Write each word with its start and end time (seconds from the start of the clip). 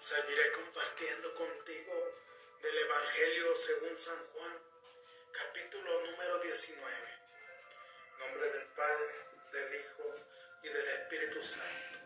seguiré 0.00 0.52
compartiendo 0.52 1.34
contigo 1.34 2.14
del 2.62 2.78
Evangelio 2.78 3.56
según 3.56 3.96
San 3.96 4.26
Juan, 4.26 4.62
capítulo 5.32 6.02
número 6.02 6.38
19. 6.38 7.18
Nombre 8.20 8.48
del 8.52 8.66
Padre, 8.68 9.26
del 9.52 9.74
Hijo 9.74 10.14
y 10.62 10.68
del 10.68 10.88
Espíritu 10.88 11.42
Santo. 11.42 11.98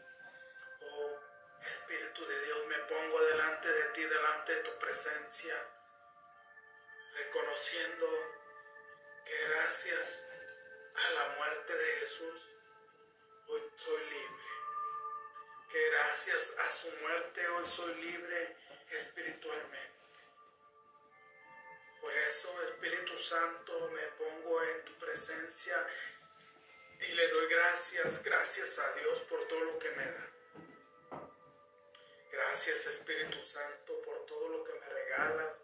Oh 0.80 1.20
Espíritu 1.60 2.26
de 2.26 2.40
Dios, 2.46 2.66
me 2.66 2.78
pongo 2.78 3.24
delante 3.24 3.68
de 3.68 3.84
ti, 3.92 4.04
delante 4.04 4.54
de 4.54 4.60
tu 4.62 4.78
presencia, 4.78 5.54
reconociendo 7.14 8.06
que 9.26 9.36
gracias 9.48 10.24
a 10.94 11.10
la 11.10 11.28
muerte 11.36 11.76
de 11.76 11.96
Jesús, 11.98 12.50
hoy 13.48 13.62
soy 13.76 14.04
libre. 14.04 14.51
Que 15.72 15.88
gracias 15.88 16.54
a 16.58 16.70
su 16.70 16.90
muerte 17.00 17.48
hoy 17.48 17.64
soy 17.64 17.94
libre 17.94 18.56
espiritualmente. 18.90 19.94
Por 21.98 22.12
eso, 22.12 22.62
Espíritu 22.64 23.16
Santo, 23.16 23.88
me 23.88 24.02
pongo 24.22 24.62
en 24.64 24.84
tu 24.84 24.92
presencia 24.98 25.74
y 27.00 27.14
le 27.14 27.26
doy 27.28 27.46
gracias, 27.46 28.22
gracias 28.22 28.78
a 28.80 28.92
Dios 28.96 29.22
por 29.22 29.48
todo 29.48 29.60
lo 29.60 29.78
que 29.78 29.90
me 29.92 30.04
da. 30.04 30.30
Gracias 32.30 32.86
Espíritu 32.88 33.42
Santo 33.42 33.98
por 34.02 34.26
todo 34.26 34.48
lo 34.48 34.64
que 34.64 34.74
me 34.74 34.86
regalas. 34.90 35.58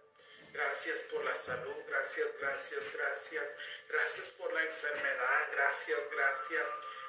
Gracias 0.55 1.01
por 1.01 1.23
la 1.23 1.35
salud, 1.35 1.77
gracias, 1.87 2.29
gracias, 2.41 2.93
gracias. 2.95 3.55
Gracias 3.91 4.31
por 4.31 4.51
la 4.55 4.63
enfermedad, 4.63 5.49
gracias, 5.53 6.01
gracias. 6.13 6.69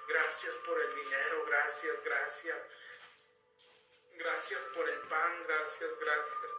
Gracias 0.09 0.55
por 0.65 0.81
el 0.81 0.95
dinero, 0.95 1.45
gracias, 1.45 2.03
gracias. 2.03 2.57
Gracias 4.19 4.61
por 4.75 4.89
el 4.89 4.99
pan, 5.07 5.43
gracias, 5.47 5.89
gracias. 5.97 6.51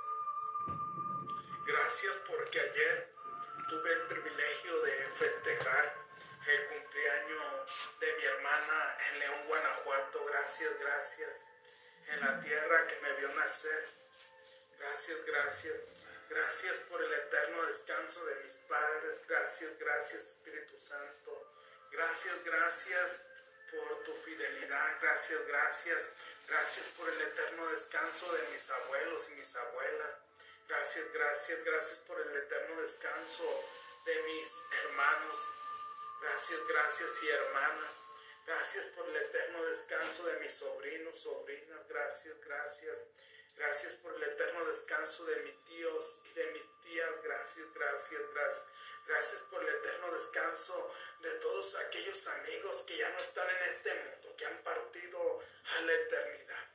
Gracias 1.67 2.17
porque 2.27 2.59
ayer 2.59 3.13
tuve 3.69 3.93
el 3.93 4.07
privilegio 4.07 4.83
de 4.83 5.09
festejar 5.11 5.95
el 6.47 6.69
cumpleaños 6.69 7.71
de 8.01 8.13
mi 8.15 8.25
hermana 8.25 8.97
en 9.11 9.19
León, 9.19 9.47
Guanajuato. 9.47 10.25
Gracias, 10.25 10.79
gracias. 10.81 11.45
En 12.07 12.21
la 12.21 12.41
tierra 12.41 12.87
que 12.87 12.99
me 13.03 13.13
vio 13.19 13.29
nacer. 13.35 13.89
Gracias, 14.79 15.23
gracias. 15.27 15.81
Gracias 16.31 16.79
por 16.89 17.03
el 17.03 17.13
eterno 17.13 17.67
descanso 17.67 18.25
de 18.25 18.37
mis 18.37 18.55
padres. 18.55 19.21
Gracias, 19.29 19.79
gracias 19.79 20.23
Espíritu 20.23 20.79
Santo. 20.79 21.53
Gracias, 21.91 22.43
gracias 22.43 23.30
por 23.71 24.05
tu 24.05 24.15
fidelidad. 24.15 24.97
Gracias, 25.01 25.47
gracias. 25.47 26.11
Gracias 26.49 26.87
por 26.97 27.09
el 27.09 27.21
eterno 27.21 27.67
descanso 27.71 28.33
de 28.33 28.43
mis 28.49 28.71
abuelos 28.71 29.29
y 29.31 29.35
mis 29.35 29.55
abuelas. 29.57 30.17
Gracias, 30.69 31.13
gracias, 31.13 31.65
gracias 31.65 31.99
por 31.99 32.21
el 32.21 32.37
eterno 32.37 32.81
descanso 32.81 33.65
de 34.05 34.23
mis 34.23 34.53
hermanos. 34.83 35.39
Gracias, 36.23 36.61
gracias 36.67 37.23
y 37.23 37.29
hermanas. 37.31 37.91
Gracias 38.47 38.85
por 38.97 39.09
el 39.09 39.17
eterno 39.17 39.65
descanso 39.67 40.27
de 40.27 40.41
mis 40.41 40.53
sobrinos, 40.53 41.19
sobrinas. 41.19 41.89
Gracias, 41.89 42.41
gracias. 42.41 43.05
Gracias 43.57 43.93
por 43.95 44.15
el 44.15 44.23
eterno 44.23 44.65
descanso 44.67 45.25
de 45.27 45.37
mis 45.41 45.65
tíos 45.65 46.21
y 46.25 46.33
de 46.35 46.47
mis 46.53 46.81
tías. 46.83 47.23
Gracias, 47.23 47.67
gracias, 47.75 48.23
gracias. 48.35 48.67
Gracias 49.07 49.43
por 49.51 49.63
el 49.63 49.69
eterno 49.77 50.13
descanso 50.13 50.93
de 51.21 51.31
todos 51.35 51.77
aquellos 51.77 52.27
amigos 52.27 52.83
que 52.83 52.97
ya 52.97 53.11
no 53.11 53.21
están 53.21 53.49
en 53.51 53.75
este 53.75 53.95
mundo, 53.95 54.37
que 54.37 54.47
han 54.47 54.63
partido 54.63 55.41
a 55.77 55.81
la 55.83 55.93
eternidad. 55.93 56.69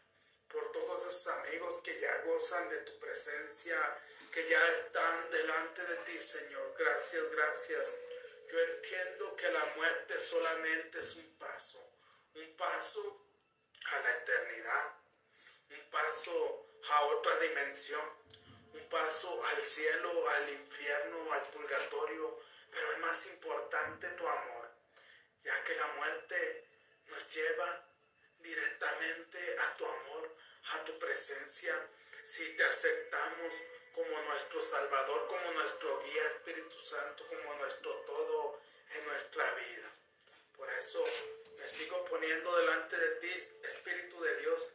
Por 0.49 0.71
todos 0.71 1.05
esos 1.05 1.27
amigos 1.27 1.81
que 1.81 1.99
ya 1.99 2.21
gozan 2.21 2.69
de 2.69 2.77
tu 2.79 2.99
presencia, 2.99 3.97
que 4.31 4.47
ya 4.49 4.67
están 4.67 5.29
delante 5.31 5.85
de 5.85 5.95
ti, 5.97 6.21
Señor. 6.21 6.75
Gracias, 6.77 7.23
gracias. 7.31 7.95
Yo 8.47 8.59
entiendo 8.59 9.35
que 9.35 9.49
la 9.49 9.65
muerte 9.77 10.19
solamente 10.19 10.99
es 10.99 11.15
un 11.15 11.37
paso, 11.37 11.79
un 12.35 12.55
paso 12.57 13.25
a 13.91 13.99
la 13.99 14.11
eternidad, 14.17 14.93
un 15.71 15.89
paso 15.89 16.67
a 16.89 17.01
otra 17.05 17.39
dimensión, 17.39 18.01
un 18.75 18.89
paso 18.89 19.43
al 19.45 19.63
cielo, 19.63 20.29
al 20.29 20.49
infierno, 20.49 21.31
al 21.33 21.49
purgatorio, 21.49 22.39
pero 22.71 22.91
es 22.91 22.99
más 22.99 23.25
importante 23.27 24.09
tu 24.09 24.27
amor, 24.27 24.69
ya 25.43 25.63
que 25.63 25.75
la 25.75 25.87
muerte 25.87 26.67
nos 27.07 27.33
lleva 27.33 27.85
directamente 28.39 29.57
a 29.59 29.77
tu 29.77 29.85
amor, 29.85 30.35
a 30.73 30.83
tu 30.83 30.97
presencia, 30.99 31.73
si 32.23 32.55
te 32.55 32.63
aceptamos 32.65 33.53
como 33.93 34.21
nuestro 34.23 34.61
Salvador, 34.61 35.27
como 35.27 35.51
nuestro 35.51 36.03
guía 36.03 36.27
Espíritu 36.27 36.77
Santo, 36.81 37.25
como 37.27 37.53
nuestro 37.55 37.91
todo 38.01 38.59
en 38.95 39.05
nuestra 39.05 39.53
vida. 39.53 39.89
Por 40.57 40.69
eso 40.73 41.05
me 41.57 41.67
sigo 41.67 42.03
poniendo 42.05 42.57
delante 42.57 42.97
de 42.97 43.15
ti, 43.15 43.31
Espíritu 43.63 44.21
de 44.21 44.35
Dios, 44.37 44.67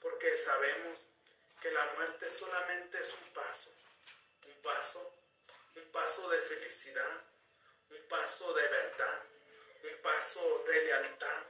porque 0.00 0.36
sabemos 0.36 1.04
que 1.64 1.70
la 1.70 1.86
muerte 1.96 2.28
solamente 2.28 3.00
es 3.00 3.10
un 3.14 3.32
paso, 3.32 3.70
un 4.46 4.60
paso, 4.60 5.14
un 5.76 5.90
paso 5.92 6.28
de 6.28 6.38
felicidad, 6.40 7.22
un 7.88 8.06
paso 8.06 8.52
de 8.52 8.68
verdad, 8.68 9.22
un 9.82 10.02
paso 10.02 10.62
de 10.66 10.82
lealtad, 10.84 11.42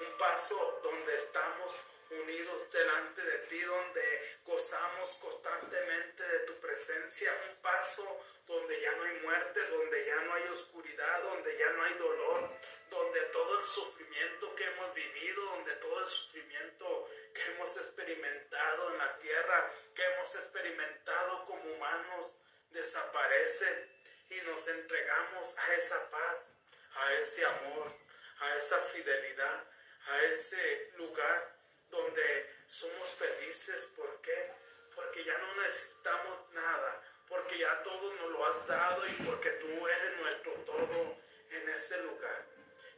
un 0.00 0.18
paso 0.18 0.80
donde 0.82 1.16
estamos 1.16 1.80
unidos 2.10 2.70
delante 2.70 3.22
de 3.22 3.38
ti, 3.48 3.60
donde 3.62 4.38
gozamos 4.44 5.08
constantemente 5.22 6.22
de 6.22 6.40
tu 6.40 6.60
presencia, 6.60 7.32
un 7.48 7.62
paso 7.62 8.20
donde 8.46 8.78
ya 8.78 8.92
no 8.96 9.04
hay 9.04 9.20
muerte, 9.20 9.66
donde 9.68 10.04
ya 10.04 10.20
no 10.20 10.34
hay 10.34 10.48
oscuridad, 10.48 11.22
donde 11.22 11.56
ya 11.56 11.70
no 11.70 11.82
hay 11.84 11.94
dolor, 11.94 12.50
donde 12.92 13.20
todo 13.32 13.58
el 13.58 13.64
sufrimiento 13.64 14.54
que 14.54 14.64
hemos 14.64 14.94
vivido, 14.94 15.44
donde 15.46 15.74
todo 15.76 16.00
el 16.00 16.06
sufrimiento 16.06 17.08
que 17.34 17.42
hemos 17.52 17.74
experimentado 17.76 18.92
en 18.92 18.98
la 18.98 19.18
tierra, 19.18 19.72
que 19.94 20.04
hemos 20.04 20.34
experimentado 20.34 21.44
como 21.46 21.72
humanos, 21.72 22.36
desaparece 22.70 23.88
y 24.28 24.40
nos 24.42 24.68
entregamos 24.68 25.54
a 25.56 25.74
esa 25.74 26.10
paz, 26.10 26.50
a 26.94 27.14
ese 27.14 27.44
amor, 27.46 27.94
a 28.40 28.56
esa 28.56 28.78
fidelidad, 28.92 29.64
a 30.08 30.22
ese 30.24 30.92
lugar 30.96 31.56
donde 31.88 32.54
somos 32.66 33.08
felices. 33.10 33.86
¿Por 33.96 34.20
qué? 34.20 34.52
Porque 34.94 35.24
ya 35.24 35.36
no 35.38 35.54
necesitamos 35.62 36.50
nada, 36.52 37.02
porque 37.26 37.58
ya 37.58 37.82
todo 37.82 38.12
nos 38.14 38.30
lo 38.30 38.46
has 38.46 38.66
dado 38.66 39.06
y 39.06 39.12
porque 39.24 39.50
tú 39.50 39.88
eres 39.88 40.20
nuestro 40.20 40.52
todo 40.66 41.16
en 41.50 41.68
ese 41.70 42.02
lugar. 42.02 42.51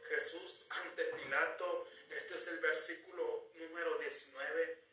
Jesús 0.07 0.67
ante 0.69 1.03
Pilato, 1.05 1.87
este 2.09 2.35
es 2.35 2.47
el 2.47 2.59
versículo 2.59 3.49
número 3.55 3.97
19. 3.97 4.83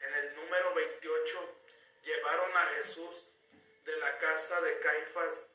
En 0.00 0.14
el 0.14 0.34
número 0.36 0.74
28 0.74 1.54
llevaron 2.02 2.56
a 2.56 2.66
Jesús 2.76 3.28
de 3.84 3.96
la 3.96 4.18
casa 4.18 4.60
de 4.60 4.78
Caifás 4.78 5.46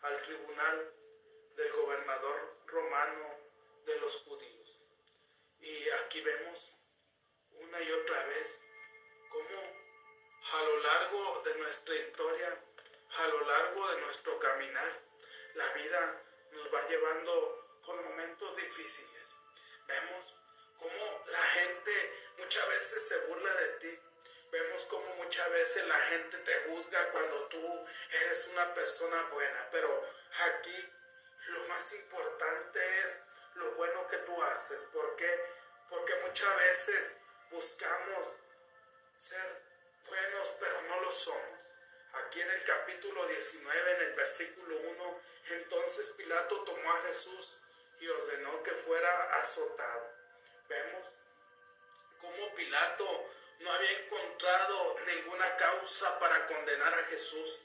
al 0.00 0.20
tribunal 0.22 0.92
del 1.56 1.72
gobernador 1.72 2.56
romano 2.66 3.38
de 3.84 3.98
los 4.00 4.16
judíos. 4.22 4.80
Y 5.60 5.90
aquí 5.90 6.20
vemos 6.22 6.72
una 7.52 7.80
y 7.80 7.92
otra 7.92 8.24
vez 8.24 8.58
cómo 9.28 9.82
a 10.52 10.62
lo 10.62 10.76
largo 10.78 11.42
de 11.44 11.54
nuestra 11.56 11.94
historia, 11.94 12.64
a 13.18 13.26
lo 13.28 13.40
largo 13.46 13.88
de 13.88 14.00
nuestro 14.00 14.38
caminar, 14.40 15.00
la 15.54 15.72
vida 15.74 16.22
nos 16.52 16.74
va 16.74 16.88
llevando 16.88 17.61
momentos 17.96 18.56
difíciles. 18.56 19.28
Vemos 19.86 20.34
cómo 20.78 21.24
la 21.26 21.42
gente 21.42 22.12
muchas 22.38 22.68
veces 22.68 23.08
se 23.08 23.18
burla 23.26 23.54
de 23.54 23.68
ti. 23.78 24.00
Vemos 24.50 24.84
cómo 24.86 25.14
muchas 25.16 25.50
veces 25.50 25.86
la 25.86 26.00
gente 26.00 26.38
te 26.38 26.54
juzga 26.68 27.10
cuando 27.12 27.48
tú 27.48 27.86
eres 28.10 28.46
una 28.48 28.74
persona 28.74 29.22
buena. 29.32 29.68
Pero 29.70 30.08
aquí 30.50 30.92
lo 31.48 31.64
más 31.68 31.92
importante 31.94 33.00
es 33.00 33.20
lo 33.54 33.72
bueno 33.72 34.06
que 34.08 34.18
tú 34.18 34.42
haces. 34.42 34.80
¿Por 34.92 35.16
qué? 35.16 35.40
Porque 35.88 36.14
muchas 36.16 36.56
veces 36.56 37.16
buscamos 37.50 38.32
ser 39.18 39.62
buenos, 40.08 40.48
pero 40.60 40.82
no 40.82 41.00
lo 41.00 41.12
somos. 41.12 41.68
Aquí 42.14 42.40
en 42.42 42.50
el 42.50 42.64
capítulo 42.64 43.26
19, 43.26 43.90
en 43.92 44.00
el 44.02 44.14
versículo 44.14 44.76
1, 44.76 45.20
entonces 45.50 46.08
Pilato 46.10 46.62
tomó 46.64 46.92
a 46.92 47.02
Jesús 47.04 47.56
y 48.02 48.08
ordenó 48.08 48.62
que 48.64 48.72
fuera 48.72 49.40
azotado. 49.40 50.10
Vemos 50.68 51.06
cómo 52.20 52.54
Pilato 52.56 53.30
no 53.60 53.72
había 53.72 53.92
encontrado 53.92 54.98
ninguna 55.06 55.56
causa 55.56 56.18
para 56.18 56.46
condenar 56.48 56.92
a 56.92 57.04
Jesús. 57.04 57.62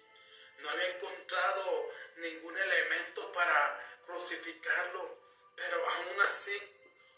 No 0.60 0.70
había 0.70 0.96
encontrado 0.96 1.90
ningún 2.18 2.56
elemento 2.56 3.32
para 3.32 3.80
crucificarlo, 4.06 5.18
pero 5.56 5.90
aún 5.90 6.22
así 6.22 6.58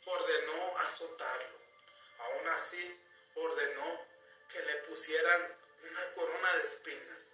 ordenó 0.05 0.77
azotarlo. 0.77 1.59
Aún 2.19 2.47
así 2.49 3.03
ordenó 3.35 4.07
que 4.49 4.61
le 4.61 4.75
pusieran 4.83 5.57
una 5.81 6.13
corona 6.13 6.53
de 6.53 6.63
espinas. 6.63 7.27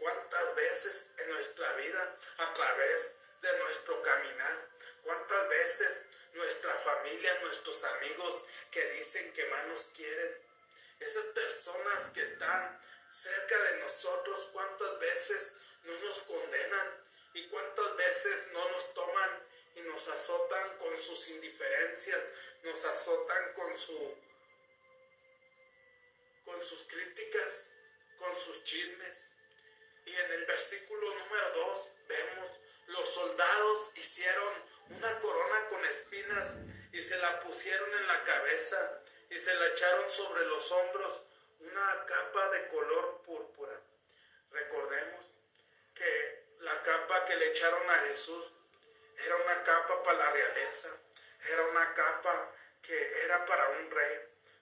¿Cuántas 0.00 0.54
veces 0.56 1.10
en 1.18 1.30
nuestra 1.30 1.72
vida, 1.74 2.16
a 2.38 2.52
través 2.54 3.14
de 3.40 3.58
nuestro 3.58 4.02
caminar, 4.02 4.77
cuántas 5.02 5.48
veces 5.48 6.02
nuestra 6.34 6.74
familia, 6.74 7.40
nuestros 7.40 7.82
amigos 7.84 8.44
que 8.70 8.84
dicen 8.92 9.32
que 9.32 9.44
más 9.46 9.66
nos 9.66 9.82
quieren, 9.88 10.36
esas 11.00 11.24
personas 11.26 12.10
que 12.10 12.22
están 12.22 12.80
cerca 13.10 13.62
de 13.62 13.78
nosotros, 13.78 14.48
cuántas 14.52 14.98
veces 14.98 15.54
no 15.84 15.98
nos 16.00 16.18
condenan 16.20 17.08
y 17.34 17.48
cuántas 17.48 17.96
veces 17.96 18.36
no 18.52 18.68
nos 18.70 18.94
toman 18.94 19.42
y 19.74 19.80
nos 19.82 20.08
azotan 20.08 20.78
con 20.78 20.98
sus 20.98 21.28
indiferencias, 21.28 22.20
nos 22.62 22.84
azotan 22.84 23.52
con 23.54 23.76
su 23.78 24.28
con 26.44 26.62
sus 26.62 26.82
críticas, 26.84 27.66
con 28.16 28.34
sus 28.36 28.64
chismes. 28.64 29.26
Y 30.06 30.16
en 30.16 30.32
el 30.32 30.46
versículo 30.46 31.14
número 31.14 31.50
2 31.52 31.88
vemos, 32.08 32.60
los 32.86 33.08
soldados 33.12 33.90
hicieron 33.96 34.54
una 34.90 35.18
corona 35.20 35.68
con 35.68 35.84
espinas 35.84 36.54
y 36.92 37.00
se 37.02 37.16
la 37.18 37.40
pusieron 37.40 37.92
en 37.94 38.06
la 38.06 38.24
cabeza 38.24 39.00
y 39.30 39.36
se 39.36 39.54
la 39.54 39.66
echaron 39.68 40.10
sobre 40.10 40.46
los 40.46 40.70
hombros 40.72 41.22
una 41.60 42.04
capa 42.06 42.50
de 42.50 42.68
color 42.68 43.22
púrpura. 43.22 43.80
Recordemos 44.50 45.30
que 45.94 46.44
la 46.60 46.82
capa 46.82 47.24
que 47.24 47.36
le 47.36 47.48
echaron 47.48 47.90
a 47.90 47.98
Jesús 48.06 48.52
era 49.24 49.36
una 49.36 49.62
capa 49.64 50.02
para 50.02 50.18
la 50.18 50.30
realeza, 50.30 50.88
era 51.48 51.62
una 51.64 51.94
capa 51.94 52.52
que 52.82 53.24
era 53.24 53.44
para 53.44 53.68
un 53.70 53.90
rey. 53.90 54.18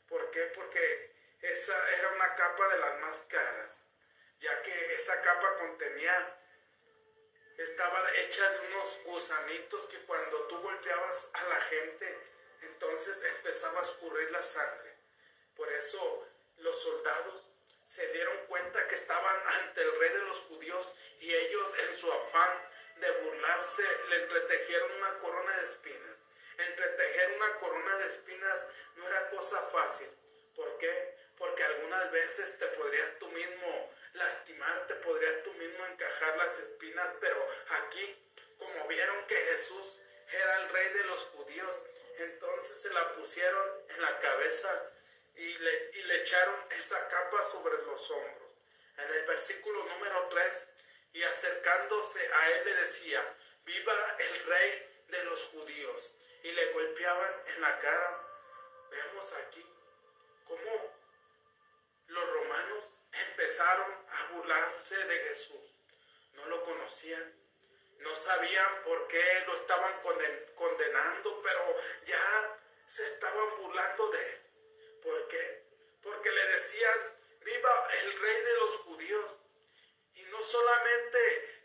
¿Por 0.08 0.30
qué? 0.30 0.42
Porque 0.54 1.12
esa 1.42 1.90
era 1.90 2.12
una 2.12 2.34
capa 2.34 2.68
de 2.68 2.78
las 2.78 3.00
más 3.00 3.20
caras, 3.28 3.82
ya 4.40 4.62
que 4.62 4.94
esa 4.94 5.20
capa 5.20 5.56
contenía, 5.56 6.35
estaba 7.58 8.14
hecha 8.16 8.50
de 8.50 8.66
unos 8.68 8.98
gusanitos 9.04 9.86
que 9.86 9.98
cuando 10.04 10.46
tú 10.46 10.60
golpeabas 10.60 11.30
a 11.32 11.44
la 11.44 11.60
gente, 11.62 12.18
entonces 12.62 13.22
empezaba 13.22 13.80
a 13.80 13.84
escurrir 13.84 14.30
la 14.30 14.42
sangre. 14.42 14.94
Por 15.56 15.72
eso 15.72 16.28
los 16.58 16.82
soldados 16.82 17.50
se 17.84 18.06
dieron 18.12 18.46
cuenta 18.46 18.86
que 18.88 18.94
estaban 18.94 19.36
ante 19.46 19.82
el 19.82 19.98
rey 19.98 20.10
de 20.10 20.18
los 20.18 20.40
judíos 20.40 20.94
y 21.20 21.34
ellos 21.34 21.72
en 21.78 21.96
su 21.96 22.12
afán 22.12 22.68
de 22.96 23.10
burlarse 23.22 23.82
le 24.08 24.16
entretejieron 24.22 24.92
una 24.92 25.18
corona 25.18 25.56
de 25.56 25.64
espinas. 25.64 26.18
Entretejer 26.58 27.32
una 27.36 27.58
corona 27.58 27.98
de 27.98 28.06
espinas 28.06 28.68
no 28.96 29.06
era 29.06 29.30
cosa 29.30 29.62
fácil. 29.62 30.08
¿Por 30.54 30.78
qué? 30.78 31.15
Porque 31.38 31.62
algunas 31.64 32.10
veces 32.10 32.58
te 32.58 32.66
podrías 32.68 33.18
tú 33.18 33.28
mismo 33.30 33.92
lastimar, 34.14 34.86
te 34.86 34.94
podrías 34.96 35.42
tú 35.42 35.52
mismo 35.54 35.86
encajar 35.86 36.36
las 36.36 36.58
espinas, 36.58 37.08
pero 37.20 37.46
aquí, 37.82 38.16
como 38.58 38.86
vieron 38.88 39.26
que 39.26 39.36
Jesús 39.36 39.98
era 40.30 40.62
el 40.62 40.68
rey 40.70 40.88
de 40.94 41.04
los 41.04 41.22
judíos, 41.24 41.70
entonces 42.18 42.82
se 42.82 42.90
la 42.90 43.12
pusieron 43.12 43.70
en 43.90 44.02
la 44.02 44.18
cabeza 44.20 44.90
y 45.34 45.58
le, 45.58 45.90
y 45.92 46.02
le 46.04 46.22
echaron 46.22 46.64
esa 46.70 47.08
capa 47.08 47.44
sobre 47.44 47.76
los 47.82 48.10
hombros. 48.10 48.52
En 48.96 49.10
el 49.10 49.26
versículo 49.26 49.84
número 49.84 50.28
3, 50.28 50.68
y 51.12 51.22
acercándose 51.22 52.32
a 52.32 52.50
él 52.52 52.64
le 52.64 52.74
decía, 52.74 53.36
viva 53.64 54.16
el 54.18 54.44
rey 54.46 55.04
de 55.08 55.24
los 55.24 55.44
judíos, 55.44 56.12
y 56.42 56.52
le 56.52 56.72
golpeaban 56.72 57.34
en 57.46 57.60
la 57.60 57.78
cara. 57.80 58.22
Vemos 58.90 59.32
aquí 59.32 59.66
cómo 60.46 60.94
los 62.08 62.32
romanos 62.32 63.00
empezaron 63.12 64.06
a 64.08 64.32
burlarse 64.32 64.96
de 64.96 65.18
Jesús. 65.28 65.74
No 66.32 66.46
lo 66.46 66.64
conocían, 66.64 67.34
no 67.98 68.14
sabían 68.14 68.82
por 68.84 69.08
qué 69.08 69.44
lo 69.46 69.54
estaban 69.54 70.00
condenando, 70.54 71.42
pero 71.42 71.76
ya 72.04 72.60
se 72.86 73.04
estaban 73.04 73.56
burlando 73.58 74.08
de 74.10 74.28
él. 74.28 74.40
¿Por 75.02 75.28
qué? 75.28 75.64
Porque 76.02 76.30
le 76.30 76.46
decían, 76.48 77.16
viva 77.40 77.88
el 78.02 78.20
rey 78.20 78.40
de 78.42 78.54
los 78.54 78.70
judíos. 78.78 79.34
Y 80.14 80.22
no 80.24 80.42
solamente 80.42 81.56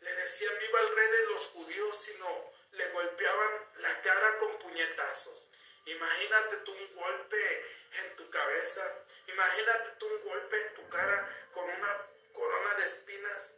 le 0.00 0.12
decían, 0.14 0.58
viva 0.58 0.80
el 0.80 0.96
rey 0.96 1.08
de 1.08 1.26
los 1.26 1.46
judíos, 1.46 2.02
sino 2.02 2.52
le 2.72 2.88
golpeaban 2.90 3.70
la 3.76 4.02
cara 4.02 4.38
con 4.38 4.58
puñetazos. 4.58 5.47
Imagínate 5.88 6.56
tú 6.58 6.72
un 6.72 6.94
golpe 6.94 7.66
en 7.92 8.16
tu 8.16 8.28
cabeza. 8.30 9.04
Imagínate 9.26 9.90
tú 9.98 10.06
un 10.06 10.20
golpe 10.20 10.60
en 10.60 10.74
tu 10.74 10.88
cara 10.88 11.48
con 11.54 11.64
una 11.64 12.06
corona 12.32 12.74
de 12.74 12.84
espinas. 12.84 13.54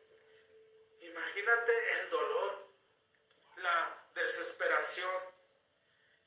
Imagínate 1.00 2.00
el 2.00 2.11
dolor, 2.11 2.69
la 3.56 4.05
desesperación. 4.15 5.23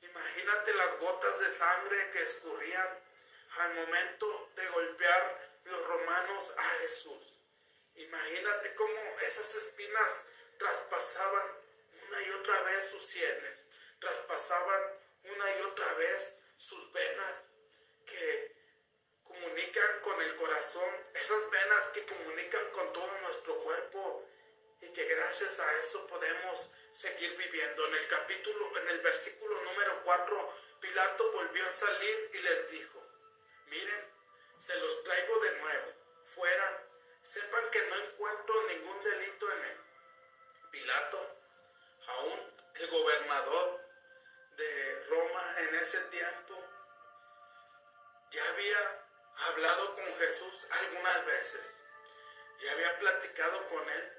Imagínate 0.01 0.73
las 0.73 0.99
gotas 0.99 1.39
de 1.39 1.49
sangre 1.51 2.11
que 2.11 2.23
escurrían 2.23 2.99
al 3.59 3.73
momento 3.73 4.49
de 4.55 4.67
golpear 4.67 5.51
los 5.63 5.87
romanos 5.87 6.53
a 6.57 6.63
Jesús. 6.81 7.39
Imagínate 7.95 8.75
cómo 8.75 8.99
esas 9.21 9.55
espinas 9.55 10.27
traspasaban 10.57 11.47
una 12.07 12.21
y 12.21 12.29
otra 12.31 12.61
vez 12.63 12.89
sus 12.89 13.05
sienes, 13.05 13.65
traspasaban 13.99 15.02
una 15.23 15.57
y 15.57 15.61
otra 15.61 15.93
vez 15.93 16.43
sus 16.57 16.91
venas 16.91 17.45
que 18.05 18.55
comunican 19.23 20.01
con 20.01 20.21
el 20.21 20.35
corazón, 20.35 20.89
esas 21.13 21.49
venas 21.49 21.87
que 21.89 22.05
comunican 22.05 22.69
con 22.71 22.93
todo 22.93 23.17
nuestro 23.21 23.57
cuerpo 23.59 24.25
y 24.81 24.87
que 24.93 25.05
gracias 25.05 25.59
a 25.59 25.79
eso 25.79 26.05
podemos 26.07 26.69
seguir 26.91 27.35
viviendo. 27.37 27.87
En 27.87 27.95
el 27.95 28.07
capítulo, 28.07 28.77
en 28.79 28.89
el 28.89 28.99
versículo 28.99 29.61
número 29.61 30.01
4, 30.03 30.53
Pilato 30.81 31.31
volvió 31.31 31.65
a 31.65 31.71
salir 31.71 32.31
y 32.33 32.37
les 32.39 32.71
dijo, 32.71 33.01
miren, 33.67 34.05
se 34.59 34.75
los 34.75 35.03
traigo 35.03 35.39
de 35.39 35.51
nuevo, 35.59 35.93
fuera, 36.35 36.87
sepan 37.21 37.69
que 37.71 37.81
no 37.83 37.95
encuentro 37.95 38.67
ningún 38.67 39.03
delito 39.03 39.51
en 39.51 39.63
él. 39.63 39.77
Pilato, 40.71 41.37
aún 42.07 42.53
el 42.75 42.87
gobernador, 42.89 43.82
de 44.57 45.05
Roma 45.09 45.55
en 45.59 45.75
ese 45.75 45.99
tiempo 46.05 46.63
ya 48.31 48.49
había 48.49 49.05
hablado 49.47 49.95
con 49.95 50.17
Jesús 50.17 50.67
algunas 50.71 51.25
veces, 51.25 51.79
ya 52.59 52.71
había 52.71 52.97
platicado 52.97 53.67
con 53.67 53.89
él, 53.89 54.13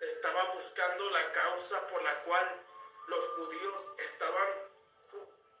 estaba 0.00 0.52
buscando 0.52 1.10
la 1.10 1.32
causa 1.32 1.86
por 1.88 2.02
la 2.02 2.22
cual 2.22 2.64
los 3.06 3.28
judíos 3.36 3.92
estaban 3.98 4.48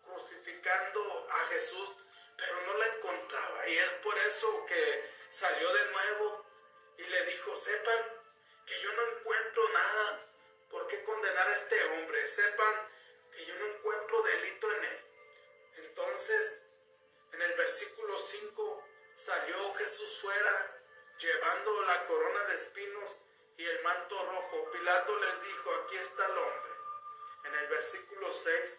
crucificando 0.04 1.28
a 1.30 1.38
Jesús, 1.46 1.96
pero 2.36 2.60
no 2.62 2.74
la 2.74 2.86
encontraba. 2.86 3.68
Y 3.68 3.78
es 3.78 3.90
por 4.02 4.18
eso 4.18 4.66
que 4.66 5.10
salió 5.30 5.72
de 5.72 5.84
nuevo 5.86 6.46
y 6.98 7.02
le 7.04 7.24
dijo, 7.26 7.56
sepan 7.56 8.04
que 8.66 8.80
yo 8.80 8.92
no 8.92 9.02
encuentro 9.02 9.68
nada 9.68 10.26
por 10.70 10.86
qué 10.88 11.02
condenar 11.04 11.48
a 11.48 11.52
este 11.52 11.84
hombre, 11.84 12.26
sepan 12.26 12.93
que 13.34 13.46
yo 13.46 13.54
no 13.56 13.66
encuentro 13.66 14.22
delito 14.22 14.72
en 14.72 14.84
él. 14.84 15.04
Entonces, 15.76 16.62
en 17.32 17.42
el 17.42 17.54
versículo 17.54 18.18
5, 18.18 18.84
salió 19.16 19.74
Jesús 19.74 20.20
fuera 20.20 20.80
llevando 21.18 21.82
la 21.82 22.06
corona 22.06 22.44
de 22.44 22.54
espinos 22.54 23.18
y 23.56 23.66
el 23.66 23.82
manto 23.82 24.24
rojo. 24.24 24.70
Pilato 24.70 25.16
les 25.16 25.42
dijo, 25.42 25.74
aquí 25.74 25.96
está 25.96 26.26
el 26.26 26.38
hombre. 26.38 26.72
En 27.44 27.54
el 27.54 27.68
versículo 27.68 28.32
6, 28.32 28.78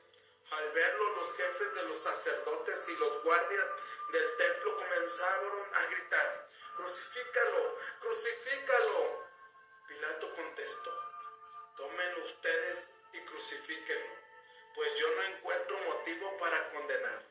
al 0.52 0.72
verlo 0.72 1.16
los 1.18 1.34
jefes 1.34 1.74
de 1.76 1.84
los 1.84 2.00
sacerdotes 2.00 2.88
y 2.88 2.96
los 2.96 3.24
guardias 3.24 3.66
del 4.12 4.38
templo 4.38 4.78
comenzaron 4.78 5.76
a 5.76 5.86
gritar, 5.88 6.48
crucifícalo, 6.78 7.76
crucifícalo. 8.00 9.26
Pilato 9.88 10.34
contestó, 10.36 10.92
tómenlo 11.76 12.24
ustedes 12.26 12.92
y 13.14 13.20
crucifíquenlo 13.26 14.25
pues 14.76 14.94
yo 14.96 15.10
no 15.10 15.24
encuentro 15.24 15.78
motivo 15.80 16.38
para 16.38 16.70
condenar. 16.72 17.24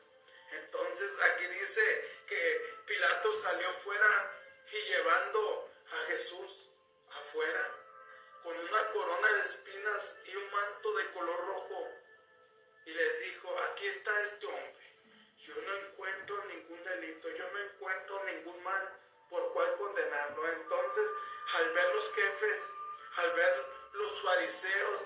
Entonces 0.51 1.11
aquí 1.31 1.47
dice 1.47 2.21
que 2.27 2.75
Pilato 2.85 3.33
salió 3.33 3.71
fuera 3.83 4.31
y 4.71 4.89
llevando 4.89 5.71
a 5.91 5.97
Jesús 6.07 6.69
afuera 7.11 7.71
con 8.43 8.59
una 8.59 8.91
corona 8.91 9.33
de 9.33 9.39
espinas 9.41 10.17
y 10.25 10.35
un 10.35 10.51
manto 10.51 10.93
de 10.97 11.11
color 11.11 11.47
rojo 11.47 11.89
y 12.85 12.93
les 12.93 13.19
dijo, 13.21 13.59
aquí 13.71 13.87
está 13.87 14.21
este 14.21 14.45
hombre. 14.45 14.95
Yo 15.37 15.61
no 15.61 15.75
encuentro 15.75 16.45
ningún 16.45 16.83
delito, 16.83 17.29
yo 17.29 17.51
no 17.51 17.59
encuentro 17.59 18.23
ningún 18.25 18.63
mal 18.63 18.99
por 19.29 19.53
cual 19.53 19.75
condenarlo. 19.77 20.47
Entonces, 20.49 21.07
al 21.55 21.73
ver 21.73 21.95
los 21.95 22.13
jefes, 22.13 22.69
al 23.17 23.31
ver 23.33 23.65
los 23.93 24.21
fariseos, 24.21 25.03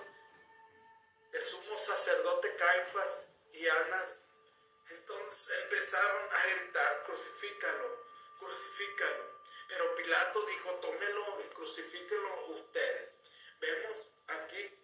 el 1.32 1.44
sumo 1.44 1.78
sacerdote 1.78 2.56
Caifás 2.56 3.28
y 3.52 3.68
Anas, 3.68 4.26
entonces 4.90 5.58
empezaron 5.64 6.30
a 6.32 6.46
gritar, 6.48 7.04
crucifícalo, 7.04 8.04
crucifícalo. 8.40 9.40
Pero 9.68 9.96
Pilato 9.96 10.46
dijo, 10.48 10.72
tómelo 10.76 11.42
y 11.42 11.54
crucifíquelo 11.54 12.46
ustedes. 12.48 13.14
Vemos 13.60 13.98
aquí, 14.28 14.80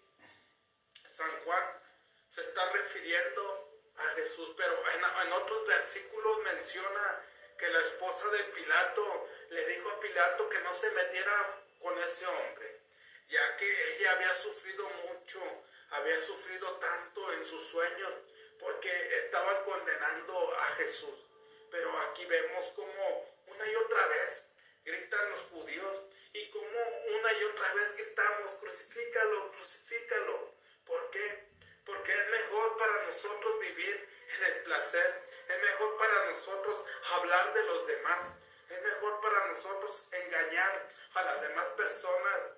San 1.07 1.41
Juan 1.41 1.81
se 2.27 2.41
está 2.41 2.69
refiriendo 2.71 3.75
a 3.97 4.03
Jesús, 4.15 4.53
pero 4.57 4.77
en, 4.91 5.33
otros 5.33 5.67
versículos 5.67 6.39
menciona 6.43 7.25
que 7.57 7.69
la 7.69 7.79
esposa 7.79 8.27
de 8.27 8.43
Pilato 8.43 9.29
le 9.49 9.65
dijo 9.67 9.89
a 9.89 9.99
Pilato 9.99 10.49
que 10.49 10.59
no 10.59 10.75
se 10.75 10.91
metiera 10.91 11.61
con 11.79 11.97
ese 11.99 12.27
hombre, 12.27 12.81
ya 13.29 13.55
que 13.55 13.95
ella 13.95 14.11
había 14.11 14.33
sufrido 14.35 14.87
mucho, 14.89 15.41
había 15.89 16.21
sufrido 16.21 16.71
tanto 16.77 17.33
en 17.33 17.45
sus 17.45 17.63
sueños, 17.67 18.13
porque 18.59 19.17
estaban 19.17 19.63
condenando 19.63 20.57
a 20.57 20.65
Jesús. 20.77 21.27
Pero 21.71 21.97
aquí 22.01 22.25
vemos 22.25 22.65
como 22.75 23.35
una 23.47 23.71
y 23.71 23.75
otra 23.75 24.07
vez 24.07 24.43
gritan 24.83 25.29
los 25.31 25.41
judíos 25.41 26.03
y 26.33 26.49
como 26.49 26.67
una 26.67 27.33
y 27.33 27.43
otra 27.45 27.73
vez 27.73 27.95
gritamos, 27.97 28.51
crucifícalo, 28.55 29.51
crucifícalo. 29.51 30.51
¿Por 30.85 31.09
qué? 31.09 31.49
Porque 31.85 32.13
es 32.13 32.29
mejor 32.29 32.77
para 32.77 33.05
nosotros 33.05 33.59
vivir 33.59 34.09
en 34.35 34.43
el 34.43 34.63
placer, 34.63 35.23
es 35.47 35.61
mejor 35.61 35.97
para 35.97 36.25
nosotros 36.31 36.85
hablar 37.13 37.53
de 37.53 37.63
los 37.63 37.87
demás, 37.87 38.33
es 38.69 38.81
mejor 38.81 39.21
para 39.21 39.47
nosotros 39.47 40.05
engañar 40.11 40.87
a 41.13 41.23
las 41.23 41.41
demás 41.41 41.65
personas, 41.77 42.53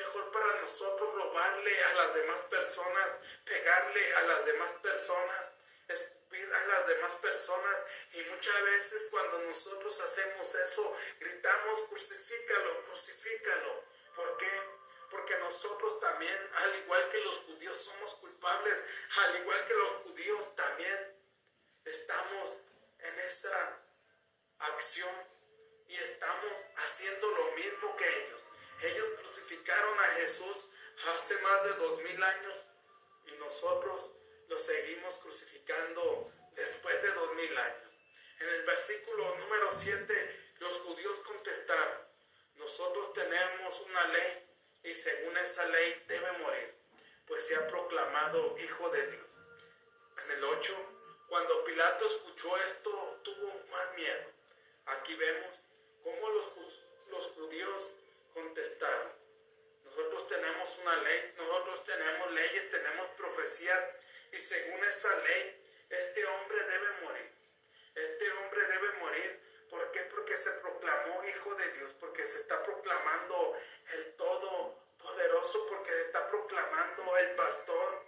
mejor 0.00 0.30
para 0.32 0.60
nosotros 0.60 1.14
robarle 1.14 1.84
a 1.84 1.94
las 1.94 2.14
demás 2.14 2.40
personas, 2.42 3.20
pegarle 3.44 4.14
a 4.14 4.22
las 4.22 4.46
demás 4.46 4.72
personas, 4.74 5.52
a 6.30 6.66
las 6.66 6.86
demás 6.86 7.14
personas 7.16 7.76
y 8.12 8.22
muchas 8.24 8.62
veces 8.62 9.08
cuando 9.10 9.38
nosotros 9.38 10.00
hacemos 10.00 10.54
eso 10.54 10.96
gritamos 11.18 11.82
crucifícalo, 11.88 12.84
crucifícalo. 12.84 13.84
¿Por 14.14 14.36
qué? 14.38 14.62
Porque 15.10 15.36
nosotros 15.38 15.98
también, 15.98 16.50
al 16.54 16.76
igual 16.76 17.10
que 17.10 17.18
los 17.18 17.38
judíos, 17.40 17.80
somos 17.80 18.14
culpables, 18.14 18.84
al 19.18 19.40
igual 19.40 19.66
que 19.66 19.74
los 19.74 19.90
judíos 20.02 20.56
también 20.56 21.16
estamos 21.84 22.58
en 23.00 23.18
esa 23.20 23.78
acción 24.60 25.14
y 25.88 25.96
estamos 25.96 26.52
haciendo 26.76 27.28
lo 27.28 27.52
mismo 27.52 27.96
que 27.96 28.24
ellos. 28.24 28.49
Ellos 28.82 29.10
crucificaron 29.22 29.98
a 29.98 30.08
Jesús 30.20 30.70
hace 31.14 31.38
más 31.38 31.64
de 31.64 31.72
dos 31.74 32.02
mil 32.02 32.22
años 32.22 32.54
y 33.26 33.32
nosotros 33.36 34.12
lo 34.48 34.58
seguimos 34.58 35.14
crucificando 35.18 36.32
después 36.54 37.02
de 37.02 37.12
dos 37.12 37.34
mil 37.34 37.58
años. 37.58 37.92
En 38.40 38.48
el 38.48 38.64
versículo 38.64 39.36
número 39.36 39.70
7, 39.70 40.54
los 40.60 40.78
judíos 40.78 41.18
contestaron, 41.20 41.98
nosotros 42.56 43.12
tenemos 43.12 43.80
una 43.80 44.06
ley 44.08 44.46
y 44.82 44.94
según 44.94 45.36
esa 45.36 45.66
ley 45.66 46.04
debe 46.08 46.32
morir, 46.38 46.74
pues 47.26 47.46
se 47.46 47.56
ha 47.56 47.66
proclamado 47.66 48.56
hijo 48.58 48.88
de 48.90 49.06
Dios. 49.08 49.30
En 50.24 50.30
el 50.32 50.44
8, 50.44 50.74
cuando 51.28 51.64
Pilato 51.64 52.06
escuchó 52.06 52.56
esto, 52.56 53.20
tuvo 53.22 53.66
más 53.70 53.94
miedo. 53.94 54.26
Aquí 54.86 55.14
vemos 55.16 55.54
cómo 56.02 56.28
los, 56.30 56.80
los 57.08 57.26
judíos 57.32 57.90
contestaron. 58.40 59.12
Nosotros 59.84 60.28
tenemos 60.28 60.78
una 60.78 60.96
ley, 60.96 61.34
nosotros 61.36 61.84
tenemos 61.84 62.30
leyes, 62.32 62.70
tenemos 62.70 63.06
profecías 63.16 63.80
y 64.32 64.38
según 64.38 64.84
esa 64.84 65.14
ley, 65.18 65.62
este 65.90 66.24
hombre 66.24 66.64
debe 66.64 66.90
morir. 67.02 67.32
Este 67.94 68.32
hombre 68.32 68.64
debe 68.66 68.92
morir. 69.00 69.40
¿Por 69.68 69.90
qué? 69.92 70.00
Porque 70.02 70.36
se 70.36 70.52
proclamó 70.52 71.24
hijo 71.24 71.54
de 71.54 71.72
Dios, 71.72 71.92
porque 72.00 72.26
se 72.26 72.38
está 72.40 72.62
proclamando 72.62 73.56
el 73.92 74.16
Todopoderoso, 74.16 75.66
porque 75.68 75.90
se 75.90 76.00
está 76.02 76.26
proclamando 76.28 77.16
el 77.18 77.34
pastor, 77.34 78.04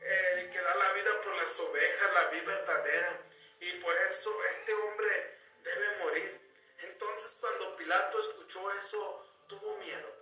el 0.00 0.50
que 0.50 0.60
da 0.60 0.74
la 0.74 0.92
vida 0.92 1.20
por 1.20 1.34
las 1.36 1.60
ovejas, 1.60 2.12
la 2.12 2.26
vida 2.26 2.42
verdadera. 2.46 3.20
Y 3.60 3.72
por 3.80 3.96
eso 3.96 4.44
este 4.44 4.74
hombre 4.74 5.38
debe 5.62 5.96
morir. 5.98 6.40
Entonces 6.78 7.36
cuando 7.40 7.76
Pilato 7.76 8.20
escuchó 8.20 8.72
eso, 8.72 9.23
tuvo 9.58 9.76
miedo. 9.78 10.16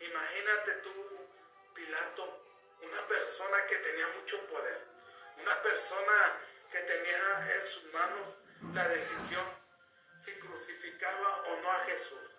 Imagínate 0.00 0.72
tú, 0.82 1.28
Pilato, 1.74 2.44
una 2.82 3.06
persona 3.08 3.66
que 3.66 3.76
tenía 3.78 4.06
mucho 4.08 4.46
poder, 4.46 4.86
una 5.40 5.62
persona 5.62 6.40
que 6.70 6.80
tenía 6.80 7.54
en 7.54 7.64
sus 7.64 7.84
manos 7.92 8.40
la 8.74 8.88
decisión 8.88 9.46
si 10.18 10.32
crucificaba 10.38 11.42
o 11.42 11.56
no 11.60 11.70
a 11.70 11.84
Jesús, 11.86 12.34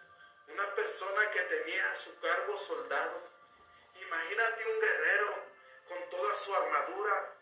una 0.48 0.75
persona 0.75 1.29
que 1.32 1.41
tenía 1.41 1.91
a 1.91 1.96
su 1.96 2.18
cargo 2.20 2.58
soldados. 2.58 3.24
Imagínate 4.01 4.65
un 4.65 4.82
guerrero 4.82 5.46
con 5.88 6.10
toda 6.10 6.36
su 6.36 6.56
armadura 6.56 7.36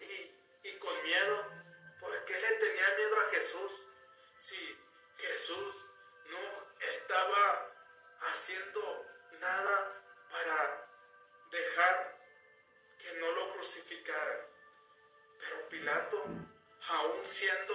y, 0.00 0.68
y 0.68 0.78
con 0.78 1.02
miedo. 1.02 1.46
¿Por 2.00 2.24
qué 2.24 2.38
le 2.38 2.52
tenía 2.54 2.94
miedo 2.96 3.20
a 3.20 3.30
Jesús? 3.30 3.72
Si 4.36 4.78
Jesús 5.18 5.84
no 6.26 6.68
estaba 6.80 7.71
haciendo 8.30 9.06
nada 9.40 10.02
para 10.30 10.88
dejar 11.50 12.18
que 12.98 13.12
no 13.14 13.32
lo 13.32 13.52
crucificaran. 13.54 14.46
Pero 15.38 15.68
Pilato, 15.68 16.24
aún 16.88 17.28
siendo 17.28 17.74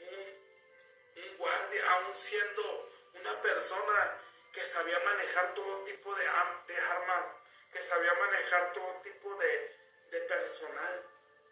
un, 0.00 1.36
guardia, 1.38 1.90
aún 1.92 2.14
siendo 2.16 2.90
una 3.14 3.40
persona 3.40 4.20
que 4.52 4.64
sabía 4.64 4.98
manejar 5.00 5.54
todo 5.54 5.84
tipo 5.84 6.14
de, 6.14 6.28
armas, 6.28 7.36
que 7.72 7.82
sabía 7.82 8.14
manejar 8.14 8.72
todo 8.72 9.00
tipo 9.02 9.34
de, 9.36 9.76
de 10.10 10.20
personal, 10.20 11.06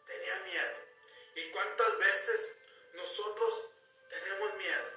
tenía 0.07 0.37
miedo. 0.41 0.77
¿Y 1.37 1.51
cuántas 1.51 1.99
veces 1.99 2.53
nosotros 2.95 3.69
tenemos 4.09 4.55
miedo? 4.55 4.91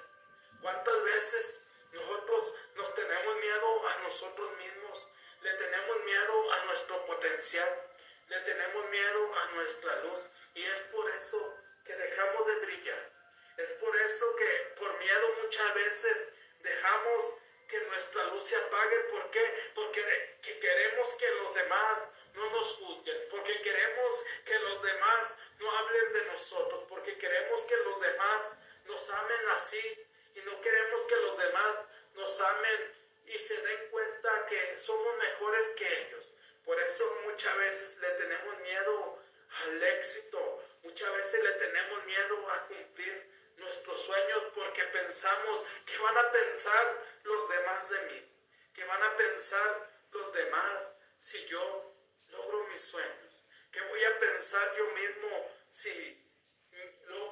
¿Cuántas 0.60 1.02
veces 1.04 1.60
nosotros 1.92 2.54
nos 2.74 2.94
tenemos 2.94 3.36
miedo 3.36 3.88
a 3.88 3.98
nosotros 3.98 4.56
mismos, 4.56 5.08
le 5.42 5.52
tenemos 5.54 6.04
miedo 6.04 6.52
a 6.52 6.64
nuestro 6.64 7.04
potencial, 7.04 7.88
le 8.28 8.40
tenemos 8.40 8.88
miedo 8.90 9.34
a 9.34 9.46
nuestra 9.52 9.96
luz 10.02 10.20
y 10.54 10.64
es 10.64 10.80
por 10.92 11.08
eso 11.10 11.54
que 11.84 11.96
dejamos 11.96 12.46
de 12.46 12.54
brillar. 12.56 13.12
Es 13.56 13.70
por 13.72 13.96
eso 13.96 14.36
que 14.36 14.74
por 14.78 14.98
miedo 14.98 15.34
muchas 15.42 15.74
veces 15.74 16.28
dejamos 16.60 17.34
que 17.68 17.80
nuestra 17.82 18.24
luz 18.24 18.44
se 18.44 18.56
apague. 18.56 18.98
¿Por 19.10 19.30
qué? 19.30 19.72
Porque 19.74 20.38
queremos 20.60 21.08
que 21.16 21.30
los 21.30 21.54
demás 21.54 21.98
no 22.34 22.50
nos 22.50 22.74
juzguen, 22.74 23.26
porque 23.30 23.60
queremos 23.62 24.24
que 24.44 24.58
los 24.58 24.82
demás 24.82 25.36
no 25.58 25.70
hablen 25.70 26.12
de 26.12 26.24
nosotros, 26.26 26.84
porque 26.88 27.18
queremos 27.18 27.62
que 27.62 27.76
los 27.76 28.00
demás 28.00 28.56
nos 28.84 29.10
amen 29.10 29.48
así 29.54 30.07
y 30.34 30.40
no 30.42 30.60
queremos 30.60 31.02
que 31.02 31.16
los 31.16 31.38
demás 31.38 31.78
nos 32.14 32.40
amen 32.40 32.92
y 33.26 33.38
se 33.38 33.60
den 33.60 33.90
cuenta 33.90 34.46
que 34.46 34.78
somos 34.78 35.16
mejores 35.18 35.68
que 35.76 36.02
ellos. 36.02 36.32
Por 36.64 36.80
eso 36.80 37.04
muchas 37.24 37.56
veces 37.58 37.98
le 37.98 38.10
tenemos 38.10 38.58
miedo 38.60 39.22
al 39.64 39.82
éxito, 39.82 40.64
muchas 40.82 41.12
veces 41.12 41.42
le 41.42 41.52
tenemos 41.52 42.04
miedo 42.04 42.50
a 42.50 42.66
cumplir 42.66 43.30
nuestros 43.56 44.00
sueños 44.00 44.42
porque 44.54 44.84
pensamos 44.84 45.64
que 45.84 45.98
van 45.98 46.16
a 46.16 46.30
pensar 46.30 47.04
los 47.24 47.48
demás 47.48 47.90
de 47.90 48.00
mí, 48.02 48.32
que 48.74 48.84
van 48.84 49.02
a 49.02 49.16
pensar 49.16 49.90
los 50.12 50.32
demás 50.32 50.92
si 51.18 51.44
yo 51.46 51.94
logro 52.28 52.64
mis 52.68 52.82
sueños, 52.82 53.44
que 53.72 53.80
voy 53.80 54.04
a 54.04 54.18
pensar 54.18 54.76
yo 54.76 54.86
mismo 54.92 55.50
si 55.68 56.27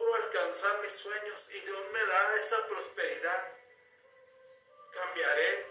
logro 0.07 0.25
alcanzar 0.25 0.81
mis 0.83 0.93
sueños 0.93 1.51
y 1.51 1.61
Dios 1.61 1.91
me 1.93 2.07
da 2.07 2.37
esa 2.37 2.67
prosperidad, 2.67 3.53
cambiaré, 4.93 5.67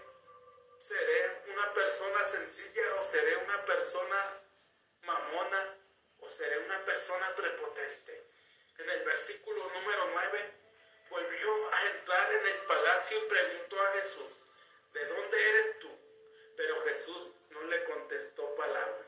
seré 0.78 1.42
una 1.52 1.72
persona 1.72 2.24
sencilla 2.24 2.94
o 3.00 3.04
seré 3.04 3.36
una 3.36 3.64
persona 3.64 4.40
mamona 5.02 5.78
o 6.18 6.28
seré 6.28 6.58
una 6.58 6.84
persona 6.84 7.34
prepotente. 7.34 8.26
En 8.78 8.90
el 8.90 9.04
versículo 9.04 9.70
número 9.70 10.06
9 10.12 10.54
volvió 11.10 11.72
a 11.72 11.86
entrar 11.86 12.32
en 12.32 12.46
el 12.46 12.58
palacio 12.66 13.18
y 13.18 13.28
preguntó 13.28 13.80
a 13.80 13.92
Jesús, 13.92 14.32
¿de 14.92 15.04
dónde 15.06 15.48
eres 15.48 15.78
tú? 15.78 15.90
Pero 16.56 16.82
Jesús 16.82 17.32
no 17.50 17.62
le 17.64 17.84
contestó 17.84 18.54
palabra. 18.54 19.06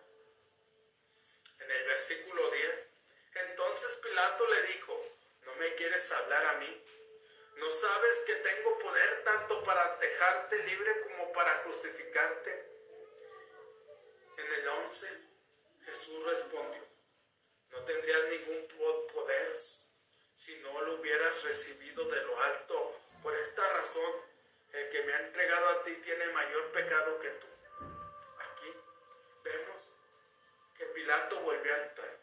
En 1.60 1.70
el 1.70 1.86
versículo 1.86 2.50
10 2.50 2.88
entonces 3.34 3.98
Pilato 4.02 4.46
le 4.46 4.62
dijo, 4.62 5.07
¿no 5.48 5.54
me 5.56 5.74
quieres 5.74 6.12
hablar 6.12 6.46
a 6.46 6.52
mí? 6.58 6.84
¿No 7.56 7.70
sabes 7.70 8.22
que 8.26 8.34
tengo 8.34 8.78
poder 8.78 9.24
tanto 9.24 9.64
para 9.64 9.96
dejarte 9.96 10.62
libre 10.64 11.00
como 11.02 11.32
para 11.32 11.62
crucificarte? 11.62 12.68
En 14.36 14.52
el 14.52 14.68
11 14.68 15.08
Jesús 15.86 16.24
respondió, 16.24 16.82
no 17.70 17.84
tendrías 17.84 18.24
ningún 18.26 18.68
poder 19.12 19.56
si 20.36 20.56
no 20.60 20.80
lo 20.82 20.94
hubieras 20.94 21.42
recibido 21.42 22.04
de 22.04 22.22
lo 22.22 22.40
alto. 22.42 23.00
Por 23.22 23.34
esta 23.34 23.72
razón 23.72 24.14
el 24.72 24.90
que 24.90 25.02
me 25.02 25.12
ha 25.14 25.20
entregado 25.20 25.68
a 25.68 25.82
ti 25.82 25.94
tiene 25.96 26.28
mayor 26.28 26.72
pecado 26.72 27.18
que 27.20 27.30
tú. 27.30 27.46
Aquí 28.38 28.72
vemos 29.42 29.92
que 30.76 30.86
Pilato 30.86 31.40
volvió 31.40 31.74
a 31.74 31.82
entrar. 31.84 32.17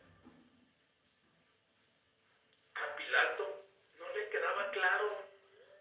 A 2.75 2.95
Pilato 2.95 3.65
no 3.97 4.09
le 4.13 4.29
quedaba 4.29 4.71
claro 4.71 5.25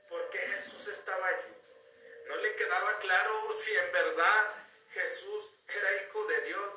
por 0.08 0.30
qué 0.30 0.38
Jesús 0.38 0.88
estaba 0.88 1.26
allí. 1.26 1.54
No 2.26 2.36
le 2.36 2.54
quedaba 2.54 2.98
claro 2.98 3.52
si 3.52 3.74
en 3.76 3.92
verdad 3.92 4.54
Jesús 4.90 5.54
era 5.68 6.02
hijo 6.02 6.24
de 6.26 6.40
Dios, 6.42 6.74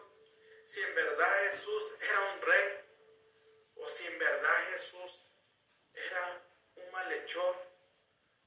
si 0.63 0.81
en 0.81 0.95
verdad 0.95 1.51
Jesús 1.51 1.83
era 2.01 2.33
un 2.33 2.41
rey, 2.41 2.85
o 3.75 3.87
si 3.87 4.07
en 4.07 4.19
verdad 4.19 4.67
Jesús 4.71 5.25
era 5.93 6.43
un 6.75 6.91
malhechor, 6.91 7.55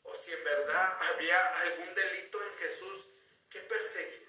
o 0.02 0.14
si 0.16 0.32
en 0.32 0.44
verdad 0.44 0.96
había 1.08 1.60
algún 1.60 1.94
delito 1.94 2.42
en 2.42 2.58
Jesús 2.58 3.06
que 3.48 3.60
perseguir. 3.60 4.28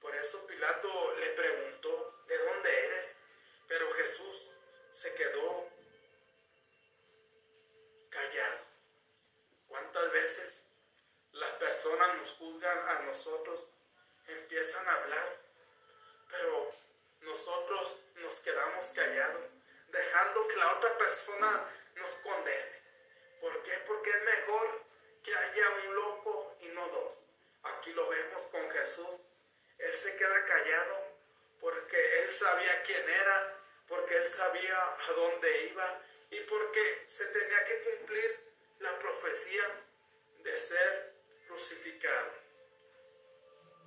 Por 0.00 0.14
eso 0.14 0.46
Pilato 0.46 1.14
le 1.16 1.30
preguntó, 1.30 2.24
¿de 2.26 2.38
dónde 2.38 2.86
eres? 2.86 3.16
Pero 3.68 3.92
Jesús 3.94 4.50
se 4.92 5.14
quedó 5.14 5.69
callado. 8.10 8.58
¿Cuántas 9.68 10.12
veces 10.12 10.62
las 11.32 11.50
personas 11.52 12.16
nos 12.16 12.32
juzgan 12.32 12.88
a 12.88 13.02
nosotros, 13.02 13.70
empiezan 14.26 14.88
a 14.88 14.94
hablar, 14.94 15.36
pero 16.28 16.72
nosotros 17.20 18.00
nos 18.16 18.40
quedamos 18.40 18.86
callados, 18.88 19.44
dejando 19.88 20.48
que 20.48 20.56
la 20.56 20.72
otra 20.76 20.98
persona 20.98 21.68
nos 21.96 22.10
condene. 22.16 22.80
¿Por 23.40 23.62
qué? 23.62 23.72
Porque 23.86 24.10
es 24.10 24.22
mejor 24.22 24.84
que 25.22 25.34
haya 25.34 25.70
un 25.70 25.94
loco 25.94 26.56
y 26.60 26.68
no 26.68 26.88
dos. 26.88 27.24
Aquí 27.62 27.92
lo 27.92 28.08
vemos 28.08 28.42
con 28.50 28.70
Jesús. 28.70 29.20
Él 29.78 29.94
se 29.94 30.16
queda 30.16 30.46
callado 30.46 31.10
porque 31.60 32.22
él 32.22 32.32
sabía 32.32 32.82
quién 32.82 33.08
era, 33.08 33.56
porque 33.86 34.16
él 34.16 34.30
sabía 34.30 34.78
a 34.78 35.12
dónde 35.12 35.66
iba 35.66 36.02
y 36.30 36.40
porque 36.42 37.04
se 37.06 37.26
tenía 37.26 37.64
que 37.64 37.80
cumplir 37.82 38.40
la 38.78 38.98
profecía 38.98 39.84
de 40.38 40.58
ser 40.58 41.14
crucificado. 41.46 42.32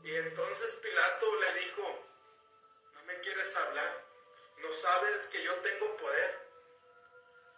Y 0.03 0.15
entonces 0.15 0.75
Pilato 0.81 1.35
le 1.39 1.53
dijo, 1.53 2.05
no 2.93 3.03
me 3.03 3.19
quieres 3.21 3.55
hablar, 3.55 4.05
no 4.57 4.71
sabes 4.73 5.27
que 5.27 5.41
yo 5.43 5.55
tengo 5.59 5.97
poder 5.97 6.43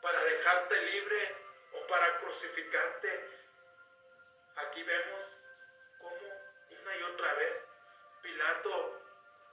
para 0.01 0.23
dejarte 0.23 0.81
libre 0.83 1.35
o 1.73 1.87
para 1.87 2.19
crucificarte. 2.19 3.29
Aquí 4.57 4.83
vemos 4.83 5.21
cómo 5.99 6.45
una 6.69 6.97
y 6.97 7.03
otra 7.03 7.33
vez 7.33 7.65
Pilato 8.21 9.01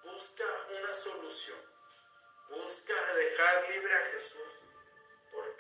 busca 0.03 0.45
una 0.79 0.93
solución, 0.93 1.59
busca 2.49 3.15
dejar 3.15 3.71
libre 3.71 3.95
a 3.95 4.07
Jesús. 4.11 4.62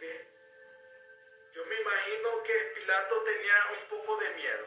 Yo 0.02 1.64
me 1.66 1.76
imagino 1.76 2.42
que 2.42 2.54
Pilato 2.74 3.22
tenía 3.22 3.54
un 3.78 3.88
poco 3.88 4.16
de 4.16 4.34
miedo, 4.34 4.66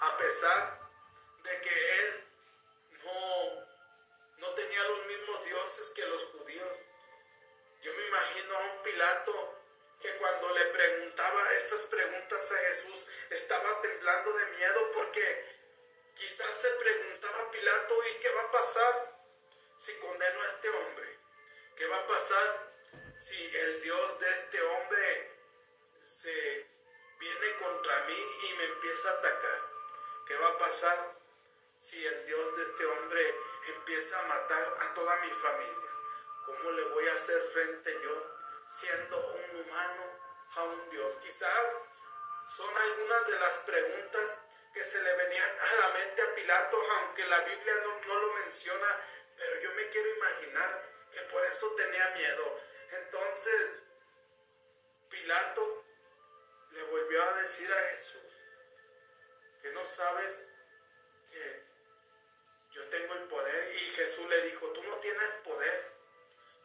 a 0.00 0.16
pesar 0.16 0.80
de 1.42 1.60
que 1.60 2.04
él 2.04 2.24
no, 3.04 3.66
no 4.36 4.54
tenía 4.54 4.82
los 4.84 5.06
mismos 5.06 5.44
dioses 5.44 5.90
que 5.90 6.06
los 6.06 6.24
judíos. 6.26 6.78
Yo 7.82 7.92
me 7.94 8.06
imagino 8.06 8.56
a 8.56 8.60
un 8.60 8.82
Pilato 8.82 9.60
que 10.00 10.16
cuando 10.18 10.50
le 10.50 10.66
preguntaba 10.66 11.52
estas 11.54 11.82
preguntas 11.82 12.52
a 12.52 12.58
Jesús 12.58 13.06
estaba 13.30 13.80
temblando 13.80 14.32
de 14.34 14.46
miedo 14.46 14.90
porque 14.92 15.56
quizás 16.14 16.50
se 16.60 16.70
preguntaba 16.70 17.50
Pilato, 17.50 17.94
¿y 18.08 18.20
qué 18.20 18.28
va 18.30 18.42
a 18.42 18.50
pasar 18.52 19.20
si 19.78 19.94
condeno 19.94 20.42
a 20.42 20.46
este 20.46 20.68
hombre? 20.68 21.18
¿Qué 21.74 21.86
va 21.86 21.96
a 21.96 22.06
pasar 22.06 22.65
si 23.18 23.56
el 23.56 23.82
Dios 23.82 24.20
de 24.20 24.30
este 24.30 24.62
hombre 24.62 25.38
se 26.02 26.66
viene 27.18 27.56
contra 27.58 28.04
mí 28.04 28.38
y 28.42 28.56
me 28.58 28.64
empieza 28.64 29.10
a 29.10 29.12
atacar? 29.12 29.70
¿Qué 30.26 30.36
va 30.36 30.48
a 30.48 30.58
pasar 30.58 31.16
si 31.78 32.04
el 32.04 32.26
Dios 32.26 32.56
de 32.56 32.62
este 32.64 32.86
hombre 32.86 33.34
empieza 33.68 34.18
a 34.20 34.24
matar 34.24 34.76
a 34.80 34.94
toda 34.94 35.16
mi 35.16 35.30
familia? 35.30 35.90
¿Cómo 36.46 36.70
le 36.72 36.84
voy 36.84 37.08
a 37.08 37.14
hacer 37.14 37.42
frente 37.52 38.00
yo 38.02 38.36
siendo 38.68 39.18
un 39.18 39.60
humano 39.60 40.04
a 40.56 40.64
un 40.64 40.90
Dios? 40.90 41.16
Quizás 41.16 41.76
son 42.48 42.76
algunas 42.76 43.26
de 43.26 43.38
las 43.38 43.58
preguntas 43.58 44.38
que 44.72 44.84
se 44.84 45.02
le 45.02 45.14
venían 45.14 45.50
a 45.58 45.74
la 45.76 45.88
mente 45.94 46.22
a 46.22 46.34
Pilato, 46.34 46.76
aunque 46.98 47.26
la 47.26 47.40
Biblia 47.40 47.74
no, 47.82 48.00
no 48.06 48.18
lo 48.20 48.34
menciona, 48.34 49.00
pero 49.36 49.60
yo 49.60 49.72
me 49.72 49.88
quiero 49.88 50.08
imaginar 50.16 50.92
que 51.12 51.20
por 51.22 51.44
eso 51.44 51.72
tenía 51.72 52.10
miedo. 52.10 52.60
Entonces, 52.90 53.82
Pilato 55.08 55.84
le 56.70 56.82
volvió 56.84 57.22
a 57.22 57.42
decir 57.42 57.72
a 57.72 57.82
Jesús 57.90 58.32
que 59.62 59.70
no 59.72 59.84
sabes 59.84 60.46
que 61.30 61.64
yo 62.70 62.88
tengo 62.88 63.14
el 63.14 63.24
poder 63.28 63.74
y 63.74 63.78
Jesús 63.90 64.26
le 64.28 64.42
dijo, 64.42 64.66
tú 64.72 64.82
no 64.84 64.96
tienes 64.98 65.34
poder, 65.42 65.92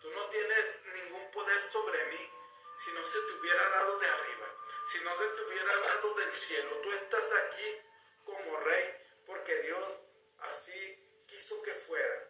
tú 0.02 0.12
no 0.12 0.30
tienes 0.30 0.80
ningún 0.94 1.32
poder 1.32 1.62
sobre 1.64 2.06
mí 2.06 2.32
si 2.76 2.92
no 2.94 3.06
se 3.06 3.20
te 3.22 3.34
hubiera 3.34 3.70
dado 3.70 4.00
de 4.00 4.08
arriba, 4.08 4.56
si 4.86 5.00
no 5.02 5.18
se 5.18 5.28
te 5.28 5.42
hubiera 5.44 5.78
dado 5.78 6.14
del 6.16 6.36
cielo, 6.36 6.82
tú 6.82 6.92
estás 6.92 7.32
aquí 7.44 7.82
como 8.24 8.60
rey 8.60 8.96
porque 9.26 9.56
Dios 9.62 10.00
así 10.40 11.24
quiso 11.28 11.62
que 11.62 11.74
fuera. 11.74 12.28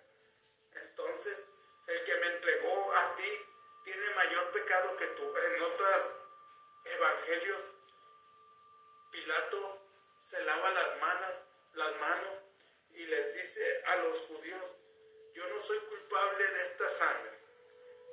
Entonces, 0.73 1.43
el 1.87 2.03
que 2.03 2.15
me 2.17 2.27
entregó 2.35 2.93
a 2.93 3.15
ti 3.15 3.50
tiene 3.83 4.09
mayor 4.15 4.51
pecado 4.51 4.95
que 4.97 5.07
tú. 5.07 5.37
En 5.37 5.61
otros 5.61 6.11
evangelios, 6.85 7.61
Pilato 9.11 9.81
se 10.19 10.43
lava 10.43 10.71
las 10.71 10.99
manos, 10.99 11.43
las 11.73 11.99
manos 11.99 12.39
y 12.91 13.05
les 13.05 13.35
dice 13.35 13.83
a 13.85 13.95
los 13.97 14.19
judíos, 14.21 14.75
yo 15.33 15.47
no 15.47 15.61
soy 15.61 15.79
culpable 15.79 16.47
de 16.47 16.61
esta 16.63 16.89
sangre. 16.89 17.39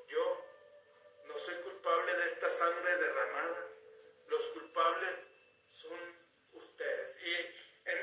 Yo 0.08 0.44
no 1.24 1.38
soy 1.38 1.54
culpable 1.56 2.14
de 2.14 2.26
esta 2.26 2.50
sangre 2.50 2.96
derramada. 2.96 3.66
Los 4.28 4.46
culpables 4.48 5.28
son 5.68 6.18
ustedes. 6.52 7.18
Y 7.22 7.34
en, 7.84 7.98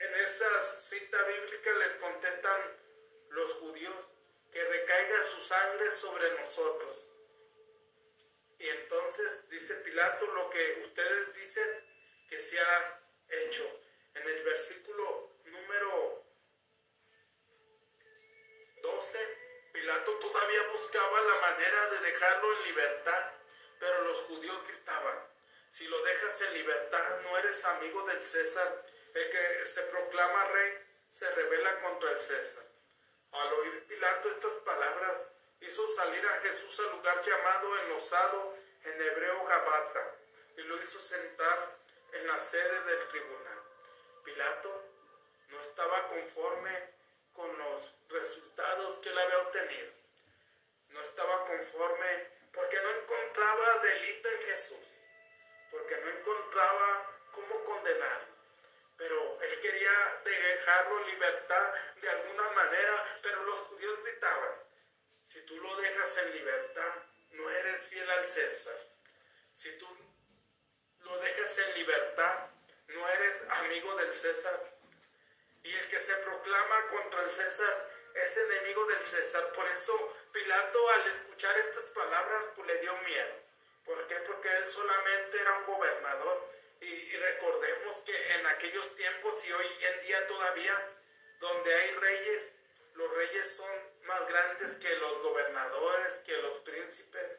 en 0.00 0.14
esa 0.14 0.62
cita 0.62 1.22
bíblica 1.24 1.72
les 1.74 1.92
contestan 1.94 2.86
los 3.30 3.52
judíos, 3.54 4.04
que 4.56 4.64
recaiga 4.64 5.22
su 5.24 5.40
sangre 5.42 5.90
sobre 5.90 6.30
nosotros. 6.40 7.12
Y 8.58 8.66
entonces 8.70 9.46
dice 9.50 9.74
Pilato 9.84 10.26
lo 10.28 10.48
que 10.48 10.80
ustedes 10.82 11.36
dicen 11.36 11.68
que 12.26 12.40
se 12.40 12.58
ha 12.58 13.02
hecho. 13.28 13.64
En 14.14 14.26
el 14.26 14.42
versículo 14.44 15.36
número 15.44 16.24
12, 18.80 19.38
Pilato 19.74 20.18
todavía 20.20 20.68
buscaba 20.72 21.20
la 21.20 21.34
manera 21.34 21.90
de 21.90 21.98
dejarlo 21.98 22.56
en 22.56 22.62
libertad, 22.62 23.32
pero 23.78 24.04
los 24.04 24.20
judíos 24.20 24.66
gritaban, 24.68 25.18
si 25.68 25.86
lo 25.86 26.02
dejas 26.02 26.40
en 26.40 26.54
libertad 26.54 27.20
no 27.24 27.36
eres 27.36 27.62
amigo 27.66 28.06
del 28.06 28.24
César, 28.24 28.86
el 29.12 29.30
que 29.30 29.66
se 29.66 29.82
proclama 29.82 30.44
rey 30.46 30.78
se 31.10 31.30
revela 31.32 31.78
contra 31.82 32.10
el 32.10 32.20
César. 32.20 32.75
Al 33.32 33.52
oír 33.52 33.86
Pilato 33.86 34.30
estas 34.30 34.54
palabras, 34.64 35.26
hizo 35.60 35.88
salir 35.88 36.26
a 36.26 36.40
Jesús 36.40 36.78
al 36.80 36.90
lugar 36.92 37.22
llamado 37.22 37.78
enlosado 37.82 38.54
en 38.84 39.00
hebreo 39.00 39.44
Gabata 39.44 40.14
y 40.56 40.62
lo 40.62 40.82
hizo 40.82 41.00
sentar 41.00 41.76
en 42.12 42.26
la 42.26 42.40
sede 42.40 42.80
del 42.84 43.08
tribunal. 43.08 43.62
Pilato 44.24 44.84
no 45.48 45.60
estaba 45.60 46.08
conforme 46.08 46.94
con 47.32 47.58
los 47.58 47.94
resultados 48.08 48.98
que 48.98 49.08
él 49.08 49.18
había 49.18 49.38
obtenido. 49.38 49.92
No 50.88 51.00
estaba 51.00 51.44
conforme 51.46 52.30
porque 52.52 52.80
no 52.80 52.90
encontraba 52.90 53.78
delito 53.78 54.28
en 54.30 54.42
Jesús, 54.42 54.86
porque 55.70 55.96
no 55.98 56.08
encontraba 56.08 57.12
cómo 57.32 57.64
condenarlo 57.64 58.35
pero 58.96 59.42
él 59.42 59.60
quería 59.60 60.20
dejarlo 60.24 61.04
libertad 61.06 61.74
de 61.96 62.08
alguna 62.08 62.50
manera, 62.50 63.18
pero 63.22 63.42
los 63.44 63.60
judíos 63.60 64.02
gritaban, 64.02 64.54
si 65.24 65.40
tú 65.42 65.56
lo 65.60 65.76
dejas 65.76 66.16
en 66.18 66.32
libertad, 66.32 66.94
no 67.30 67.50
eres 67.50 67.88
fiel 67.88 68.10
al 68.10 68.26
César. 68.26 68.78
Si 69.54 69.70
tú 69.78 69.86
lo 71.00 71.18
dejas 71.18 71.58
en 71.58 71.74
libertad, 71.74 72.50
no 72.88 73.08
eres 73.08 73.44
amigo 73.48 73.94
del 73.96 74.14
César. 74.14 74.72
Y 75.62 75.74
el 75.74 75.88
que 75.88 75.98
se 75.98 76.16
proclama 76.16 76.86
contra 76.88 77.22
el 77.22 77.30
César 77.30 77.90
es 78.14 78.36
enemigo 78.36 78.86
del 78.86 79.04
César. 79.04 79.52
Por 79.52 79.66
eso 79.66 80.16
Pilato 80.32 80.90
al 80.90 81.06
escuchar 81.08 81.56
estas 81.58 81.84
palabras 81.84 82.46
pues, 82.54 82.66
le 82.66 82.78
dio 82.78 82.96
miedo. 82.98 83.34
¿Por 83.84 84.06
qué? 84.06 84.16
Porque 84.16 84.48
él 84.48 84.68
solamente 84.68 85.40
era 85.40 85.58
un 85.58 85.64
gobernador 85.64 86.50
Y, 86.80 87.16
recordemos 87.16 87.96
que 87.98 88.32
en 88.34 88.46
aquellos 88.46 88.94
tiempos 88.94 89.44
y 89.46 89.52
hoy 89.52 89.66
en 89.80 90.00
día 90.02 90.26
todavía, 90.26 90.98
donde 91.40 91.74
hay 91.74 91.90
reyes, 91.92 92.54
los 92.94 93.12
reyes 93.14 93.56
son 93.56 93.70
más 94.04 94.26
grandes 94.28 94.76
que 94.76 94.94
los 94.96 95.22
gobernadores, 95.22 96.14
que 96.24 96.36
los 96.38 96.54
príncipes. 96.60 97.38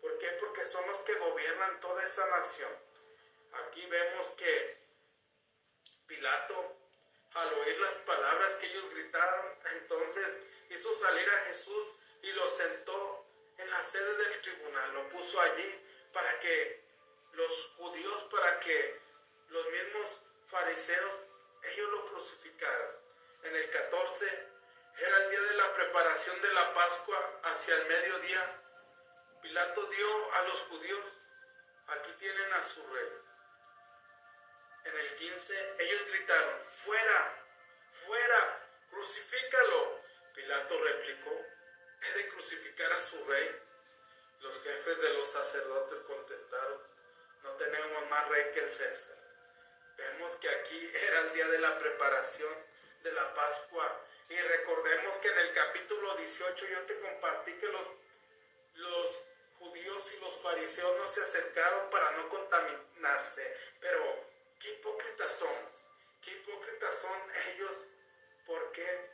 ¿Por 0.00 0.18
qué? 0.18 0.28
Porque 0.40 0.64
son 0.64 0.86
los 0.86 1.00
que 1.02 1.14
gobiernan 1.14 1.80
toda 1.80 2.04
esa 2.04 2.26
nación. 2.26 2.72
Aquí 3.52 3.86
vemos 3.86 4.30
que 4.32 4.78
Pilato, 6.06 6.76
al 7.34 7.52
oír 7.54 7.78
las 7.80 7.94
palabras 7.96 8.54
que 8.56 8.66
ellos 8.66 8.90
gritaron, 8.90 9.58
entonces 9.80 10.26
hizo 10.70 10.94
salir 10.96 11.28
a 11.28 11.44
Jesús 11.44 11.84
y 12.22 12.32
lo 12.32 12.48
sentó 12.48 13.26
en 13.58 13.70
la 13.70 13.82
sede 13.82 14.16
del 14.16 14.40
tribunal, 14.40 14.94
lo 14.94 15.08
puso 15.10 15.40
allí 15.40 15.84
para 16.12 16.40
que 16.40 16.87
los 17.38 17.66
judíos, 17.76 18.24
para 18.32 18.58
que 18.58 19.00
los 19.50 19.70
mismos 19.70 20.22
fariseos, 20.46 21.14
ellos 21.62 21.90
lo 21.90 22.04
crucificaran. 22.06 22.90
En 23.44 23.54
el 23.54 23.70
14 23.70 24.48
era 24.98 25.16
el 25.18 25.30
día 25.30 25.40
de 25.42 25.54
la 25.54 25.72
preparación 25.72 26.42
de 26.42 26.52
la 26.52 26.74
Pascua 26.74 27.40
hacia 27.44 27.76
el 27.76 27.86
mediodía. 27.86 28.62
Pilato 29.40 29.86
dio 29.86 30.34
a 30.34 30.42
los 30.48 30.60
judíos, 30.62 31.04
aquí 31.86 32.12
tienen 32.18 32.52
a 32.54 32.62
su 32.64 32.84
rey. 32.88 33.12
En 34.86 34.96
el 34.96 35.14
15 35.14 35.76
ellos 35.78 36.08
gritaron, 36.08 36.64
fuera, 36.66 37.44
fuera, 38.04 38.68
crucifícalo. 38.90 40.00
Pilato 40.34 40.82
replicó, 40.82 41.46
he 42.02 42.12
de 42.14 42.28
crucificar 42.30 42.92
a 42.92 43.00
su 43.00 43.24
rey. 43.26 43.62
Los 44.40 44.60
jefes 44.62 45.00
de 45.02 45.10
los 45.14 45.30
sacerdotes 45.30 46.00
contestaron, 46.00 46.97
no 47.42 47.52
tenemos 47.52 48.10
más 48.10 48.28
rey 48.28 48.50
que 48.52 48.60
el 48.60 48.72
César. 48.72 49.16
Vemos 49.96 50.36
que 50.36 50.48
aquí 50.48 50.92
era 51.08 51.20
el 51.20 51.32
día 51.32 51.48
de 51.48 51.58
la 51.58 51.78
preparación 51.78 52.54
de 53.02 53.12
la 53.12 53.34
Pascua. 53.34 54.04
Y 54.28 54.38
recordemos 54.38 55.16
que 55.16 55.28
en 55.28 55.38
el 55.38 55.52
capítulo 55.52 56.14
18 56.16 56.66
yo 56.66 56.82
te 56.86 57.00
compartí 57.00 57.52
que 57.54 57.66
los, 57.66 57.86
los 58.74 59.22
judíos 59.58 60.12
y 60.12 60.20
los 60.20 60.38
fariseos 60.42 60.98
no 60.98 61.08
se 61.08 61.22
acercaron 61.22 61.88
para 61.90 62.10
no 62.12 62.28
contaminarse. 62.28 63.56
Pero 63.80 64.26
qué 64.60 64.70
hipócritas 64.70 65.32
son. 65.32 65.56
Qué 66.22 66.32
hipócritas 66.32 66.94
son 67.00 67.32
ellos. 67.46 67.84
¿Por 68.46 68.72
qué? 68.72 69.10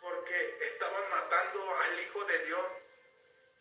Porque 0.00 0.58
estaban 0.60 1.10
matando 1.10 1.74
al 1.74 2.00
Hijo 2.00 2.24
de 2.24 2.38
Dios. 2.40 2.66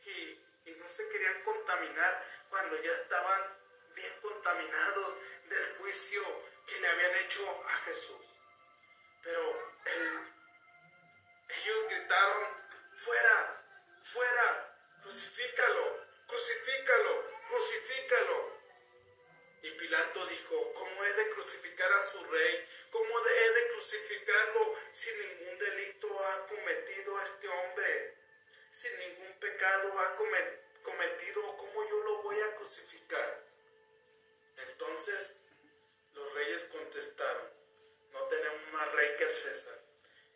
Y 0.06 0.47
y 0.67 0.75
no 0.75 0.89
se 0.89 1.08
querían 1.10 1.41
contaminar 1.43 2.23
cuando 2.49 2.82
ya 2.82 2.91
estaban 2.91 3.56
bien 3.97 4.13
contaminados 4.21 5.13
del 5.49 5.77
juicio 5.77 6.21
que 6.67 6.79
le 6.79 6.88
habían 6.88 7.15
hecho 7.15 7.63
a 7.65 7.73
Jesús. 7.86 8.25
Pero 9.23 9.73
ellos 11.49 11.89
gritaron, 11.89 12.47
fuera, 13.03 13.63
fuera, 14.03 14.77
crucifícalo, 15.01 16.05
crucifícalo, 16.27 17.25
crucifícalo. 17.49 18.57
Y 19.63 19.71
Pilato 19.71 20.25
dijo, 20.27 20.73
¿cómo 20.75 21.03
he 21.03 21.13
de 21.13 21.29
crucificar 21.31 21.91
a 21.91 22.01
su 22.03 22.23
rey? 22.25 22.65
¿Cómo 22.91 23.27
he 23.27 23.51
de 23.51 23.67
crucificarlo 23.69 24.75
si 24.91 25.12
ningún 25.15 25.57
delito 25.57 26.25
ha 26.25 26.47
cometido 26.47 27.21
este 27.23 27.47
hombre? 27.49 28.17
sin 28.77 28.95
ningún 28.99 29.33
pecado 29.39 29.91
ha 29.99 30.15
cometido, 30.83 31.57
¿cómo 31.57 31.89
yo 31.89 32.03
lo 32.03 32.21
voy 32.21 32.39
a 32.41 32.55
crucificar? 32.57 33.46
Entonces 34.57 35.41
los 36.13 36.33
reyes 36.33 36.65
contestaron, 36.65 37.49
no 38.11 38.23
tenemos 38.23 38.73
más 38.73 38.91
rey 38.93 39.15
que 39.17 39.23
el 39.23 39.35
César. 39.35 39.79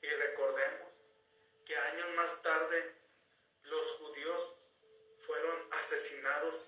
Y 0.01 0.07
recordemos 0.07 0.89
que 1.65 1.75
años 1.75 2.09
más 2.15 2.41
tarde 2.41 2.95
los 3.63 3.91
judíos 3.93 4.53
fueron 5.25 5.73
asesinados, 5.73 6.67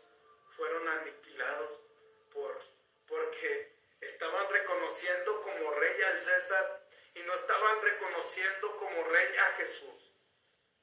fueron 0.52 0.88
aniquilados 0.88 1.82
por, 2.32 2.60
porque 3.08 3.76
estaban 4.02 4.50
reconociendo 4.50 5.42
como 5.42 5.72
rey 5.72 6.02
al 6.04 6.22
César 6.22 6.88
y 7.16 7.24
no 7.24 7.34
estaban 7.34 7.82
reconociendo 7.82 8.78
como 8.78 9.04
rey 9.04 9.38
a 9.38 9.54
Jesús. 9.58 10.12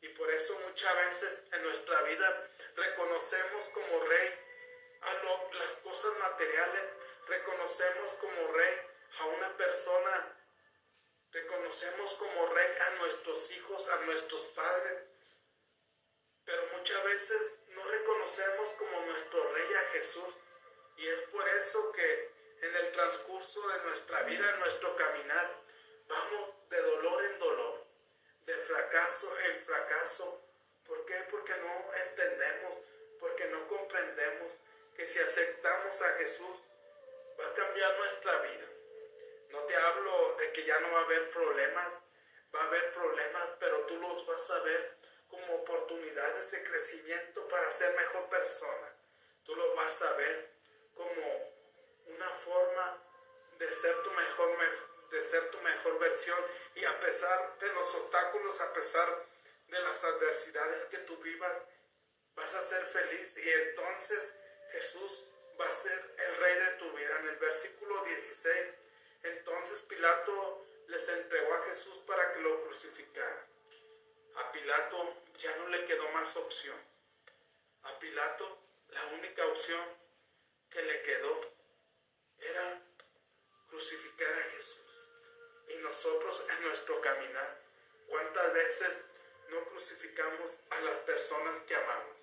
Y 0.03 0.09
por 0.11 0.31
eso 0.31 0.59
muchas 0.61 0.95
veces 0.97 1.39
en 1.53 1.63
nuestra 1.63 2.03
vida 2.03 2.51
reconocemos 2.77 3.69
como 3.69 4.01
rey 4.05 4.50
a 5.03 5.15
las 5.55 5.77
cosas 5.77 6.17
materiales, 6.19 6.93
reconocemos 7.27 8.13
como 8.15 8.53
rey 8.53 8.77
a 9.21 9.25
una 9.27 9.57
persona, 9.57 10.37
reconocemos 11.33 12.15
como 12.15 12.47
rey 12.47 12.69
a 12.81 12.91
nuestros 12.97 13.51
hijos, 13.53 13.89
a 13.89 13.97
nuestros 14.01 14.45
padres, 14.47 15.05
pero 16.45 16.63
muchas 16.77 17.05
veces 17.05 17.53
no 17.69 17.85
reconocemos 17.85 18.69
como 18.71 19.01
nuestro 19.07 19.53
rey 19.53 19.75
a 19.75 19.93
Jesús. 19.93 20.35
Y 20.97 21.07
es 21.07 21.21
por 21.29 21.49
eso 21.49 21.93
que 21.93 22.35
en 22.63 22.77
el 22.77 22.93
transcurso 22.93 23.69
de 23.69 23.79
nuestra 23.83 24.23
vida, 24.23 24.51
en 24.51 24.61
nuestro 24.61 24.97
caminar, 24.97 25.63
vamos 26.09 26.69
de 26.69 26.83
dolor 26.83 27.25
en 27.25 27.39
dolor 27.39 27.91
de 28.47 28.55
fracaso 28.55 29.29
en 29.41 29.63
fracaso. 29.63 30.43
¿Por 30.85 31.05
qué? 31.07 31.15
Porque 31.31 31.55
no 31.57 31.95
entendemos, 31.95 32.79
porque 33.21 33.47
no 33.49 33.69
comprendemos 33.69 34.53
que 35.01 35.07
si 35.07 35.19
aceptamos 35.19 36.03
a 36.03 36.13
Jesús 36.19 36.59
va 37.41 37.47
a 37.47 37.55
cambiar 37.55 37.97
nuestra 37.97 38.37
vida. 38.43 38.67
No 39.49 39.61
te 39.61 39.75
hablo 39.75 40.37
de 40.37 40.53
que 40.53 40.63
ya 40.67 40.79
no 40.79 40.93
va 40.93 41.01
a 41.01 41.05
haber 41.05 41.31
problemas, 41.31 41.95
va 42.55 42.61
a 42.61 42.67
haber 42.67 42.93
problemas, 42.93 43.49
pero 43.59 43.87
tú 43.87 43.97
los 43.97 44.27
vas 44.27 44.51
a 44.51 44.61
ver 44.61 44.97
como 45.27 45.55
oportunidades 45.55 46.51
de 46.51 46.63
crecimiento 46.65 47.49
para 47.49 47.71
ser 47.71 47.97
mejor 47.97 48.29
persona. 48.29 48.95
Tú 49.45 49.57
los 49.57 49.75
vas 49.75 50.03
a 50.03 50.13
ver 50.13 50.51
como 50.95 51.55
una 52.09 52.31
forma 52.45 53.03
de 53.57 53.73
ser 53.73 54.03
tu 54.03 54.11
mejor, 54.11 54.59
de 55.13 55.23
ser 55.23 55.51
tu 55.51 55.59
mejor 55.63 55.99
versión 55.99 56.45
y 56.75 56.85
a 56.85 57.01
pesar 57.01 57.57
de 57.59 57.73
los 57.73 57.95
obstáculos, 57.95 58.61
a 58.61 58.73
pesar 58.75 59.27
de 59.67 59.81
las 59.81 60.05
adversidades 60.05 60.85
que 60.87 60.99
tú 60.99 61.17
vivas, 61.23 61.57
vas 62.35 62.53
a 62.53 62.63
ser 62.65 62.85
feliz 62.85 63.35
y 63.39 63.51
entonces 63.51 64.31
Jesús 64.73 65.25
va 65.61 65.69
a 65.69 65.73
ser 65.73 66.15
el 66.19 66.37
rey 66.37 66.55
de 66.55 66.71
tu 66.73 66.93
vida. 66.93 67.19
En 67.21 67.29
el 67.29 67.37
versículo 67.37 68.05
16, 68.05 68.75
entonces 69.23 69.81
Pilato 69.81 70.67
les 70.89 71.09
entregó 71.09 71.55
a 71.55 71.63
Jesús 71.63 71.97
para 72.07 72.33
que 72.33 72.41
lo 72.41 72.63
crucificara. 72.65 73.47
A 74.37 74.53
Pilato 74.53 75.23
ya 75.39 75.55
no 75.57 75.69
le 75.69 75.85
quedó 75.85 76.09
más 76.11 76.37
opción. 76.37 76.77
A 77.83 77.99
Pilato 77.99 78.63
la 78.89 79.07
única 79.07 79.45
opción 79.47 79.85
que 80.71 80.83
le 80.83 81.03
quedó 81.03 81.41
era 82.39 82.83
crucificar 83.69 84.33
a 84.33 84.43
Jesús. 84.57 84.81
Y 85.69 85.77
nosotros 85.79 86.47
en 86.51 86.63
nuestro 86.65 87.01
caminar, 87.01 87.61
¿cuántas 88.09 88.53
veces 88.53 88.99
no 89.49 89.65
crucificamos 89.67 90.59
a 90.71 90.81
las 90.81 90.97
personas 91.01 91.59
que 91.61 91.77
amamos? 91.77 92.17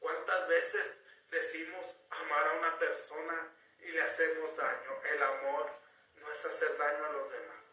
¿Cuántas 0.00 0.48
veces 0.48 0.94
decimos 1.32 1.96
amar 2.10 2.46
a 2.46 2.52
una 2.58 2.78
persona 2.78 3.56
y 3.80 3.88
le 3.88 4.02
hacemos 4.02 4.56
daño? 4.56 5.02
El 5.04 5.22
amor 5.22 5.70
no 6.14 6.32
es 6.32 6.44
hacer 6.44 6.76
daño 6.76 7.04
a 7.04 7.12
los 7.12 7.32
demás. 7.32 7.64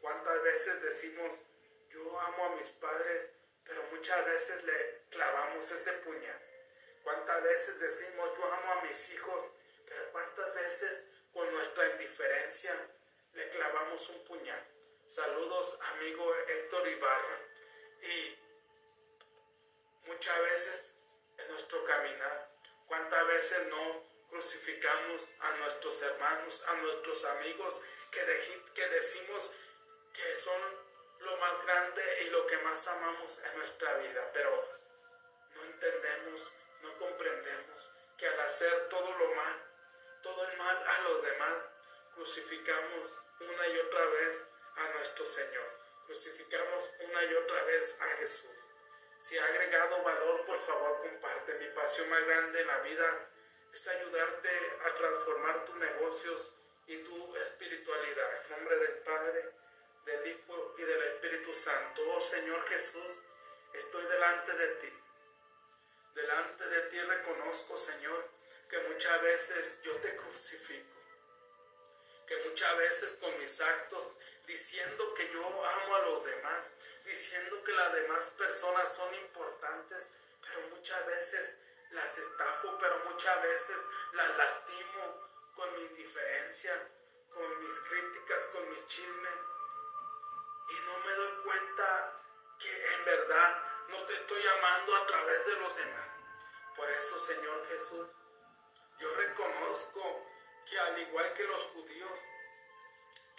¿Cuántas 0.00 0.42
veces 0.42 0.82
decimos 0.82 1.42
yo 1.88 2.20
amo 2.20 2.44
a 2.44 2.56
mis 2.56 2.68
padres, 2.72 3.30
pero 3.64 3.82
muchas 3.90 4.26
veces 4.26 4.64
le 4.64 5.04
clavamos 5.10 5.70
ese 5.70 5.92
puñal? 5.94 6.42
¿Cuántas 7.02 7.42
veces 7.42 7.80
decimos 7.80 8.36
yo 8.36 8.52
amo 8.52 8.72
a 8.72 8.82
mis 8.82 9.14
hijos, 9.14 9.46
pero 9.86 10.12
cuántas 10.12 10.54
veces 10.54 11.04
con 11.32 11.50
nuestra 11.52 11.88
indiferencia 11.92 12.74
le 13.32 13.48
clavamos 13.50 14.08
un 14.10 14.24
puñal. 14.24 14.66
Saludos, 15.06 15.78
amigo 15.94 16.34
Héctor 16.34 16.88
Ibarra. 16.88 17.38
Y 18.02 18.38
muchas 20.06 20.40
veces 20.40 20.92
en 21.38 21.48
nuestro 21.52 21.84
caminar, 21.84 22.47
cuántas 22.88 23.26
veces 23.26 23.68
no 23.68 24.08
crucificamos 24.28 25.28
a 25.38 25.56
nuestros 25.56 26.02
hermanos, 26.02 26.64
a 26.66 26.76
nuestros 26.76 27.24
amigos, 27.24 27.80
que, 28.10 28.62
que 28.74 28.88
decimos 28.88 29.50
que 30.12 30.34
son 30.36 30.60
lo 31.20 31.36
más 31.36 31.64
grande 31.64 32.02
y 32.24 32.30
lo 32.30 32.46
que 32.46 32.58
más 32.58 32.86
amamos 32.88 33.38
en 33.44 33.58
nuestra 33.58 33.94
vida, 33.98 34.30
pero 34.32 34.78
no 35.54 35.64
entendemos, 35.64 36.52
no 36.82 36.96
comprendemos 36.96 37.90
que 38.16 38.26
al 38.26 38.40
hacer 38.40 38.88
todo 38.88 39.16
lo 39.16 39.34
mal, 39.34 39.64
todo 40.22 40.48
el 40.48 40.56
mal 40.56 40.84
a 40.86 41.00
los 41.02 41.22
demás, 41.22 41.70
crucificamos 42.14 43.12
una 43.40 43.68
y 43.68 43.78
otra 43.78 44.04
vez 44.06 44.44
a 44.76 44.88
nuestro 44.90 45.24
Señor. 45.24 45.78
Crucificamos 46.06 46.90
una 47.00 47.24
y 47.24 47.34
otra 47.34 47.62
vez 47.64 47.96
a 48.00 48.06
Jesús. 48.16 48.57
Si 49.20 49.36
ha 49.36 49.44
agregado 49.44 50.02
valor, 50.02 50.44
por 50.44 50.60
favor, 50.66 51.00
comparte. 51.00 51.54
Mi 51.54 51.68
pasión 51.70 52.08
más 52.08 52.24
grande 52.24 52.60
en 52.60 52.66
la 52.66 52.78
vida 52.78 53.30
es 53.72 53.88
ayudarte 53.88 54.48
a 54.84 54.94
transformar 54.94 55.64
tus 55.64 55.76
negocios 55.76 56.52
y 56.86 56.96
tu 56.98 57.36
espiritualidad. 57.36 58.44
En 58.44 58.50
nombre 58.50 58.76
del 58.78 58.98
Padre, 59.02 59.52
del 60.04 60.26
Hijo 60.26 60.74
y 60.78 60.82
del 60.82 61.02
Espíritu 61.02 61.52
Santo. 61.52 62.02
Oh 62.14 62.20
Señor 62.20 62.66
Jesús, 62.68 63.22
estoy 63.74 64.04
delante 64.06 64.52
de 64.54 64.68
ti. 64.76 64.92
Delante 66.14 66.66
de 66.68 66.82
ti 66.82 67.00
reconozco, 67.00 67.76
Señor, 67.76 68.30
que 68.68 68.78
muchas 68.80 69.22
veces 69.22 69.80
yo 69.82 69.96
te 69.96 70.16
crucifico. 70.16 70.96
Que 72.26 72.36
muchas 72.48 72.76
veces 72.78 73.12
con 73.20 73.38
mis 73.38 73.60
actos, 73.60 74.02
diciendo 74.46 75.14
que 75.14 75.30
yo 75.32 75.64
amo 75.64 75.94
a 75.94 76.00
los 76.00 76.24
demás, 76.24 76.64
diciendo 77.08 77.62
que 77.64 77.72
las 77.72 77.92
demás 77.92 78.26
personas 78.36 78.94
son 78.94 79.14
importantes, 79.14 80.10
pero 80.42 80.68
muchas 80.68 81.06
veces 81.06 81.56
las 81.90 82.18
estafo, 82.18 82.76
pero 82.78 82.98
muchas 83.10 83.42
veces 83.42 83.76
las 84.12 84.36
lastimo 84.36 85.28
con 85.56 85.74
mi 85.74 85.82
indiferencia, 85.84 86.90
con 87.30 87.64
mis 87.64 87.80
críticas, 87.80 88.46
con 88.52 88.68
mis 88.68 88.86
chismes. 88.86 89.38
Y 90.68 90.86
no 90.86 90.98
me 90.98 91.14
doy 91.14 91.32
cuenta 91.44 92.22
que 92.58 92.94
en 92.94 93.04
verdad 93.06 93.62
no 93.88 94.02
te 94.04 94.14
estoy 94.14 94.46
amando 94.46 94.96
a 94.96 95.06
través 95.06 95.46
de 95.46 95.56
los 95.56 95.76
demás. 95.76 96.08
Por 96.76 96.90
eso, 96.90 97.18
Señor 97.20 97.66
Jesús, 97.68 98.06
yo 98.98 99.14
reconozco 99.14 100.26
que 100.68 100.78
al 100.78 100.98
igual 100.98 101.32
que 101.32 101.44
los 101.44 101.62
judíos, 101.72 102.18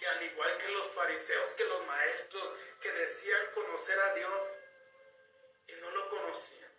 que 0.00 0.08
al 0.08 0.22
igual 0.22 0.56
que 0.56 0.68
los 0.68 0.86
fariseos, 0.94 1.50
que 1.50 1.64
los 1.66 1.86
maestros 1.86 2.54
que 2.80 2.90
decían 2.90 3.46
conocer 3.52 4.00
a 4.00 4.14
Dios 4.14 4.42
y 5.66 5.72
no 5.74 5.90
lo 5.90 6.08
conocían. 6.08 6.72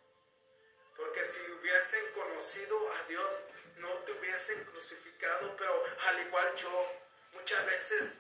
Porque 0.98 1.24
si 1.24 1.40
hubiesen 1.52 2.12
conocido 2.14 2.94
a 2.94 3.04
Dios, 3.04 3.32
no 3.78 3.90
te 4.00 4.14
hubiesen 4.14 4.66
crucificado, 4.66 5.56
pero 5.56 5.84
al 6.08 6.20
igual 6.20 6.56
yo, 6.56 6.92
muchas 7.34 7.64
veces 7.68 8.18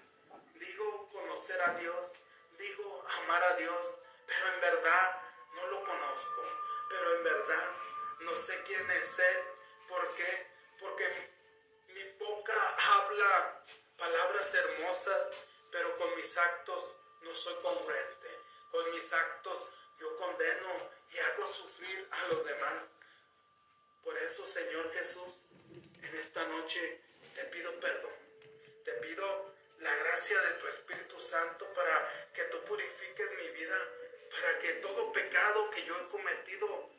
digo 0.54 1.10
conocer 1.10 1.60
a 1.62 1.74
Dios, 1.80 2.12
digo 2.60 3.04
amar 3.24 3.44
a 3.44 3.56
Dios, 3.56 3.96
pero 4.28 4.54
en 4.54 4.62
verdad 4.62 5.22
no 5.56 5.68
lo 5.68 5.84
conozco, 5.84 6.44
pero 6.90 7.16
en 7.16 7.24
verdad 7.24 7.72
no 8.20 8.38
sé 8.38 8.62
quién 8.68 8.92
es 8.92 9.18
Él. 9.18 9.44
¿Por 9.88 10.14
qué? 10.14 10.48
Porque 10.80 11.32
mi 11.88 12.04
boca 12.20 12.76
habla 12.78 13.66
palabras 14.02 14.52
hermosas, 14.56 15.30
pero 15.72 15.96
con 15.96 16.16
mis 16.16 16.36
actos 16.36 16.96
no 17.22 17.36
soy 17.36 17.54
congruente. 17.62 18.30
Con 18.72 18.90
mis 18.90 19.14
actos 19.14 19.70
yo 20.00 20.16
condeno 20.16 20.90
y 21.12 21.20
hago 21.20 21.46
sufrir 21.46 22.08
a 22.10 22.28
los 22.30 22.44
demás. 22.44 22.90
Por 24.04 24.18
eso, 24.18 24.48
Señor 24.48 24.92
Jesús, 24.94 25.46
en 26.02 26.16
esta 26.16 26.48
noche 26.48 27.00
te 27.36 27.44
pido 27.46 27.80
perdón. 27.80 28.16
Te 28.84 28.94
pido 28.94 29.54
la 29.78 29.96
gracia 29.98 30.42
de 30.42 30.54
tu 30.54 30.68
Espíritu 30.68 31.20
Santo 31.20 31.72
para 31.74 32.32
que 32.34 32.44
tú 32.46 32.64
purifiques 32.64 33.32
mi 33.38 33.50
vida, 33.50 33.78
para 34.32 34.58
que 34.58 34.74
todo 34.86 35.12
pecado 35.12 35.70
que 35.70 35.86
yo 35.86 35.96
he 35.96 36.08
cometido 36.08 36.90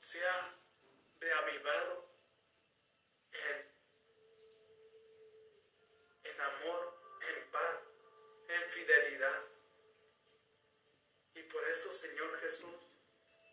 sea 0.00 0.54
reavivado 1.20 2.08
en, 3.32 3.75
en 6.36 6.42
amor, 6.42 6.94
en 7.28 7.50
paz, 7.50 7.78
en 8.48 8.68
fidelidad. 8.68 9.42
Y 11.34 11.42
por 11.44 11.64
eso, 11.68 11.92
Señor 11.92 12.38
Jesús, 12.40 12.74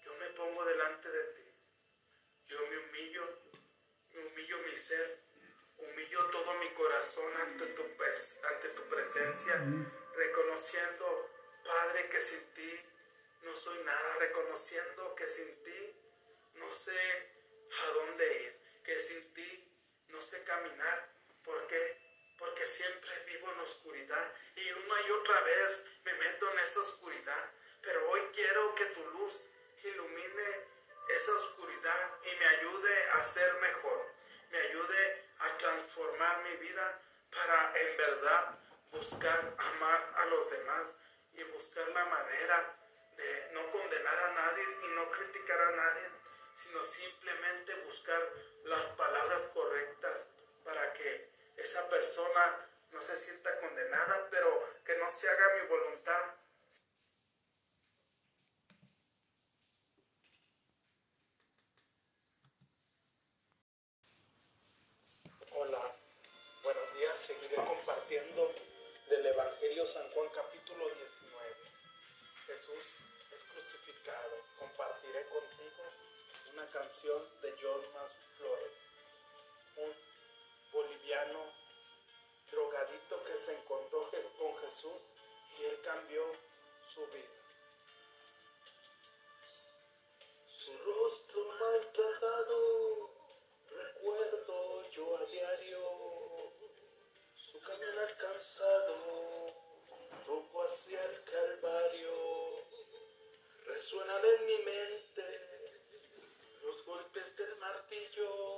yo 0.03 0.13
me 0.15 0.27
pongo 0.31 0.65
delante 0.65 1.09
de 1.09 1.23
ti. 1.33 1.43
Yo 2.47 2.59
me 2.67 2.77
humillo, 2.77 3.41
me 4.11 4.25
humillo 4.25 4.57
mi 4.59 4.75
ser, 4.75 5.19
humillo 5.77 6.29
todo 6.29 6.53
mi 6.55 6.69
corazón 6.73 7.31
ante 7.37 7.67
tu, 7.67 7.83
presencia, 8.89 9.63
reconociendo, 10.15 11.29
Padre, 11.63 12.09
que 12.09 12.21
sin 12.21 12.53
ti 12.53 12.79
no 13.43 13.55
soy 13.55 13.81
nada, 13.83 14.15
reconociendo 14.15 15.15
que 15.15 15.27
sin 15.27 15.63
ti 15.63 15.95
no 16.55 16.71
sé 16.71 17.31
a 17.81 17.91
dónde 17.93 18.43
ir, 18.43 18.81
que 18.83 18.99
sin 18.99 19.33
ti 19.33 19.73
no 20.09 20.21
sé 20.21 20.43
caminar. 20.43 21.09
¿Por 21.43 21.67
qué? 21.67 22.02
Porque 22.43 22.67
siempre 22.67 23.19
vivo 23.25 23.49
en 23.53 23.59
oscuridad 23.61 24.33
y 24.57 24.69
una 24.71 25.01
y 25.07 25.11
otra 25.11 25.41
vez 25.43 25.83
me 26.03 26.13
meto 26.15 26.51
en 26.51 26.59
esa 26.59 26.81
oscuridad. 26.81 27.51
Pero 27.81 28.09
hoy 28.09 28.19
quiero 28.33 28.75
que 28.75 28.85
tu 28.87 29.05
luz 29.11 29.45
ilumine 29.81 30.67
esa 31.07 31.31
oscuridad 31.35 32.11
y 32.21 32.35
me 32.35 32.45
ayude 32.45 33.09
a 33.11 33.23
ser 33.23 33.53
mejor, 33.61 34.11
me 34.51 34.57
ayude 34.57 35.25
a 35.39 35.57
transformar 35.57 36.43
mi 36.43 36.55
vida 36.57 37.01
para 37.31 37.79
en 37.79 37.97
verdad 37.97 38.59
buscar 38.91 39.55
amar 39.57 40.11
a 40.15 40.25
los 40.25 40.49
demás 40.51 40.93
y 41.35 41.43
buscar 41.43 41.87
la 41.87 42.05
manera 42.05 42.77
de 43.15 43.49
no 43.53 43.71
condenar 43.71 44.19
a 44.19 44.33
nadie 44.33 44.65
y 44.83 44.91
no 44.95 45.09
criticar 45.11 45.61
a 45.61 45.71
nadie, 45.71 46.09
sino 46.55 46.83
simplemente 46.83 47.73
buscar 47.85 48.21
las 48.65 48.85
palabras 48.97 49.47
correctas 49.53 50.27
para 50.65 50.91
que 50.93 51.32
esa 51.63 51.87
persona 51.87 52.67
no 52.91 53.01
se 53.01 53.15
sienta 53.15 53.57
condenada, 53.59 54.27
pero 54.29 54.47
que 54.83 54.97
no 54.97 55.09
se 55.09 55.29
haga 55.29 55.45
mi 55.61 55.67
voluntad, 55.67 56.35
Hola, 65.55 65.95
buenos 66.63 66.93
días. 66.95 67.19
Seguiré 67.19 67.55
compartiendo 67.55 68.51
del 69.07 69.23
Evangelio 69.27 69.85
San 69.85 70.09
Juan 70.09 70.27
capítulo 70.29 70.89
19. 70.89 71.55
Jesús 72.47 72.97
es 73.31 73.43
crucificado. 73.43 74.35
Compartiré 74.57 75.23
contigo 75.27 75.83
una 76.53 76.67
canción 76.67 77.19
de 77.43 77.55
John 77.61 77.81
Flores, 78.35 78.89
un 79.75 80.02
drogadito 82.49 83.23
que 83.23 83.37
se 83.37 83.53
encontró 83.53 84.09
con 84.37 84.57
Jesús 84.57 85.01
y 85.59 85.63
él 85.63 85.79
cambió 85.83 86.23
su 86.85 87.05
vida. 87.07 87.27
Su 90.47 90.71
rostro 90.77 91.45
maltratado 91.59 93.09
recuerdo 93.69 94.89
yo 94.91 95.17
a 95.17 95.25
diario, 95.25 95.79
su 97.35 97.59
caminar 97.59 98.15
cansado 98.17 99.47
rumbo 100.25 100.63
hacia 100.63 101.03
el 101.03 101.23
Calvario. 101.25 102.55
Resuenan 103.65 104.21
en 104.23 104.45
mi 104.45 104.57
mente 104.65 105.65
los 106.61 106.85
golpes 106.85 107.35
del 107.35 107.55
martillo 107.57 108.52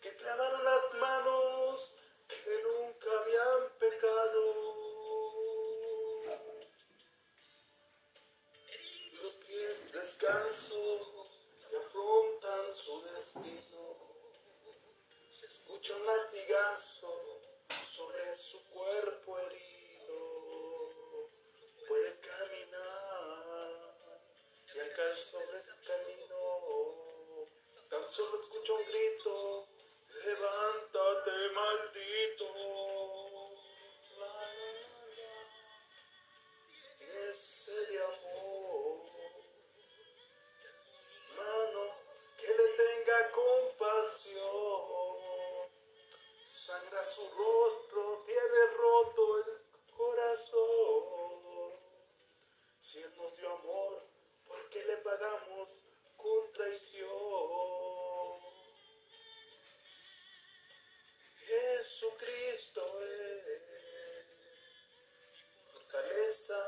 que 0.00 0.16
clavaron 0.16 0.64
las 0.64 0.94
manos 0.94 1.96
que 2.28 2.62
nunca 2.62 3.08
habían 3.20 3.78
pecado. 3.78 4.54
Los 9.22 9.32
pies 9.46 9.92
descansos 9.92 11.28
que 11.68 11.76
afrontan 11.76 12.74
su 12.74 13.02
destino. 13.14 14.06
Se 15.30 15.46
escucha 15.46 15.94
un 15.96 16.06
latigazo 16.06 17.40
sobre 17.88 18.34
su 18.34 18.62
cuerpo 18.70 19.38
herido. 19.38 19.70
Puede 21.88 22.20
caminar 22.20 23.46
y 24.74 24.78
al 24.78 24.92
caer 24.92 25.16
sobre 25.16 25.58
el 25.58 25.84
camino, 25.86 27.46
tan 27.88 28.08
solo 28.10 28.40
escucha 28.42 28.72
un 28.72 28.84
grito, 28.84 29.68
levántate 30.26 31.36
maldito. 31.54 32.46
Ese 37.28 37.86
de 37.86 37.98
amor, 38.02 39.04
mano 41.36 41.84
que 42.38 42.48
le 42.58 42.68
tenga 42.82 43.18
compasión 43.30 44.76
sangra 46.42 47.02
su 47.04 47.24
rostro, 47.30 48.24
tiene 48.26 48.60
roto 48.76 49.22
el 49.38 49.46
corazón. 49.96 51.06
Si 52.80 52.98
Él 52.98 53.12
nos 53.16 53.36
dio 53.36 53.52
amor, 53.52 54.02
¿por 54.46 54.68
qué 54.70 54.84
le 54.84 54.96
pagamos 54.98 55.70
con 56.16 56.52
traición? 56.52 57.85
Jesucristo 61.46 62.82
es 63.02 63.60
fortaleza, 65.72 66.58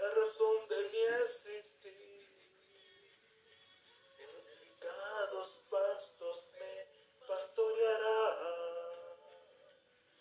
la 0.00 0.10
razón 0.14 0.68
de 0.70 0.88
mi 0.88 0.98
existir. 1.22 2.28
En 4.18 4.44
delicados 4.46 5.60
pastos 5.70 6.48
me 6.58 7.26
pastoreará, 7.28 8.92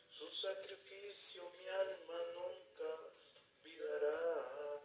su 0.09 0.29
sacrificio 0.29 1.49
mi 1.51 1.67
alma 1.69 2.23
nunca 2.35 2.89
olvidará. 3.61 4.81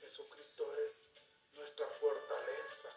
Jesucristo 0.00 0.74
es 0.86 1.10
nuestra 1.52 1.86
fortaleza, 1.86 2.88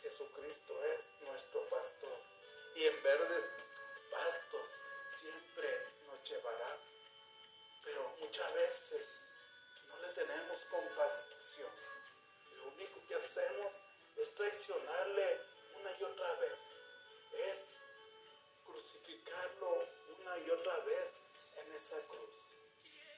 Jesucristo 0.00 0.84
es 0.86 1.10
nuestro 1.20 1.68
pastor 1.68 2.33
y 2.74 2.86
en 2.86 3.02
verdes 3.02 3.50
pastos 4.10 4.70
siempre 5.08 5.86
nos 6.06 6.28
llevará. 6.28 6.78
Pero 7.84 8.16
muchas 8.20 8.54
veces 8.54 9.24
no 9.88 9.98
le 9.98 10.08
tenemos 10.14 10.64
compasión. 10.64 11.70
Lo 12.56 12.68
único 12.68 13.06
que 13.06 13.14
hacemos 13.14 13.86
es 14.16 14.34
traicionarle 14.34 15.40
una 15.78 15.90
y 15.98 16.02
otra 16.02 16.32
vez. 16.34 16.60
Es 17.32 17.76
crucificarlo 18.64 19.86
una 20.18 20.38
y 20.38 20.50
otra 20.50 20.78
vez 20.80 21.16
en 21.58 21.72
esa 21.74 22.00
cruz. 22.02 22.34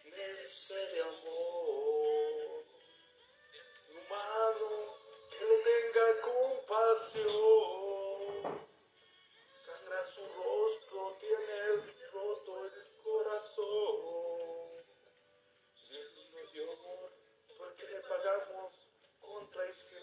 Nece 0.05 0.87
de 0.87 1.03
amor, 1.03 2.64
humano 3.90 4.99
que 5.31 5.45
le 5.45 5.59
tenga 5.59 6.21
compasión. 6.21 7.76
Su 10.17 10.23
rostro, 10.29 11.15
tiene 11.21 11.61
roto 12.11 12.65
el 12.65 12.73
corazón. 13.05 13.67
Lleno 15.75 16.23
de 16.55 16.73
amor, 16.73 17.13
porque 17.59 17.85
le 17.85 18.01
pagamos 18.01 18.89
con 19.21 19.51
traición. 19.51 20.01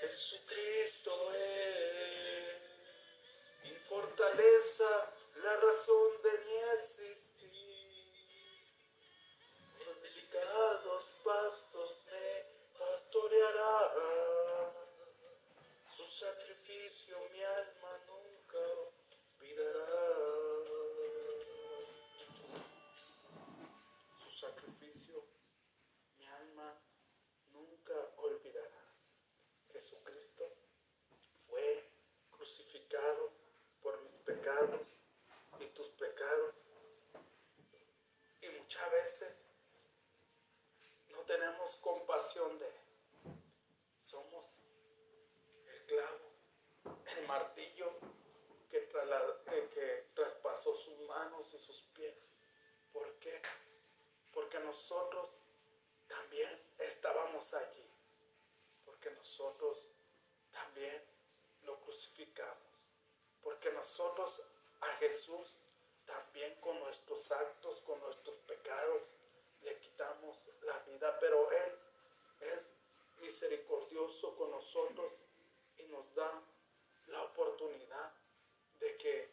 Jesucristo 0.00 1.12
es 1.34 2.56
mi 3.64 3.74
fortaleza, 3.90 5.12
la 5.36 5.54
razón 5.56 6.22
de 6.22 6.38
mi 6.46 6.56
existir. 6.72 7.42
Por 9.76 10.00
delicados 10.00 11.14
pastos 11.22 12.00
me 12.06 12.78
pastoreará. 12.78 14.31
Sacrificio 16.22 17.16
mi 17.32 17.42
alma 17.42 17.98
nunca 18.06 18.58
olvidará. 19.40 19.86
Su 24.14 24.30
sacrificio 24.30 25.24
mi 26.18 26.26
alma 26.28 26.80
nunca 27.52 27.94
olvidará. 28.18 28.84
Jesucristo 29.72 30.44
fue 31.48 31.90
crucificado 32.30 33.32
por 33.80 34.00
mis 34.02 34.16
pecados 34.20 35.00
y 35.58 35.66
tus 35.74 35.88
pecados. 35.88 36.68
Y 38.42 38.48
muchas 38.60 38.90
veces 38.92 39.44
no 41.08 41.18
tenemos 41.22 41.76
compasión 41.78 42.60
de 42.60 42.68
Él. 42.68 42.80
Somos 44.00 44.60
el 45.72 45.86
clavo, 45.86 46.32
el 47.16 47.26
martillo 47.26 47.92
que, 48.72 49.68
que 49.74 50.06
traspasó 50.14 50.74
sus 50.74 50.98
manos 51.00 51.52
y 51.52 51.58
sus 51.58 51.82
pies. 51.94 52.34
¿Por 52.90 53.06
qué? 53.18 53.42
Porque 54.32 54.58
nosotros 54.60 55.28
también 56.08 56.58
estábamos 56.78 57.52
allí. 57.52 57.90
Porque 58.86 59.10
nosotros 59.10 59.90
también 60.50 61.04
lo 61.64 61.78
crucificamos. 61.80 62.88
Porque 63.42 63.70
nosotros 63.72 64.42
a 64.80 64.86
Jesús 64.96 65.58
también 66.06 66.54
con 66.60 66.78
nuestros 66.80 67.30
actos, 67.30 67.80
con 67.82 68.00
nuestros 68.00 68.36
pecados, 68.36 69.02
le 69.62 69.78
quitamos 69.80 70.42
la 70.62 70.78
vida. 70.80 71.18
Pero 71.20 71.50
Él 71.52 71.78
es 72.40 72.72
misericordioso 73.18 74.34
con 74.36 74.50
nosotros 74.50 75.12
y 75.76 75.86
nos 75.88 76.14
da 76.14 76.42
la 77.08 77.22
oportunidad 77.22 78.21
de 78.82 78.96
que 78.96 79.30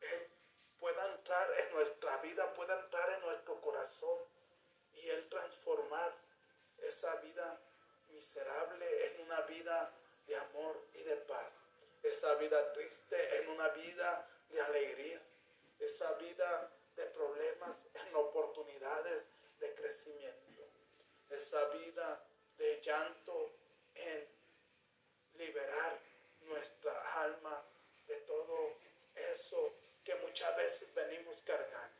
Él 0.00 0.30
pueda 0.78 1.14
entrar 1.14 1.50
en 1.60 1.72
nuestra 1.72 2.18
vida, 2.18 2.52
pueda 2.52 2.78
entrar 2.78 3.10
en 3.14 3.20
nuestro 3.22 3.58
corazón 3.60 4.18
y 4.92 5.08
Él 5.08 5.28
transformar 5.30 6.14
esa 6.82 7.14
vida 7.16 7.60
miserable 8.10 9.06
en 9.06 9.22
una 9.22 9.40
vida 9.42 9.92
de 10.26 10.36
amor 10.36 10.86
y 10.94 11.02
de 11.04 11.16
paz, 11.16 11.64
esa 12.02 12.34
vida 12.34 12.72
triste 12.74 13.38
en 13.38 13.48
una 13.48 13.68
vida 13.70 14.28
de 14.50 14.60
alegría, 14.60 15.22
esa 15.80 16.12
vida 16.14 16.70
de 16.96 17.06
problemas 17.06 17.86
en 17.94 18.14
oportunidades 18.14 19.28
de 19.58 19.74
crecimiento, 19.74 20.68
esa 21.30 21.64
vida 21.70 22.22
de 22.58 22.80
llanto 22.82 23.52
en 23.94 24.28
liberar 25.34 25.98
nuestra 26.42 27.22
alma 27.22 27.64
de 28.08 28.16
todo 28.22 28.74
eso 29.14 29.74
que 30.02 30.14
muchas 30.38 30.56
veces 30.56 30.94
venimos 30.94 31.40
cargando. 31.40 31.96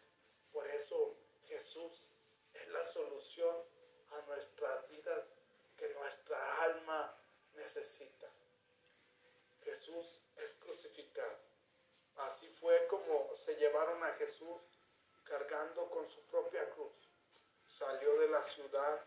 Por 0.52 0.64
eso 0.68 1.16
Jesús 1.48 2.06
es 2.54 2.68
la 2.68 2.84
solución 2.84 3.56
a 4.12 4.20
nuestras 4.28 4.88
vidas 4.90 5.38
que 5.76 5.88
nuestra 5.94 6.62
alma 6.62 7.16
necesita. 7.54 8.28
Jesús 9.64 10.20
es 10.36 10.54
crucificado. 10.60 11.36
Así 12.18 12.48
fue 12.60 12.86
como 12.86 13.34
se 13.34 13.56
llevaron 13.56 14.04
a 14.04 14.12
Jesús 14.14 14.62
cargando 15.24 15.90
con 15.90 16.06
su 16.06 16.22
propia 16.26 16.70
cruz. 16.70 16.94
Salió 17.66 18.20
de 18.20 18.28
la 18.28 18.42
ciudad 18.44 19.04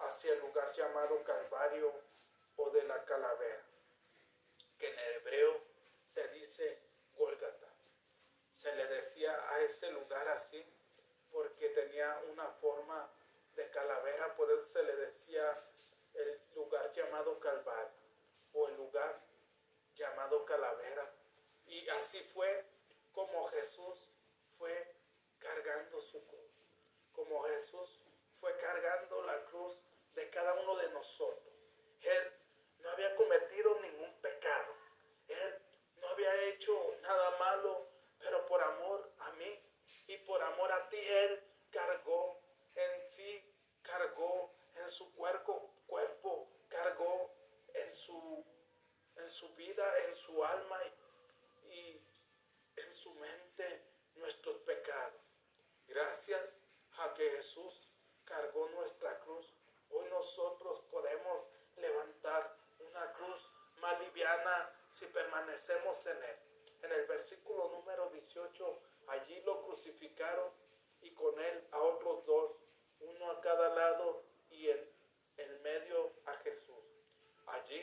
hacia 0.00 0.34
el 0.34 0.40
lugar 0.40 0.70
llamado 0.74 1.24
Calvario 1.24 1.90
o 2.56 2.68
de 2.68 2.82
la 2.82 3.02
calavera, 3.06 3.64
que 4.78 4.88
en 4.88 4.98
hebreo 4.98 5.62
se 6.06 6.28
dice 6.28 6.78
Golgata. 7.16 7.63
Se 8.64 8.74
le 8.74 8.86
decía 8.86 9.30
a 9.50 9.60
ese 9.60 9.90
lugar 9.90 10.26
así 10.28 10.64
porque 11.30 11.68
tenía 11.68 12.18
una 12.32 12.48
forma 12.48 13.12
de 13.56 13.68
calavera, 13.68 14.34
por 14.36 14.50
eso 14.50 14.62
se 14.62 14.82
le 14.82 14.96
decía 14.96 15.68
el 16.14 16.40
lugar 16.54 16.90
llamado 16.94 17.38
Calvario 17.40 17.92
o 18.54 18.68
el 18.68 18.76
lugar 18.76 19.20
llamado 19.94 20.46
Calavera. 20.46 21.14
Y 21.66 21.86
así 21.90 22.22
fue 22.22 22.64
como 23.12 23.48
Jesús 23.48 24.08
fue 24.56 24.96
cargando 25.40 26.00
su 26.00 26.26
cruz, 26.26 26.52
como 27.12 27.42
Jesús 27.42 28.00
fue 28.40 28.56
cargando 28.56 29.20
la 29.26 29.44
cruz 29.44 29.76
de 30.14 30.30
cada 30.30 30.54
uno 30.54 30.74
de 30.76 30.88
nosotros. 30.88 31.74
Él 32.00 32.32
no 32.78 32.88
había 32.88 33.14
cometido 33.14 33.78
ningún 33.80 34.18
pecado. 34.22 34.74
Él 35.28 35.62
no 35.96 36.08
había 36.08 36.44
hecho 36.44 36.72
nada 37.02 37.30
malo, 37.38 37.93
pero 38.24 38.46
por 38.46 38.62
amor 38.62 39.12
a 39.18 39.32
mí 39.32 39.62
y 40.06 40.16
por 40.18 40.42
amor 40.42 40.72
a 40.72 40.88
ti, 40.88 40.96
Él 40.98 41.44
cargó 41.70 42.40
en 42.74 43.12
sí, 43.12 43.54
cargó 43.82 44.50
en 44.76 44.88
su 44.88 45.14
cuerpo, 45.14 45.74
cuerpo 45.86 46.48
cargó 46.68 47.30
en 47.74 47.94
su, 47.94 48.44
en 49.16 49.30
su 49.30 49.54
vida, 49.54 49.84
en 50.06 50.14
su 50.14 50.42
alma 50.42 50.78
y, 51.66 51.74
y 51.74 52.08
en 52.76 52.92
su 52.92 53.14
mente 53.14 53.84
nuestros 54.14 54.56
pecados. 54.62 55.20
Gracias 55.86 56.58
a 56.96 57.12
que 57.12 57.30
Jesús 57.30 57.86
cargó 58.24 58.70
nuestra 58.70 59.20
cruz, 59.20 59.54
hoy 59.90 60.08
nosotros 60.08 60.80
podemos 60.90 61.50
levantar 61.76 62.56
una 62.78 63.12
cruz 63.12 63.50
más 63.80 64.00
liviana 64.00 64.70
si 64.88 65.06
permanecemos 65.08 66.06
en 66.06 66.22
él. 66.22 66.53
En 66.84 66.92
el 66.92 67.06
versículo 67.06 67.70
número 67.70 68.10
18, 68.10 68.82
allí 69.06 69.40
lo 69.46 69.62
crucificaron 69.62 70.52
y 71.00 71.14
con 71.14 71.40
él 71.40 71.66
a 71.70 71.80
otros 71.80 72.26
dos, 72.26 72.58
uno 73.00 73.30
a 73.30 73.40
cada 73.40 73.74
lado 73.74 74.22
y 74.50 74.68
en 74.68 74.92
el 75.38 75.60
medio 75.60 76.12
a 76.26 76.34
Jesús. 76.42 76.84
Allí, 77.46 77.80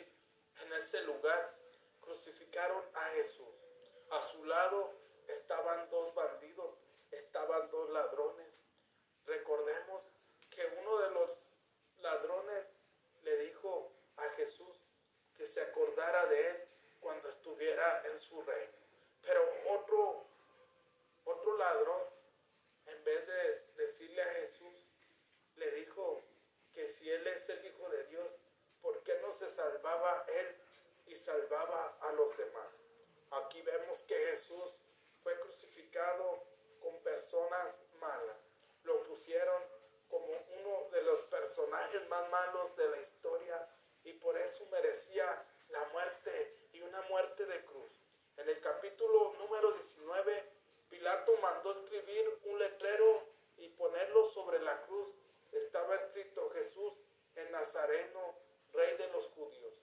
en 0.62 0.74
ese 0.74 1.02
lugar, 1.02 1.58
crucificaron 2.00 2.84
a 2.94 3.06
Jesús. 3.16 3.56
A 4.12 4.22
su 4.22 4.46
lado 4.46 4.94
estaban 5.28 5.90
dos 5.90 6.14
bandidos, 6.14 6.84
estaban 7.10 7.72
dos 7.72 7.90
ladrones. 7.90 8.62
Recordemos 9.26 10.12
que 10.52 10.64
uno 10.80 10.98
de 11.00 11.10
los 11.10 11.44
ladrones 11.98 12.72
le 13.24 13.36
dijo 13.38 13.92
a 14.18 14.30
Jesús 14.36 14.78
que 15.34 15.48
se 15.48 15.60
acordara 15.60 16.28
de 16.28 16.50
él 16.50 16.68
cuando 17.00 17.30
estuviera 17.30 18.04
en 18.06 18.20
su 18.20 18.40
reino. 18.44 18.81
Pero 19.22 19.48
otro, 19.70 20.26
otro 21.26 21.58
ladrón, 21.58 22.02
en 22.88 23.04
vez 23.04 23.28
de 23.28 23.66
decirle 23.78 24.22
a 24.22 24.34
Jesús, 24.34 24.88
le 25.56 25.72
dijo 25.72 26.24
que 26.74 26.88
si 26.88 27.10
él 27.10 27.26
es 27.28 27.50
el 27.50 27.66
Hijo 27.66 27.90
de 27.90 28.04
Dios, 28.06 28.32
¿por 28.82 29.02
qué 29.04 29.18
no 29.22 29.32
se 29.34 29.50
salvaba 29.50 30.26
él 30.28 30.56
y 31.08 31.16
salvaba 31.16 31.98
a 32.02 32.12
los 32.14 32.36
demás? 32.38 32.80
Aquí 33.32 33.62
vemos 33.62 34.04
que 34.04 34.16
Jesús 34.16 34.78
fue 35.24 35.40
crucificado 35.40 36.44
con 36.82 36.98
personas 37.04 37.84
malas. 38.00 38.38
Lo 38.84 39.04
pusieron 39.04 39.64
como 40.10 40.28
uno 40.60 40.90
de 40.92 41.02
los 41.04 41.22
personajes 41.24 42.08
más 42.10 42.30
malos 42.30 42.76
de 42.76 42.90
la 42.90 42.98
historia 42.98 43.68
y 44.04 44.14
por 44.14 44.38
eso 44.38 44.66
merecía 44.72 45.46
la 45.70 45.86
muerte 45.90 46.58
y 46.74 46.82
una 46.82 47.02
muerte 47.04 47.46
de 47.46 47.64
cruz. 47.64 47.92
En 48.38 48.50
el 48.50 48.60
capítulo 48.82 49.36
número 49.38 49.74
19, 49.74 50.44
Pilato 50.90 51.38
mandó 51.38 51.72
escribir 51.72 52.40
un 52.46 52.58
letrero 52.58 53.28
y 53.58 53.70
ponerlo 53.70 54.26
sobre 54.26 54.60
la 54.60 54.82
cruz. 54.88 55.08
Estaba 55.52 55.94
escrito 55.98 56.50
Jesús 56.50 56.92
Nazareno, 57.52 58.36
rey 58.74 58.98
de 58.98 59.08
los 59.10 59.28
judíos. 59.36 59.76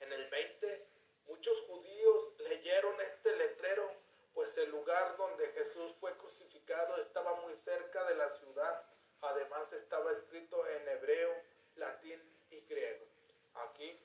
En 0.00 0.12
el 0.12 0.28
20, 0.28 0.88
muchos 1.24 1.58
judíos 1.62 2.34
leyeron 2.50 3.00
este 3.00 3.34
letrero, 3.34 3.90
pues 4.34 4.58
el 4.58 4.70
lugar 4.70 5.16
donde 5.16 5.48
Jesús 5.52 5.96
fue 6.00 6.14
crucificado 6.18 6.98
estaba 6.98 7.34
muy 7.36 7.56
cerca 7.56 8.04
de 8.04 8.16
la 8.16 8.28
ciudad. 8.28 8.84
Además 9.22 9.72
estaba 9.72 10.12
escrito 10.12 10.68
en 10.68 10.86
hebreo, 10.86 11.34
latín 11.76 12.20
y 12.50 12.60
griego. 12.66 13.06
Aquí 13.54 13.98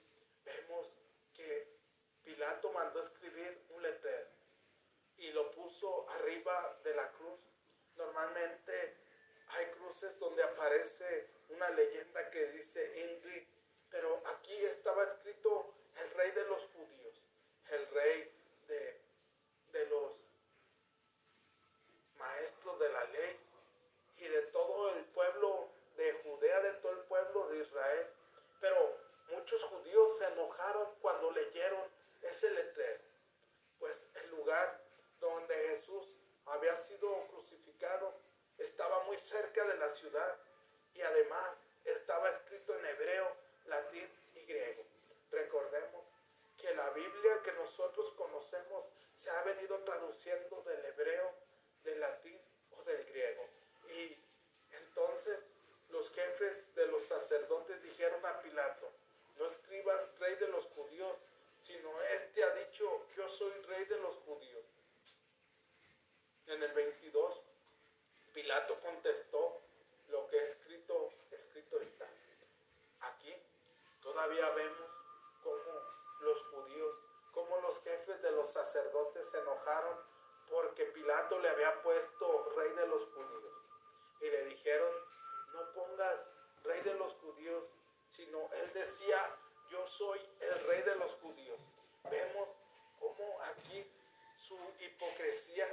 vemos 0.46 0.94
que 1.34 1.79
Pilato 2.30 2.72
mandó 2.74 3.02
escribir 3.02 3.60
un 3.72 3.82
letrero 3.82 4.30
y 5.18 5.32
lo 5.32 5.50
puso 5.50 6.08
arriba 6.12 6.80
de 6.84 6.94
la 6.94 7.12
cruz. 7.14 7.40
Normalmente 7.96 8.98
hay 9.48 9.66
cruces 9.72 10.20
donde 10.20 10.44
aparece 10.44 11.28
una 11.50 11.72
leyenda 11.72 12.30
que 12.30 12.46
dice 12.52 12.80
Inri, 13.02 13.48
pero 13.90 14.22
aquí 14.28 14.56
estaba 14.66 15.06
escrito 15.06 15.74
el 15.98 16.12
rey 16.12 16.32
de 16.34 16.44
los 16.46 16.68
judíos, 16.68 17.20
el 17.72 17.88
rey 17.88 18.32
de, 18.68 19.02
de 19.72 19.86
los 19.88 20.28
maestros 22.16 22.80
de 22.80 22.90
la 22.90 23.06
ley 23.06 23.40
y 24.18 24.28
de 24.28 24.42
todo 24.44 24.94
el 24.94 25.04
pueblo 25.06 25.68
de 25.98 26.14
Judea, 26.22 26.62
de 26.62 26.74
todo 26.74 26.92
el 26.92 27.04
pueblo 27.06 27.48
de 27.48 27.60
Israel. 27.62 28.08
Pero 28.62 28.98
muchos 29.30 29.64
judíos 29.64 30.18
se 30.20 30.28
enojaron 30.28 30.94
cuando 31.02 31.32
leyeron 31.32 31.99
ese 32.30 32.50
letrero, 32.52 33.04
pues 33.80 34.10
el 34.24 34.30
lugar 34.32 34.82
donde 35.20 35.56
Jesús 35.70 36.14
había 36.46 36.76
sido 36.76 37.28
crucificado 37.28 38.14
estaba 38.58 39.04
muy 39.04 39.18
cerca 39.18 39.66
de 39.66 39.78
la 39.78 39.90
ciudad 39.90 40.40
y 40.94 41.02
además 41.02 41.68
estaba 41.86 42.30
escrito 42.30 42.76
en 42.76 42.86
hebreo, 42.86 43.36
latín 43.66 44.10
y 44.36 44.46
griego. 44.46 44.84
Recordemos 45.32 46.06
que 46.58 46.74
la 46.76 46.90
Biblia 46.92 47.42
que 47.44 47.54
nosotros 47.54 48.12
conocemos 48.14 48.90
se 49.14 49.30
ha 49.30 49.44
venido 49.44 49.80
traduciendo 49.84 50.62
del 50.64 50.86
hebreo, 50.86 51.34
del 51.84 52.00
latín 52.00 52.40
o 52.72 52.84
del 52.84 53.04
griego. 53.06 53.46
Y 53.90 54.18
entonces 54.72 55.46
los 55.90 56.12
jefes 56.12 56.76
de 56.76 56.88
los 56.88 57.04
sacerdotes 57.04 57.82
dijeron 57.82 58.24
a 58.26 58.42
Pilato, 58.42 58.92
no 59.38 59.46
escribas 59.46 60.18
rey 60.20 60.36
de 60.36 60.48
los 60.50 60.66
judíos, 60.68 61.18
sino 61.60 62.02
este 62.02 62.44
ha 62.44 62.52
dicho, 62.52 63.06
yo 63.16 63.28
soy 63.28 63.52
rey 63.64 63.86
de 63.86 63.98
los 63.98 64.16
judíos. 64.18 64.66
En 66.48 66.64
el 66.64 66.74
22, 66.74 67.42
Pilato 68.34 68.80
contestó, 68.80 69.62
lo 70.08 70.28
que 70.28 70.44
escrito, 70.44 71.14
escrito 71.32 71.80
está. 71.80 72.10
Aquí 73.02 73.34
todavía 74.02 74.50
vemos 74.50 74.90
cómo 75.44 75.82
los 76.22 76.44
judíos, 76.46 76.96
cómo 77.32 77.60
los 77.62 77.80
jefes 77.82 78.22
de 78.22 78.32
los 78.32 78.52
sacerdotes 78.52 79.30
se 79.30 79.40
enojaron 79.40 79.98
porque 80.50 80.86
Pilato 80.86 81.40
le 81.40 81.50
había 81.50 81.82
puesto 81.84 82.50
rey 82.56 82.72
de 82.74 82.88
los 82.88 83.06
judíos. 83.10 83.54
Y 84.22 84.30
le 84.30 84.46
dijeron, 84.46 84.92
no 85.54 85.72
pongas 85.74 86.30
rey 86.64 86.82
de 86.82 86.96
los 86.96 87.14
judíos, 87.16 87.64
sino 88.10 88.50
él 88.54 88.74
decía, 88.74 89.38
yo 89.70 89.86
soy 89.86 90.20
el 90.40 90.64
rey 90.66 90.82
de 90.84 90.96
los 90.96 91.14
judíos. 91.16 91.60
Vemos 92.10 92.50
cómo 93.00 93.42
aquí 93.44 93.86
su 94.38 94.58
hipocresía, 94.80 95.66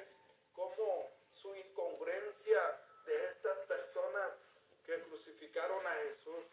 cómo 0.55 1.11
su 1.33 1.55
incongruencia 1.55 2.61
de 3.05 3.27
estas 3.27 3.59
personas 3.67 4.39
que 4.85 5.01
crucificaron 5.03 5.87
a 5.87 5.95
Jesús, 5.95 6.45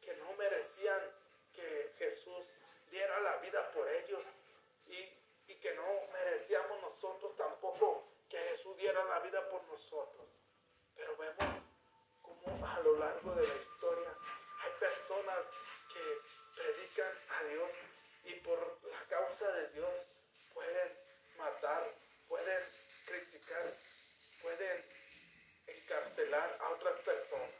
que 0.00 0.14
no 0.16 0.32
merecían 0.34 1.00
que 1.52 1.92
Jesús 1.98 2.44
diera 2.90 3.18
la 3.20 3.36
vida 3.38 3.70
por 3.72 3.88
ellos 3.88 4.24
y, 4.86 5.52
y 5.52 5.54
que 5.60 5.74
no 5.74 5.86
merecíamos 6.12 6.80
nosotros 6.80 7.34
tampoco 7.36 8.04
que 8.28 8.38
Jesús 8.38 8.76
diera 8.76 9.04
la 9.04 9.20
vida 9.20 9.48
por 9.48 9.62
nosotros. 9.64 10.26
Pero 10.94 11.16
vemos 11.16 11.62
cómo 12.22 12.66
a 12.66 12.80
lo 12.80 12.96
largo 12.98 13.34
de 13.34 13.46
la 13.46 13.54
historia 13.56 14.18
hay 14.62 14.72
personas 14.80 15.46
que 15.92 16.20
predican 16.66 17.12
a 17.28 17.44
Dios 17.44 17.70
y 18.24 18.34
por 18.40 18.58
la 18.90 19.00
causa 19.08 19.52
de 19.52 19.68
Dios 19.68 19.90
pueden 20.52 20.98
matar, 21.36 21.94
pueden 22.28 22.64
criticar, 23.06 23.72
pueden 24.42 24.84
encarcelar 25.68 26.58
a 26.60 26.70
otras 26.70 26.98
personas. 27.02 27.50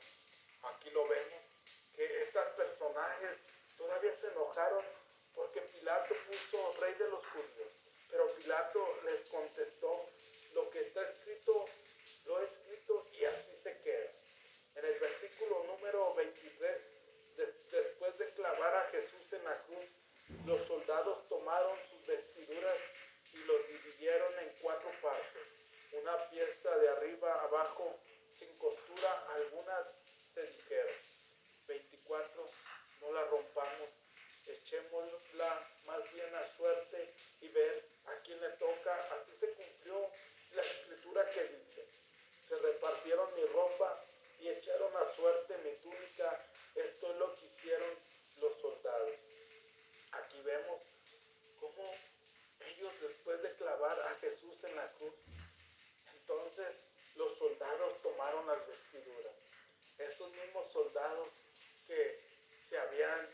Aquí 0.62 0.90
lo 0.90 1.06
vemos, 1.06 1.40
que 1.94 2.22
estos 2.22 2.46
personajes 2.56 3.40
todavía 3.76 4.12
se 4.12 4.28
enojaron 4.28 4.84
porque 5.34 5.60
Pilato 5.60 6.14
puso 6.26 6.72
rey 6.80 6.94
de 6.94 7.08
los 7.08 7.24
judíos. 7.26 7.68
Pero 8.10 8.34
Pilato 8.34 9.00
les 9.04 9.28
contestó, 9.28 10.08
lo 10.52 10.70
que 10.70 10.80
está 10.80 11.02
escrito, 11.02 11.66
lo 12.24 12.40
he 12.40 12.44
escrito 12.44 13.06
y 13.12 13.24
así 13.24 13.54
se 13.54 13.78
queda. 13.82 14.10
En 14.74 14.84
el 14.84 14.98
versículo 14.98 15.64
número 15.64 16.14
23, 16.14 16.86
después 16.86 16.92
de 16.92 16.95
clavar 18.36 18.74
a 18.76 18.88
Jesús 18.90 19.32
en 19.32 19.44
la 19.44 19.62
cruz, 19.62 19.86
los 20.44 20.60
soldados 20.62 21.28
tomaron 21.28 21.76
sus 21.90 22.06
vestiduras 22.06 22.78
y 23.32 23.38
los 23.38 23.68
dividieron 23.68 24.38
en 24.38 24.52
cuatro 24.60 24.90
partes 25.02 25.56
una 25.92 26.28
pieza 26.30 26.76
de 26.78 26.88
arriba 26.90 27.42
abajo 27.42 27.98
sin 28.30 28.56
costura, 28.58 29.26
algunas 29.34 29.86
se 30.34 30.46
dijeron, 30.46 30.94
24, 31.66 32.50
no 33.00 33.12
la 33.12 33.24
rompamos, 33.24 33.88
echémosla 34.46 35.68
más 35.86 36.12
bien 36.12 36.34
a 36.34 36.44
suerte 36.56 37.14
y 37.40 37.48
ver 37.48 37.88
a 38.06 38.14
quién 38.22 38.40
le 38.40 38.50
toca. 38.50 38.94
Así 39.12 39.34
se 39.34 39.52
cumplió 39.52 40.10
la 40.52 40.62
escritura 40.62 41.28
que 41.30 41.44
dice, 41.44 41.88
se 42.46 42.56
repartieron 42.58 43.34
mi 43.34 43.46
ropa 43.46 44.04
y 44.40 44.48
echaron 44.48 44.94
a 44.96 45.04
suerte 45.14 45.56
mi 45.58 45.72
túnica. 45.76 46.44
Esto 46.74 47.10
es 47.10 47.16
lo 47.16 47.34
que 47.34 47.46
hicieron 47.46 47.90
vemos 50.46 50.80
cómo 51.60 51.94
ellos 52.60 52.92
después 53.02 53.42
de 53.42 53.54
clavar 53.56 54.00
a 54.00 54.14
Jesús 54.16 54.64
en 54.64 54.76
la 54.76 54.90
cruz, 54.92 55.14
entonces 56.14 56.74
los 57.16 57.36
soldados 57.36 58.00
tomaron 58.02 58.46
las 58.46 58.66
vestiduras. 58.66 59.34
Esos 59.98 60.30
mismos 60.32 60.66
soldados 60.72 61.28
que 61.86 62.20
se 62.60 62.78
habían 62.78 63.28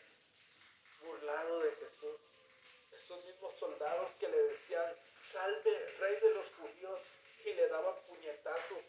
burlado 1.02 1.60
de 1.60 1.72
Jesús. 1.72 2.20
Esos 2.92 3.24
mismos 3.24 3.52
soldados 3.54 4.12
que 4.18 4.28
le 4.28 4.42
decían, 4.44 4.94
salve, 5.18 5.96
rey 5.98 6.20
de 6.20 6.34
los 6.34 6.46
judíos, 6.54 7.00
y 7.44 7.52
le 7.54 7.66
daban 7.68 7.96
puñetazos 8.06 8.84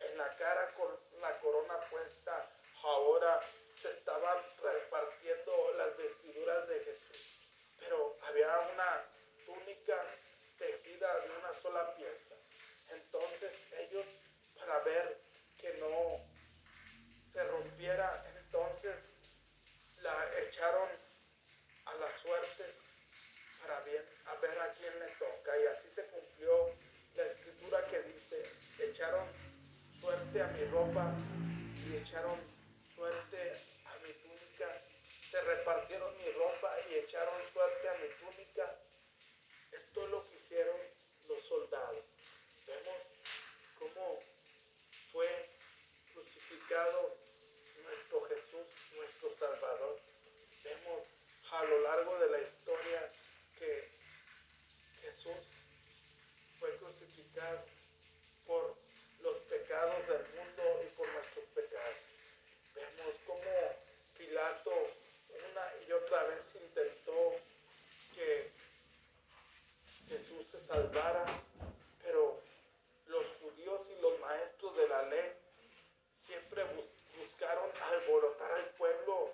en 0.00 0.18
la 0.18 0.34
cara 0.36 0.74
con 0.74 0.98
la 1.20 1.38
corona 1.38 1.80
puesta. 1.88 2.50
Ahora 2.82 3.40
se 3.74 3.88
estaban 3.90 4.38
repartiendo 4.62 5.72
las 5.76 5.96
vestiduras 5.96 6.68
de 6.68 6.80
Jesús. 6.80 7.05
Pero 7.86 8.18
había 8.22 8.58
una 8.74 9.04
túnica 9.44 9.94
tejida 10.58 11.20
de 11.20 11.30
una 11.38 11.52
sola 11.52 11.94
pieza. 11.94 12.34
Entonces 12.90 13.60
ellos, 13.78 14.06
para 14.58 14.80
ver 14.80 15.20
que 15.56 15.72
no 15.74 16.20
se 17.32 17.44
rompiera, 17.44 18.24
entonces 18.38 19.04
la 19.98 20.40
echaron 20.40 20.88
a 21.84 21.94
la 21.94 22.10
suerte 22.10 22.64
para 23.60 23.78
a 23.78 24.34
ver 24.40 24.58
a 24.60 24.72
quién 24.74 24.98
le 24.98 25.06
toca. 25.18 25.58
Y 25.62 25.66
así 25.66 25.88
se 25.88 26.06
cumplió 26.08 26.74
la 27.14 27.24
escritura 27.24 27.86
que 27.86 28.00
dice, 28.02 28.42
echaron 28.80 29.28
suerte 30.00 30.42
a 30.42 30.46
mi 30.48 30.64
ropa 30.66 31.14
y 31.86 31.96
echaron 31.96 32.40
suerte 32.94 33.52
a 33.86 33.96
mi 33.98 34.12
túnica. 34.12 34.82
Se 35.30 35.40
repartieron 35.40 36.16
mi 36.18 36.30
ropa 36.32 36.76
y 36.90 36.94
echaron 36.94 37.40
suerte 37.52 37.88
a 37.88 37.94
mi 37.94 38.08
túnica. 38.20 38.78
Esto 39.72 40.04
es 40.04 40.10
lo 40.10 40.26
que 40.26 40.34
hicieron 40.36 40.80
los 41.28 41.42
soldados. 41.42 42.04
Vemos 42.66 42.96
cómo 43.78 44.22
fue 45.12 45.50
crucificado 46.12 47.16
nuestro 47.82 48.24
Jesús, 48.26 48.66
nuestro 48.94 49.30
Salvador. 49.30 50.00
Vemos 50.62 51.02
a 51.50 51.64
lo 51.64 51.80
largo 51.82 52.18
de 52.18 52.30
la 52.30 52.40
historia 52.40 53.12
que 53.58 53.88
Jesús 55.02 55.36
fue 56.58 56.76
crucificado 56.78 57.64
por 58.46 58.76
los 59.20 59.36
pecados 59.48 60.06
del 60.08 60.26
mundo 60.34 60.82
y 60.84 60.90
por 60.96 61.08
nuestros 61.12 61.44
pecados. 61.46 61.96
Vemos 62.74 63.14
cómo 63.26 63.86
Pilato 64.16 64.72
una 65.50 65.72
y 65.86 65.92
otra 65.92 66.24
vez 66.24 66.54
intentó 66.56 67.34
que 68.14 68.50
Jesús 70.08 70.46
se 70.46 70.55
salvara 70.66 71.24
y 73.58 74.00
los 74.00 74.20
maestros 74.20 74.76
de 74.76 74.88
la 74.88 75.02
ley 75.02 75.32
siempre 76.16 76.64
buscaron 77.18 77.70
alborotar 77.92 78.50
al 78.52 78.70
pueblo 78.70 79.30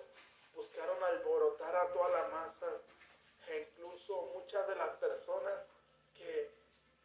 a 1.75 1.93
todas 1.93 2.11
las 2.11 2.31
masas 2.31 2.83
e 3.47 3.59
incluso 3.59 4.31
muchas 4.33 4.67
de 4.67 4.75
las 4.75 4.89
personas 4.97 5.53
que 6.13 6.51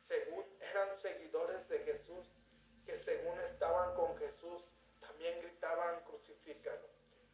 según 0.00 0.44
eran 0.60 0.94
seguidores 0.96 1.68
de 1.68 1.78
Jesús, 1.80 2.26
que 2.84 2.96
según 2.96 3.38
estaban 3.40 3.94
con 3.94 4.16
Jesús, 4.18 4.64
también 5.00 5.40
gritaban 5.40 6.04
crucifícalo. 6.04 6.86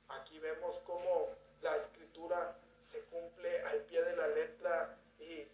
Aquí 0.08 0.38
vemos 0.38 0.80
cómo 0.80 1.34
la 1.60 1.76
escritura 1.76 2.56
se 2.80 3.00
cumple 3.06 3.62
al 3.62 3.80
pie 3.82 4.02
de 4.02 4.16
la 4.16 4.28
letra 4.28 4.98
y 5.18 5.48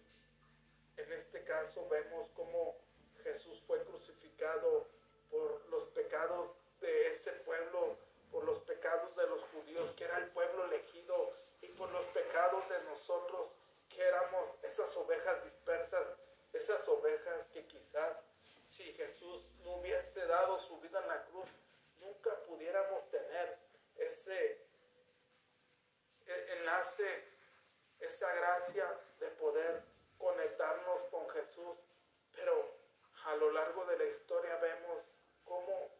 en 0.97 1.11
este 1.13 1.43
caso 1.43 1.87
vemos 1.89 2.29
cómo 2.35 2.77
Jesús 3.23 3.61
fue 3.67 3.83
crucificado 3.83 4.87
por 5.29 5.65
los 5.69 5.85
pecados 5.87 6.51
de 6.79 7.07
ese 7.09 7.31
pueblo, 7.31 7.97
por 8.31 8.43
los 8.43 8.59
pecados 8.59 9.15
de 9.15 9.27
los 9.27 9.41
judíos, 9.45 9.91
que 9.93 10.05
era 10.05 10.17
el 10.17 10.29
pueblo 10.31 10.65
elegido, 10.65 11.33
y 11.61 11.67
por 11.69 11.89
los 11.91 12.05
pecados 12.07 12.67
de 12.69 12.83
nosotros, 12.83 13.55
que 13.89 14.01
éramos 14.01 14.57
esas 14.63 14.95
ovejas 14.97 15.43
dispersas, 15.43 16.11
esas 16.53 16.87
ovejas 16.87 17.47
que 17.47 17.65
quizás 17.65 18.23
si 18.63 18.83
Jesús 18.93 19.47
no 19.63 19.77
hubiese 19.77 20.25
dado 20.25 20.59
su 20.59 20.79
vida 20.79 20.99
en 20.99 21.07
la 21.07 21.25
cruz, 21.25 21.49
nunca 21.99 22.35
pudiéramos 22.43 23.09
tener 23.09 23.57
ese 23.97 24.65
e, 26.25 26.53
enlace, 26.53 27.27
esa 27.99 28.33
gracia 28.33 28.99
de 29.19 29.27
poder 29.31 29.83
conectarnos 30.17 31.03
con 31.05 31.29
Jesús. 31.29 31.77
Pero 32.33 32.81
a 33.25 33.35
lo 33.35 33.51
largo 33.51 33.85
de 33.85 33.97
la 33.97 34.05
historia 34.05 34.55
vemos 34.57 35.03
cómo 35.43 35.91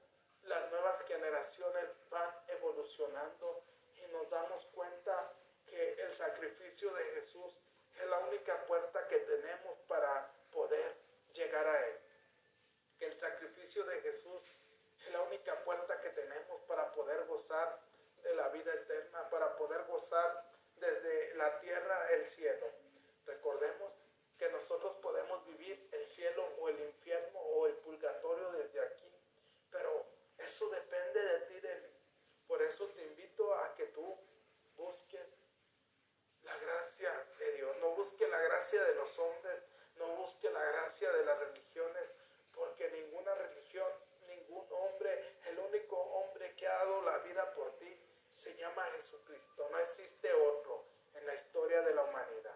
las 0.44 0.72
nuevas 0.72 1.04
generaciones 1.04 1.86
van 2.10 2.34
evolucionando 2.48 3.64
y 3.96 4.08
nos 4.12 4.30
damos 4.30 4.66
cuenta 4.74 5.34
que 5.66 5.94
el 6.02 6.14
sacrificio 6.14 6.92
de 6.94 7.04
Jesús 7.16 7.62
es 8.00 8.08
la 8.08 8.20
única 8.20 8.66
puerta 8.66 9.08
que 9.08 9.18
tenemos 9.18 9.78
para 9.88 10.32
poder 10.52 10.96
llegar 11.34 11.68
a 11.68 11.88
Él. 11.88 12.00
Que 12.98 13.06
el 13.06 13.18
sacrificio 13.18 13.84
de 13.86 14.02
Jesús 14.02 14.42
es 15.06 15.12
la 15.12 15.22
única 15.22 15.64
puerta 15.64 16.00
que 16.02 16.10
tenemos 16.10 16.62
para 16.62 16.92
poder 16.92 17.26
gozar 17.26 17.80
de 18.24 18.36
la 18.36 18.50
vida 18.50 18.74
eterna, 18.74 19.30
para 19.30 19.56
poder 19.56 19.84
gozar 19.86 20.46
desde 20.78 21.36
la 21.36 21.60
tierra 21.60 22.12
el 22.14 22.26
cielo. 22.26 22.68
Recordemos 23.26 24.02
que 24.42 24.50
nosotros 24.50 24.96
podemos 25.04 25.46
vivir 25.46 25.88
el 25.92 26.08
cielo 26.08 26.44
o 26.60 26.70
el 26.70 26.80
infierno 26.80 27.40
o 27.40 27.68
el 27.68 27.76
purgatorio 27.76 28.52
desde 28.54 28.82
aquí, 28.82 29.16
pero 29.70 30.04
eso 30.40 30.68
depende 30.70 31.22
de 31.22 31.40
ti, 31.42 31.60
de 31.60 31.76
mí. 31.76 31.94
Por 32.48 32.60
eso 32.64 32.88
te 32.88 33.04
invito 33.04 33.54
a 33.54 33.76
que 33.76 33.86
tú 33.86 34.18
busques 34.76 35.28
la 36.42 36.58
gracia 36.58 37.12
de 37.38 37.52
Dios, 37.52 37.78
no 37.82 37.92
busques 37.92 38.28
la 38.28 38.42
gracia 38.42 38.84
de 38.84 38.96
los 38.96 39.20
hombres, 39.20 39.62
no 40.32 40.38
busques 40.38 40.54
la 40.54 40.64
gracia 40.64 41.12
de 41.12 41.26
las 41.26 41.40
religiones, 41.40 42.10
porque 42.54 42.90
ninguna 42.90 43.36
religión, 43.36 43.92
ningún 44.28 44.66
hombre, 44.72 45.40
el 45.48 45.60
único 45.60 45.98
hombre 45.98 46.56
que 46.56 46.66
ha 46.66 46.74
dado 46.74 47.02
la 47.02 47.18
vida 47.18 47.54
por 47.54 47.78
ti, 47.80 48.00
se 48.32 48.56
llama 48.56 48.82
Jesucristo. 48.96 49.68
No 49.70 49.78
existe 49.80 50.32
otro 50.32 50.86
en 51.16 51.26
la 51.26 51.36
historia 51.36 51.82
de 51.82 51.94
la 51.94 52.04
humanidad. 52.04 52.56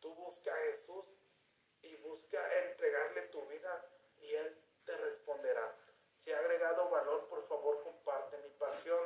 Tú 0.00 0.14
busca 0.16 0.52
a 0.52 0.58
Jesús 0.66 1.18
y 1.80 1.96
busca 1.96 2.38
entregarle 2.58 3.22
tu 3.28 3.40
vida 3.46 3.88
y 4.18 4.34
Él 4.34 4.62
te 4.84 4.94
responderá. 4.98 5.74
Si 6.18 6.30
ha 6.30 6.38
agregado 6.38 6.90
valor, 6.90 7.26
por 7.28 7.42
favor 7.44 7.82
comparte. 7.84 8.36
Mi 8.38 8.50
pasión 8.50 9.02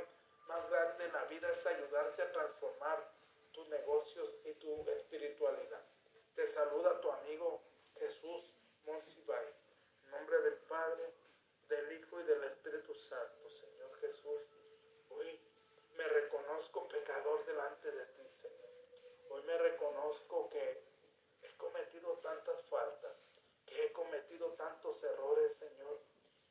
más 0.49 0.69
grande 0.71 1.05
en 1.05 1.13
la 1.13 1.25
vida 1.27 1.49
es 1.53 1.65
ayudarte 1.67 2.23
a 2.23 2.33
transformar 2.33 3.13
tus 3.53 3.69
negocios 3.69 4.39
y 4.45 4.55
tu 4.55 4.89
espiritualidad. 4.91 5.85
Te 6.35 6.47
saluda 6.49 7.01
tu 7.01 7.13
amigo 7.13 7.63
Jesús 7.99 8.53
Monsiváis. 8.85 9.55
En 10.05 10.11
nombre 10.11 10.41
del 10.43 10.59
Padre, 10.61 11.13
del 11.69 11.93
Hijo 11.93 12.21
y 12.21 12.25
del 12.25 12.45
Espíritu 12.45 12.95
Santo, 12.95 13.51
Señor 13.51 14.01
Jesús, 14.01 14.43
hoy 15.11 15.41
me 15.97 16.05
reconozco 16.05 16.89
pecador 16.89 17.45
delante 17.45 17.91
de 17.91 18.07
ti, 18.07 18.29
Señor. 18.31 18.71
Hoy 19.31 19.43
me 19.43 19.59
reconozco 19.59 20.49
que 20.49 20.83
he 21.43 21.57
cometido 21.57 22.19
tantas 22.19 22.63
faltas, 22.67 23.25
que 23.67 23.85
he 23.85 23.93
cometido 23.93 24.53
tantos 24.53 25.03
errores, 25.03 25.55
Señor. 25.55 26.01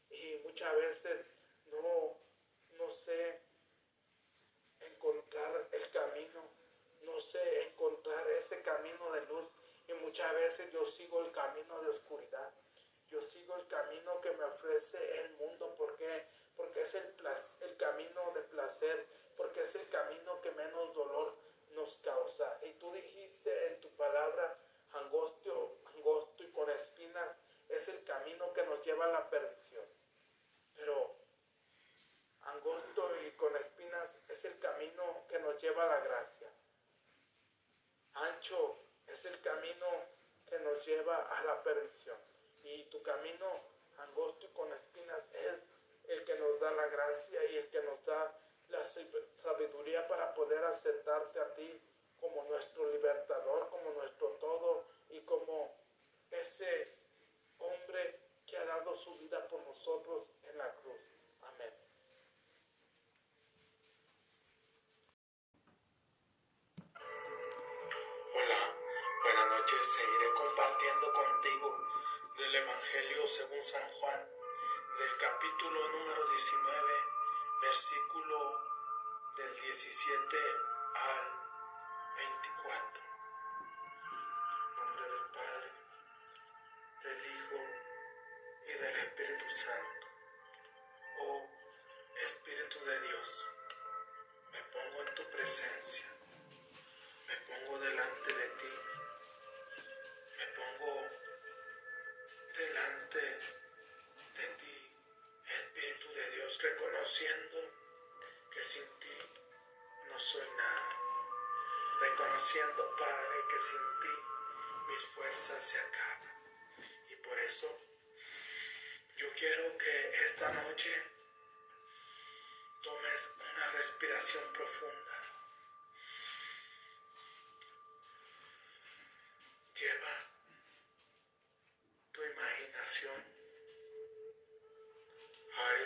Y 0.10 0.41
muchas 0.43 0.76
veces 0.76 1.26
no, 1.66 2.18
no 2.78 2.91
sé 2.91 3.41
encontrar 4.82 5.70
el 5.72 5.89
camino, 5.91 6.43
no 7.02 7.20
sé 7.20 7.64
encontrar 7.68 8.30
ese 8.32 8.62
camino 8.62 9.12
de 9.12 9.26
luz. 9.26 9.57
Y 9.88 9.94
muchas 9.94 10.34
veces 10.34 10.72
yo 10.72 10.86
sigo 10.86 11.22
el 11.22 11.32
camino 11.32 11.80
de 11.82 11.90
oscuridad. 11.90 12.52
Yo 13.10 13.22
sigo 13.22 13.56
el 13.56 13.68
camino 13.68 14.20
que 14.22 14.32
me 14.32 14.44
ofrece 14.44 15.22
el 15.22 15.32
mundo. 15.38 15.76
porque 15.78 16.26
Porque 16.56 16.82
es 16.82 16.96
el, 16.96 17.16
el 17.62 17.78
camino 17.78 18.32
de 18.32 18.42
placer, 18.42 19.08
porque 19.38 19.62
es 19.62 19.76
el 19.76 19.88
camino 19.90 20.42
que 20.42 20.52
menos 20.52 20.94
dolor 20.94 21.36
nos 21.72 21.98
causa. 21.98 22.58
Y 22.64 22.72
tú 22.74 22.92
dijiste 22.92 23.68
en 23.68 23.82
tu 23.82 23.90
palabra, 23.96 24.58
angosto, 24.92 25.78
angosto 25.96 26.44
y 26.44 26.52
con 26.52 26.70
espinas, 26.70 27.30
es 27.70 27.88
el 27.88 28.04
camino 28.04 28.54
que 28.54 28.64
nos 28.64 28.84
lleva 28.86 29.06
a 29.06 29.10
la 29.10 29.30
perdición. 29.30 29.86
Pero 30.76 31.16
angosto 32.42 33.12
y 33.26 33.32
con 33.32 33.56
espinas 33.56 34.20
es 34.28 34.46
el 34.46 34.58
camino 34.60 35.26
que 35.28 35.40
nos 35.40 35.62
lleva 35.62 35.84
a 35.84 35.88
la 35.88 36.00
gracia. 36.00 36.50
Ancho 38.14 38.87
es 39.08 39.26
el 39.26 39.39
camino 39.41 39.88
que 40.45 40.60
nos 40.60 40.86
lleva 40.86 41.18
a 41.18 41.43
la 41.43 41.64
perdición. 41.64 42.18
Y 42.64 42.84
tu 42.86 43.01
camino 43.03 43.45
angosto 43.97 44.45
y 44.45 44.49
con 44.49 44.72
espinas 44.74 45.28
es 45.34 45.64
el 46.05 46.24
que 46.24 46.36
nos 46.36 46.60
da 46.60 46.72
la 46.72 46.88
gracia 46.88 47.43
y 47.45 47.58
el 47.58 47.70
que 47.70 47.82
nos 47.84 48.03
da 48.05 48.39
la 48.70 48.84
sabiduría 48.84 50.08
para 50.08 50.34
poder 50.34 50.64
aceptarte 50.66 51.39
a 51.39 51.53
ti 51.53 51.82
como 52.20 52.43
nuestro 52.45 52.89
libertador, 52.91 53.70
como 53.70 53.91
nuestro 53.91 54.30
todo 54.34 54.86
y 55.10 55.22
como 55.22 55.74
ese 56.32 56.93
hombre 57.60 58.20
que 58.45 58.58
ha 58.58 58.66
dado 58.66 58.95
su 58.95 59.18
vida 59.18 59.47
por 59.47 59.62
nosotros 59.62 60.30
en 60.43 60.58
la 60.58 60.74
cruz. 60.76 61.07
Evangelio 72.58 73.28
según 73.28 73.64
San 73.64 73.88
Juan, 73.88 74.30
del 74.97 75.18
capítulo 75.20 75.89
número 75.89 76.28
19 76.28 76.93
versículo 77.62 78.38
del 79.38 79.62
17 79.62 80.38
al 80.95 81.28
24. 82.18 83.03
nombre 84.76 85.05
del 85.05 85.26
Padre, 85.38 85.72
del 87.03 87.26
Hijo 87.28 87.60
y 88.64 88.74
del 88.74 88.95
Espíritu 89.05 89.45
Santo. 89.49 90.08
Oh 91.22 91.57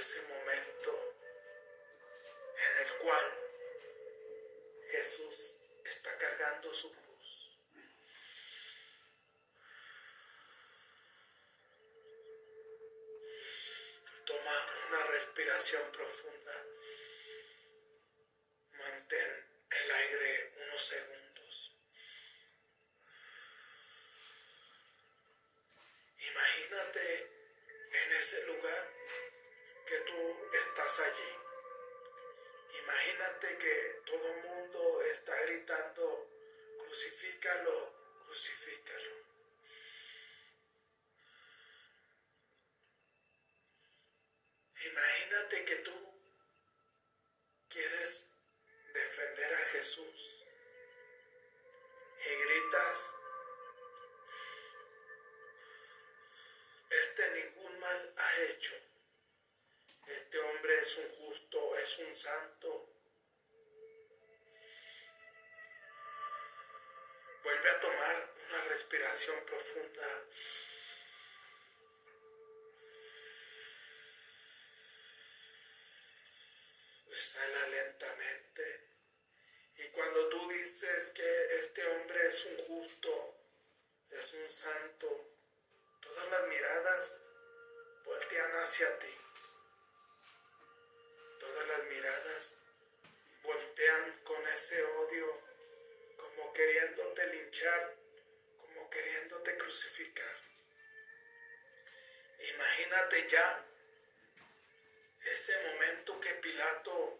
ese 0.01 0.23
momento 0.23 1.15
en 2.57 2.87
el 2.87 2.97
cual 3.03 3.25
Jesús 4.89 5.53
está 5.85 6.17
cargando 6.17 6.73
su 6.73 6.91
cruz. 6.91 7.59
Toma 14.25 14.67
una 14.89 15.03
respiración 15.03 15.91
ti. 88.89 89.15
Todas 91.39 91.67
las 91.67 91.83
miradas 91.85 92.57
voltean 93.43 94.21
con 94.23 94.47
ese 94.47 94.83
odio, 94.83 95.41
como 96.17 96.53
queriéndote 96.53 97.27
linchar, 97.27 97.95
como 98.57 98.89
queriéndote 98.89 99.57
crucificar. 99.57 100.35
Imagínate 102.55 103.27
ya 103.29 103.65
ese 105.25 105.71
momento 105.71 106.19
que 106.19 106.33
Pilato 106.35 107.19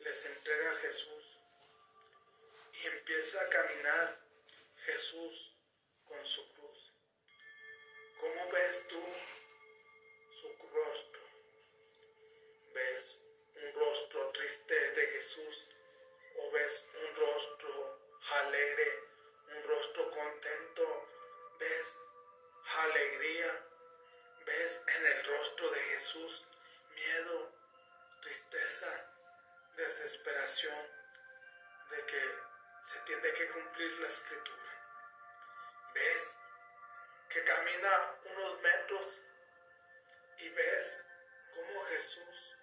les 0.00 0.26
entrega 0.26 0.72
a 0.72 0.76
Jesús 0.76 1.40
y 2.72 2.86
empieza 2.86 3.42
a 3.42 3.48
caminar 3.50 4.18
Jesús 4.86 5.56
con 6.04 6.24
su 6.24 6.54
cruz. 6.54 6.94
¿Cómo 8.18 8.50
ves 8.50 8.88
tú 8.88 9.04
rostro? 10.72 11.22
¿Ves 12.74 13.18
un 13.54 13.74
rostro 13.74 14.30
triste 14.32 14.74
de 14.92 15.06
Jesús 15.08 15.70
o 16.38 16.50
ves 16.52 16.86
un 17.02 17.16
rostro 17.16 18.00
alegre, 18.40 19.00
un 19.56 19.62
rostro 19.64 20.10
contento? 20.10 21.08
¿Ves 21.58 22.00
alegría? 22.78 23.66
¿Ves 24.46 24.82
en 24.86 25.06
el 25.06 25.24
rostro 25.24 25.70
de 25.70 25.80
Jesús 25.80 26.46
miedo, 26.94 27.52
tristeza, 28.20 29.10
desesperación 29.76 30.86
de 31.90 32.06
que 32.06 32.52
se 32.84 32.98
tiene 33.00 33.32
que 33.32 33.48
cumplir 33.48 33.92
la 34.00 34.08
escritura. 34.08 34.58
¿Ves? 35.94 36.38
Que 37.28 37.44
camina 37.44 38.14
unos 38.24 38.60
metros 38.60 39.22
y 40.38 40.48
ves 40.50 41.04
cómo 41.54 41.84
Jesús, 41.86 42.56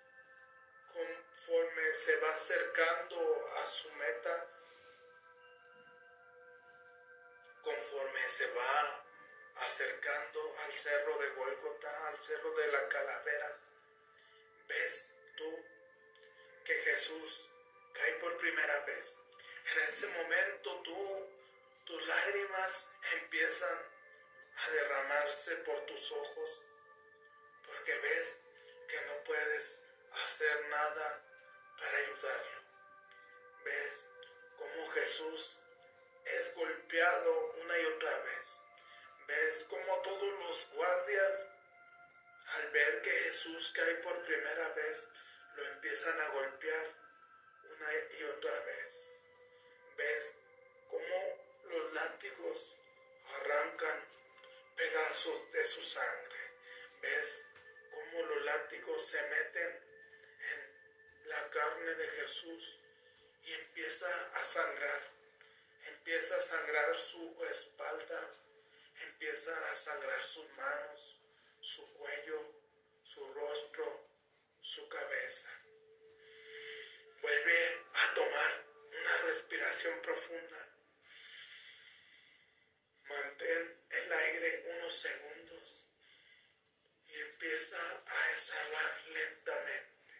conforme 0.94 1.94
se 1.94 2.16
va 2.18 2.34
acercando 2.34 3.50
a 3.58 3.68
su 3.68 3.92
meta, 3.92 4.48
conforme 7.62 8.30
se 8.30 8.48
va 8.48 9.06
acercando 9.58 10.56
al 10.66 10.74
cerro 10.74 11.18
de 11.18 11.30
Golgota, 11.32 12.08
al 12.08 12.20
cerro 12.20 12.52
de 12.56 12.68
la 12.72 12.88
calavera, 12.88 13.58
ves 14.68 15.10
tú 15.36 15.66
que 16.64 16.74
Jesús 16.74 17.50
cae 17.94 18.14
por 18.14 18.38
primera 18.38 18.80
vez. 18.86 19.18
En 19.72 19.80
ese 19.82 20.08
momento 20.08 20.82
tú, 20.82 21.30
tus 21.86 22.08
lágrimas 22.08 22.92
empiezan 23.22 23.80
a 24.56 24.70
derramarse 24.72 25.56
por 25.58 25.80
tus 25.86 26.12
ojos, 26.12 26.66
ves 27.98 28.42
que 28.88 29.02
no 29.06 29.24
puedes 29.24 29.82
hacer 30.24 30.68
nada 30.70 31.26
para 31.78 31.98
ayudarlo. 31.98 32.62
Ves 33.64 34.06
cómo 34.58 34.90
Jesús 34.92 35.60
es 36.26 36.54
golpeado 36.56 37.52
una 37.62 37.80
y 37.80 37.86
otra 37.86 38.20
vez. 38.20 38.62
Ves 39.28 39.66
cómo 39.70 40.02
todos 40.02 40.40
los 40.40 40.70
guardias 40.74 41.48
al 42.56 42.70
ver 42.72 43.02
que 43.02 43.12
Jesús 43.12 43.72
cae 43.76 43.96
por 43.96 44.22
primera 44.24 44.70
vez, 44.70 45.10
lo 45.56 45.66
empiezan 45.66 46.20
a 46.20 46.30
golpear 46.30 46.88
una 47.64 47.94
y 48.18 48.24
otra 48.24 48.60
vez. 48.62 49.12
¿Ves 49.96 50.38
cómo 50.90 51.38
los 51.66 51.94
látigos 51.94 52.76
arrancan 53.36 54.04
pedazos 54.76 55.52
de 55.52 55.66
su 55.66 55.84
sangre? 55.84 56.40
¿Ves 57.02 57.46
cómo 58.00 58.22
los 58.24 58.44
látigos 58.46 59.06
se 59.06 59.22
meten 59.24 59.84
en 60.40 61.30
la 61.30 61.50
carne 61.50 61.96
de 61.96 62.08
Jesús 62.08 62.80
y 63.44 63.54
empieza 63.54 64.30
a 64.34 64.44
sangrar? 64.44 65.02
Empieza 65.88 66.38
a 66.38 66.42
sangrar 66.42 66.96
su 66.96 67.46
espalda, 67.52 68.36
empieza 69.02 69.72
a 69.72 69.76
sangrar 69.76 70.22
sus 70.22 70.50
manos, 70.56 71.18
su 71.60 71.94
cuello, 71.94 72.54
su 73.04 73.34
rostro, 73.34 74.08
su 74.62 74.88
cabeza. 74.88 75.50
Vuelve 77.22 77.86
a 77.94 78.14
tomar 78.14 78.66
una 79.02 79.18
respiración 79.24 80.02
profunda. 80.02 80.68
Mantén 83.10 83.86
el 83.90 84.14
aire 84.14 84.64
unos 84.78 84.96
segundos 84.96 85.39
empieza 87.60 88.04
a 88.06 88.32
exhalar 88.32 89.04
lentamente. 89.08 90.14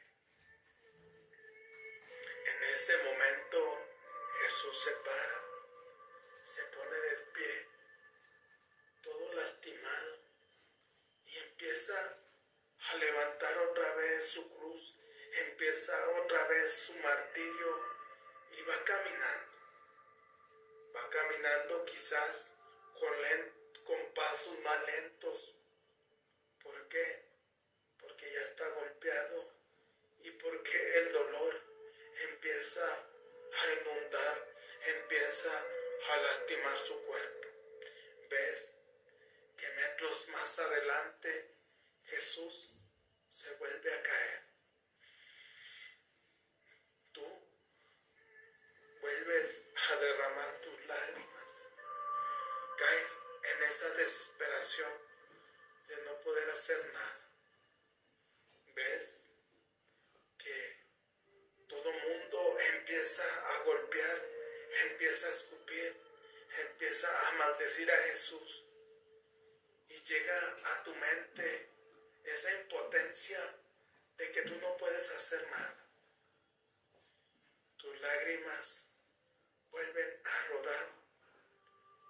En 2.46 2.64
ese 2.74 2.98
momento 2.98 3.88
Jesús 4.42 4.84
se 4.84 4.92
para, 4.92 5.44
se 6.42 6.64
pone 6.64 6.98
de 6.98 7.16
pie, 7.34 7.68
todo 9.04 9.34
lastimado 9.36 10.18
y 11.28 11.38
empieza 11.38 12.18
a 12.90 12.96
levantar 12.96 13.58
otra 13.58 13.96
vez 13.96 14.32
su 14.34 14.50
cruz, 14.50 14.98
empieza 15.48 16.10
otra 16.22 16.46
vez 16.48 16.74
su 16.74 16.94
martirio 16.96 17.84
y 18.52 18.62
va 18.64 18.84
caminando. 18.84 19.52
Va 20.94 21.10
caminando 21.10 21.86
quizás 21.86 22.54
con, 23.00 23.14
con 23.86 24.14
pasos 24.14 24.60
más 24.60 24.86
lentos. 24.88 25.59
Maldecir 67.60 67.92
a 67.92 67.98
Jesús 68.04 68.66
y 69.90 70.04
llega 70.06 70.58
a 70.64 70.84
tu 70.84 70.96
mente 70.96 71.70
esa 72.24 72.54
impotencia 72.62 73.40
de 74.16 74.32
que 74.32 74.42
tú 74.44 74.56
no 74.62 74.78
puedes 74.78 75.12
hacer 75.12 75.46
nada. 75.52 75.90
Tus 77.78 78.00
lágrimas 78.00 78.88
vuelven 79.72 80.22
a 80.26 80.48
rodar 80.48 80.88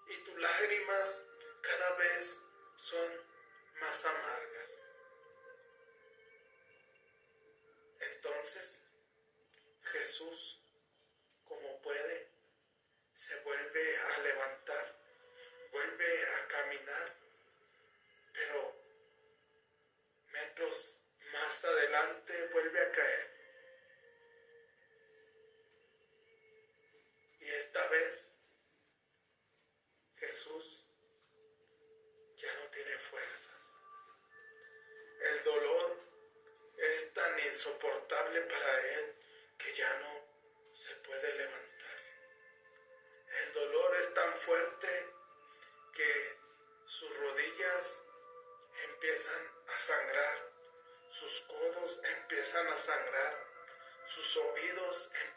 y 0.10 0.24
tus 0.24 0.40
lágrimas 0.40 1.26
cada 1.62 1.96
vez 1.98 2.42
son 2.76 3.28
más 3.82 4.06
amargas. 4.06 4.86
Entonces 8.02 8.84
Jesús 9.82 10.59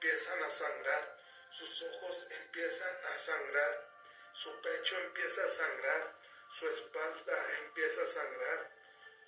empiezan 0.02 0.42
a 0.42 0.50
sangrar, 0.50 1.16
sus 1.48 1.82
ojos 1.82 2.26
empiezan 2.40 3.06
a 3.06 3.18
sangrar, 3.18 3.88
su 4.32 4.60
pecho 4.60 4.98
empieza 4.98 5.44
a 5.44 5.48
sangrar, 5.48 6.18
su 6.48 6.68
espalda 6.68 7.58
empieza 7.58 8.02
a 8.02 8.06
sangrar, 8.06 8.70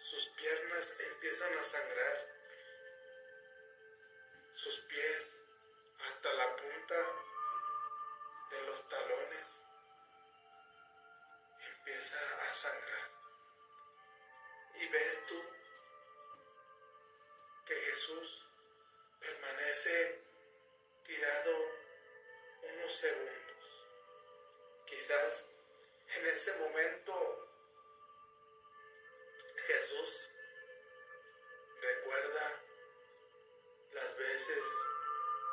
sus 0.01 0.29
piernas 0.31 0.97
empiezan 0.99 1.57
a 1.57 1.63
sangrar, 1.63 2.29
sus 4.53 4.81
pies 4.81 5.41
hasta 6.09 6.33
la 6.33 6.57
punta 6.57 7.13
de 8.51 8.63
los 8.63 8.89
talones 8.89 9.63
empieza 11.61 12.49
a 12.49 12.53
sangrar. 12.53 13.11
Y 14.75 14.89
ves 14.89 15.27
tú 15.29 15.41
que 17.65 17.75
Jesús 17.77 18.45
permanece 19.21 20.24
tirado 21.05 21.53
unos 22.63 22.93
segundos. 22.97 23.87
Quizás 24.87 25.47
en 26.09 26.27
ese 26.27 26.57
momento 26.59 27.49
Jesús 29.67 30.29
recuerda 31.81 32.63
las 33.93 34.17
veces 34.17 34.65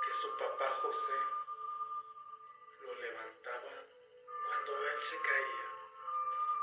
que 0.06 0.14
su 0.14 0.38
papá 0.38 0.70
José 0.82 1.20
lo 2.82 2.96
levantaba 2.96 3.74
cuando 4.46 4.88
él 4.88 5.04
se 5.04 5.22
caía. 5.22 5.66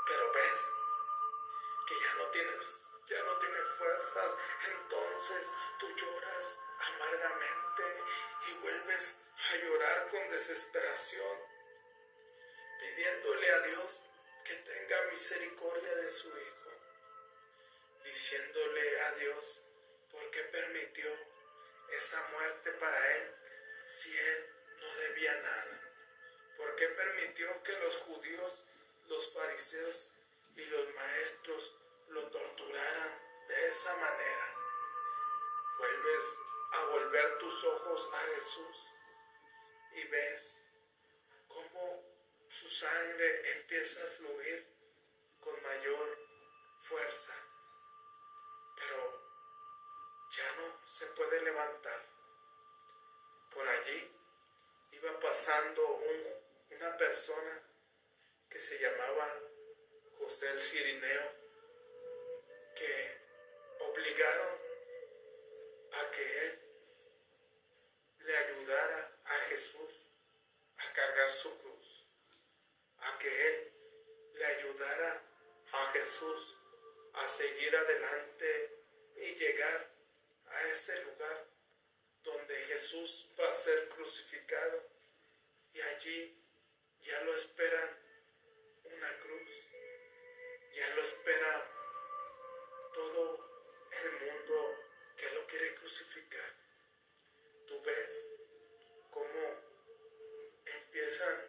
Pero 0.07 0.31
ves 0.33 0.77
que 1.87 1.99
ya 1.99 2.13
no 2.15 2.29
tienes, 2.31 2.61
ya 3.07 3.23
no 3.23 3.37
tienes 3.37 3.67
fuerzas, 3.77 4.35
entonces 4.67 5.53
tú 5.79 5.87
lloras 5.95 6.59
amargamente 6.79 7.88
y 8.47 8.53
vuelves 8.59 9.17
a 9.51 9.55
llorar 9.57 10.07
con 10.09 10.29
desesperación, 10.29 11.39
pidiéndole 12.79 13.51
a 13.51 13.59
Dios 13.61 14.03
que 14.43 14.55
tenga 14.55 15.01
misericordia 15.11 15.95
de 15.95 16.11
su 16.11 16.27
Hijo, 16.27 16.71
diciéndole 18.03 19.01
a 19.01 19.11
Dios 19.13 19.61
por 20.11 20.31
qué 20.31 20.43
permitió 20.43 21.09
esa 21.91 22.27
muerte 22.29 22.71
para 22.73 23.17
él 23.17 23.35
si 23.85 24.17
él 24.17 24.49
no 24.79 24.95
debía 24.95 25.35
nada. 25.35 25.81
¿Por 26.57 26.75
qué 26.75 26.87
permitió 26.89 27.63
que 27.63 27.73
los 27.79 27.95
judíos, 27.97 28.65
los 29.07 29.33
fariseos 29.33 30.09
y 30.55 30.65
los 30.65 30.93
maestros 30.95 31.75
lo 32.09 32.27
torturaran 32.29 33.21
de 33.47 33.69
esa 33.69 33.95
manera? 33.95 34.53
Vuelves 35.77 36.39
a 36.71 36.85
volver 36.85 37.37
tus 37.39 37.63
ojos 37.63 38.13
a 38.13 38.19
Jesús 38.35 38.93
y 39.93 40.07
ves 40.07 40.59
cómo 41.47 42.03
su 42.49 42.69
sangre 42.69 43.51
empieza 43.53 44.05
a 44.05 44.09
fluir 44.11 44.67
con 45.39 45.61
mayor 45.63 46.17
fuerza. 46.81 47.33
Pero 48.75 49.29
ya 50.37 50.51
no 50.57 50.87
se 50.87 51.05
puede 51.07 51.41
levantar. 51.41 52.05
Por 53.53 53.67
allí 53.67 54.11
iba 54.91 55.19
pasando 55.19 55.87
una 56.71 56.97
persona 56.97 57.63
que 58.49 58.59
se 58.59 58.79
llamaba 58.79 59.33
José 60.17 60.49
el 60.51 60.61
Cirineo, 60.61 61.31
que 62.75 63.21
obligaron 63.79 64.68
a 65.91 66.11
que 66.11 66.47
él 66.47 66.59
le 68.19 68.37
ayudara 68.37 69.19
a 69.25 69.39
Jesús 69.49 70.09
a 70.77 70.93
cargar 70.93 71.31
su 71.31 71.57
cruz, 71.57 72.07
a 72.99 73.19
que 73.19 73.47
él 73.49 73.73
le 74.33 74.45
ayudara 74.45 75.23
a 75.71 75.91
Jesús 75.91 76.55
a 77.13 77.27
seguir 77.27 77.75
adelante 77.75 78.83
y 79.17 79.35
llegar 79.35 79.91
a 80.45 80.67
ese 80.67 81.03
lugar 81.03 81.47
donde 82.23 82.55
Jesús 82.65 83.27
va 83.39 83.49
a 83.49 83.53
ser 83.53 83.89
crucificado. 83.89 84.83
Y 85.73 85.81
allí 85.81 86.43
ya 87.01 87.21
lo 87.21 87.35
esperan 87.35 88.08
crucificar. 95.89 96.53
Tú 97.67 97.81
ves 97.83 98.29
cómo 99.09 99.25
empiezan 100.65 101.48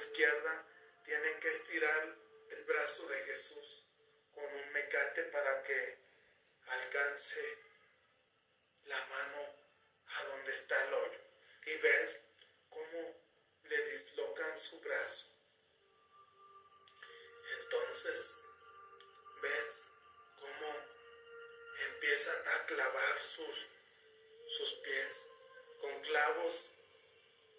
izquierda, 0.00 0.66
tienen 1.04 1.40
que 1.40 1.50
estirar 1.50 2.16
el 2.50 2.64
brazo 2.64 3.06
de 3.08 3.18
Jesús 3.24 3.86
con 4.32 4.44
un 4.44 4.72
mecate 4.72 5.24
para 5.24 5.62
que 5.62 5.98
alcance 6.66 7.40
la 8.84 9.06
mano 9.06 9.42
a 10.06 10.24
donde 10.24 10.52
está 10.52 10.84
el 10.86 10.94
hoyo 10.94 11.20
y 11.66 11.76
ves 11.78 12.18
cómo 12.70 13.14
le 13.64 13.84
dislocan 13.90 14.58
su 14.58 14.80
brazo. 14.80 15.26
Entonces 17.62 18.46
ves 19.42 19.86
cómo 20.38 20.76
empiezan 21.92 22.48
a 22.48 22.66
clavar 22.66 23.22
sus, 23.22 23.68
sus 24.48 24.74
pies 24.76 25.28
con 25.80 26.00
clavos 26.00 26.70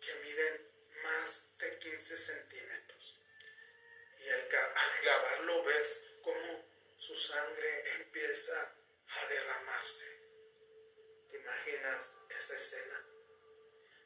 que 0.01 0.15
miden 0.15 0.70
más 1.03 1.47
de 1.57 1.79
15 1.79 2.17
centímetros. 2.17 3.19
Y 4.19 4.29
al, 4.29 4.41
al 4.41 4.99
clavarlo 5.01 5.63
ves 5.63 6.03
cómo 6.21 6.65
su 6.97 7.15
sangre 7.15 7.83
empieza 7.97 8.75
a 9.07 9.25
derramarse. 9.27 10.07
¿Te 11.29 11.37
imaginas 11.37 12.17
esa 12.29 12.55
escena? 12.55 13.05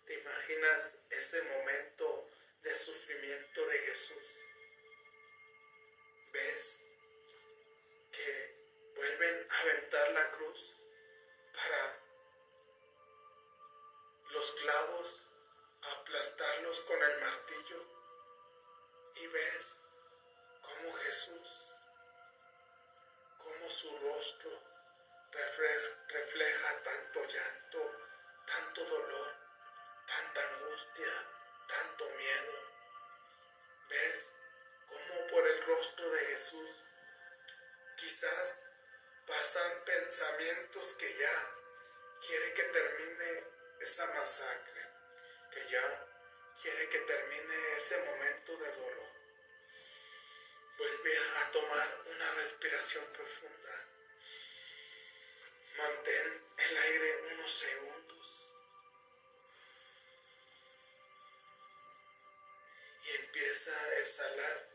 ¿Te 0.05 0.13
imaginas 0.13 0.95
ese 1.09 1.41
momento 1.43 2.29
de 2.61 2.75
sufrimiento 2.75 3.65
de 3.67 3.79
Jesús? 3.79 4.33
¿Ves 6.31 6.81
que 8.11 8.55
vuelven 8.95 9.47
a 9.49 9.59
aventar 9.61 10.11
la 10.11 10.31
cruz 10.31 10.81
para 11.53 11.99
los 14.31 14.51
clavos, 14.61 15.24
aplastarlos 15.91 16.79
con 16.81 17.01
el 17.01 17.21
martillo? 17.21 17.85
Y 19.15 19.27
ves 19.27 19.75
cómo 20.61 20.93
Jesús, 20.93 21.75
cómo 23.37 23.69
su 23.69 23.97
rostro 23.99 24.51
refleja 26.07 26.81
tanto 26.83 27.25
llanto, 27.25 27.91
tanto 28.45 28.85
dolor, 28.85 29.35
tanta 30.07 30.41
angustia, 30.41 31.27
tanto 31.67 32.09
miedo. 32.09 32.53
¿Ves 33.89 34.33
cómo 34.87 35.27
por 35.27 35.47
el 35.47 35.65
rostro 35.65 36.09
de 36.11 36.25
Jesús 36.27 36.69
quizás 37.97 38.61
pasan 39.25 39.83
pensamientos 39.85 40.93
que 40.97 41.17
ya 41.17 41.55
quiere 42.25 42.53
que 42.53 42.63
termine 42.63 43.43
esa 43.79 44.05
masacre, 44.07 44.74
que 45.55 45.67
ya 45.69 46.05
quiere 46.61 46.89
que 46.89 46.99
termine 46.99 47.75
ese 47.77 47.97
momento 48.03 48.57
de 48.57 48.71
dolor? 48.73 49.11
Vuelve 50.77 51.17
a 51.37 51.49
tomar 51.49 52.01
una 52.13 52.31
respiración 52.31 53.05
profunda. 53.13 53.87
Mantén 55.77 56.43
el 56.57 56.77
aire 56.77 57.33
unos 57.33 57.51
segundos 57.51 58.49
y 63.05 63.15
empieza 63.15 63.79
a 63.79 63.99
exhalar 63.99 64.74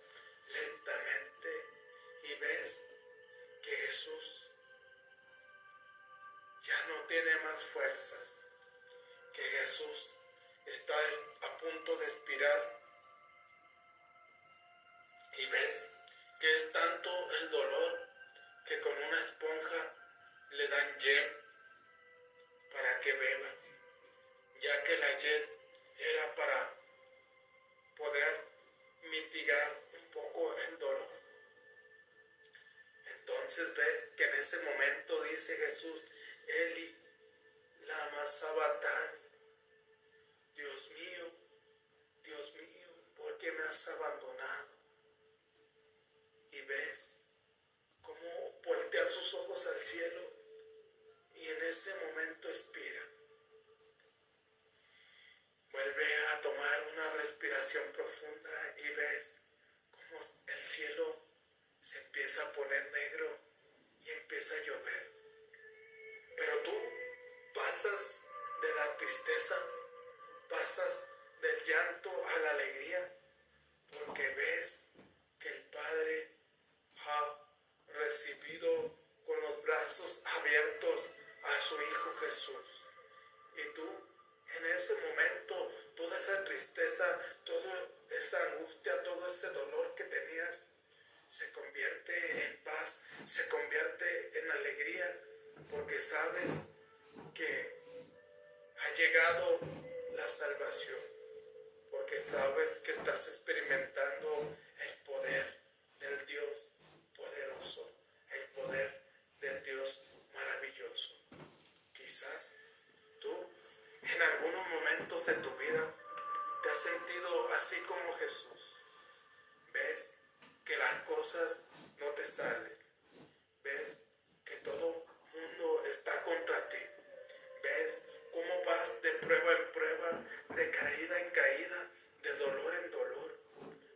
caída 130.91 131.21
en 131.21 131.31
caída, 131.31 131.91
de 132.23 132.33
dolor 132.35 132.75
en 132.75 132.91
dolor, 132.91 133.39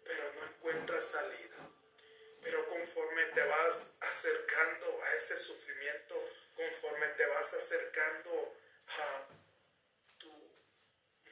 pero 0.04 0.32
no 0.34 0.44
encuentras 0.44 1.04
salida. 1.04 1.56
Pero 2.40 2.66
conforme 2.68 3.24
te 3.26 3.42
vas 3.42 3.96
acercando 4.00 5.02
a 5.02 5.14
ese 5.14 5.36
sufrimiento, 5.36 6.14
conforme 6.54 7.08
te 7.08 7.26
vas 7.26 7.52
acercando 7.54 8.56
a 8.86 9.26
tu 10.18 10.30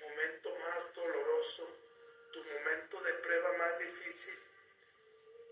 momento 0.01 0.57
más 0.57 0.93
doloroso, 0.95 1.69
tu 2.33 2.43
momento 2.45 3.01
de 3.03 3.13
prueba 3.15 3.53
más 3.53 3.79
difícil, 3.79 4.39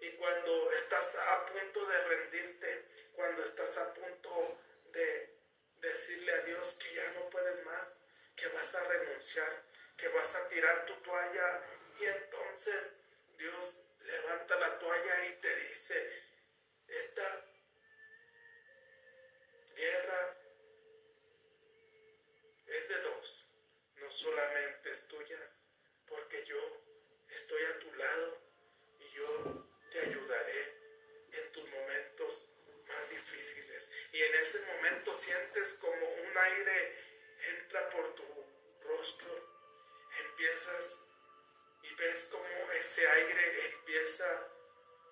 y 0.01 0.11
cuando 0.13 0.73
estás 0.73 1.15
a 1.15 1.47
punto 1.47 1.87
de 1.87 2.05
rendirte, 2.05 2.85
cuando 3.13 3.45
estás 3.45 3.77
a 3.79 3.93
punto 3.93 4.57
de 4.93 5.39
decirle 5.77 6.33
a 6.33 6.41
Dios 6.43 6.79
que 6.83 6.95
ya 6.95 7.13
no 7.13 7.31
puedes 7.31 7.65
más, 7.65 8.01
que 8.35 8.49
vas 8.49 8.75
a 8.75 8.85
renunciar, 8.85 9.70
que 10.01 10.09
vas 10.09 10.35
a 10.35 10.49
tirar 10.49 10.87
tu 10.87 10.95
toalla, 11.03 11.63
y 11.99 12.05
entonces 12.07 12.91
Dios 13.37 13.79
levanta 14.03 14.59
la 14.59 14.79
toalla 14.79 15.27
y 15.27 15.41
te 15.41 15.57
dice, 15.57 16.23
esta 16.89 17.45
guerra 19.77 20.37
es 22.67 22.89
de 22.89 23.01
dos, 23.03 23.47
no 23.97 24.11
solamente 24.11 24.91
es 24.91 25.07
tuya, 25.07 25.39
porque 26.07 26.45
yo 26.47 26.59
estoy 27.29 27.63
a 27.65 27.79
tu 27.79 27.93
lado 27.95 28.43
y 29.01 29.11
yo 29.13 29.69
te 29.91 30.01
ayudaré 30.01 30.81
en 31.33 31.53
tus 31.53 31.69
momentos 31.69 32.49
más 32.89 33.11
difíciles. 33.11 33.91
Y 34.13 34.23
en 34.23 34.35
ese 34.35 34.65
momento 34.65 35.15
sientes 35.15 35.75
como 35.75 36.07
un 36.07 36.39
aire 36.39 36.99
entra 37.49 37.89
por 37.91 38.15
tu 38.15 38.25
rostro, 38.83 39.50
empiezas 40.21 41.01
y 41.83 41.95
ves 41.95 42.29
como 42.31 42.73
ese 42.73 43.09
aire 43.09 43.67
empieza 43.73 44.49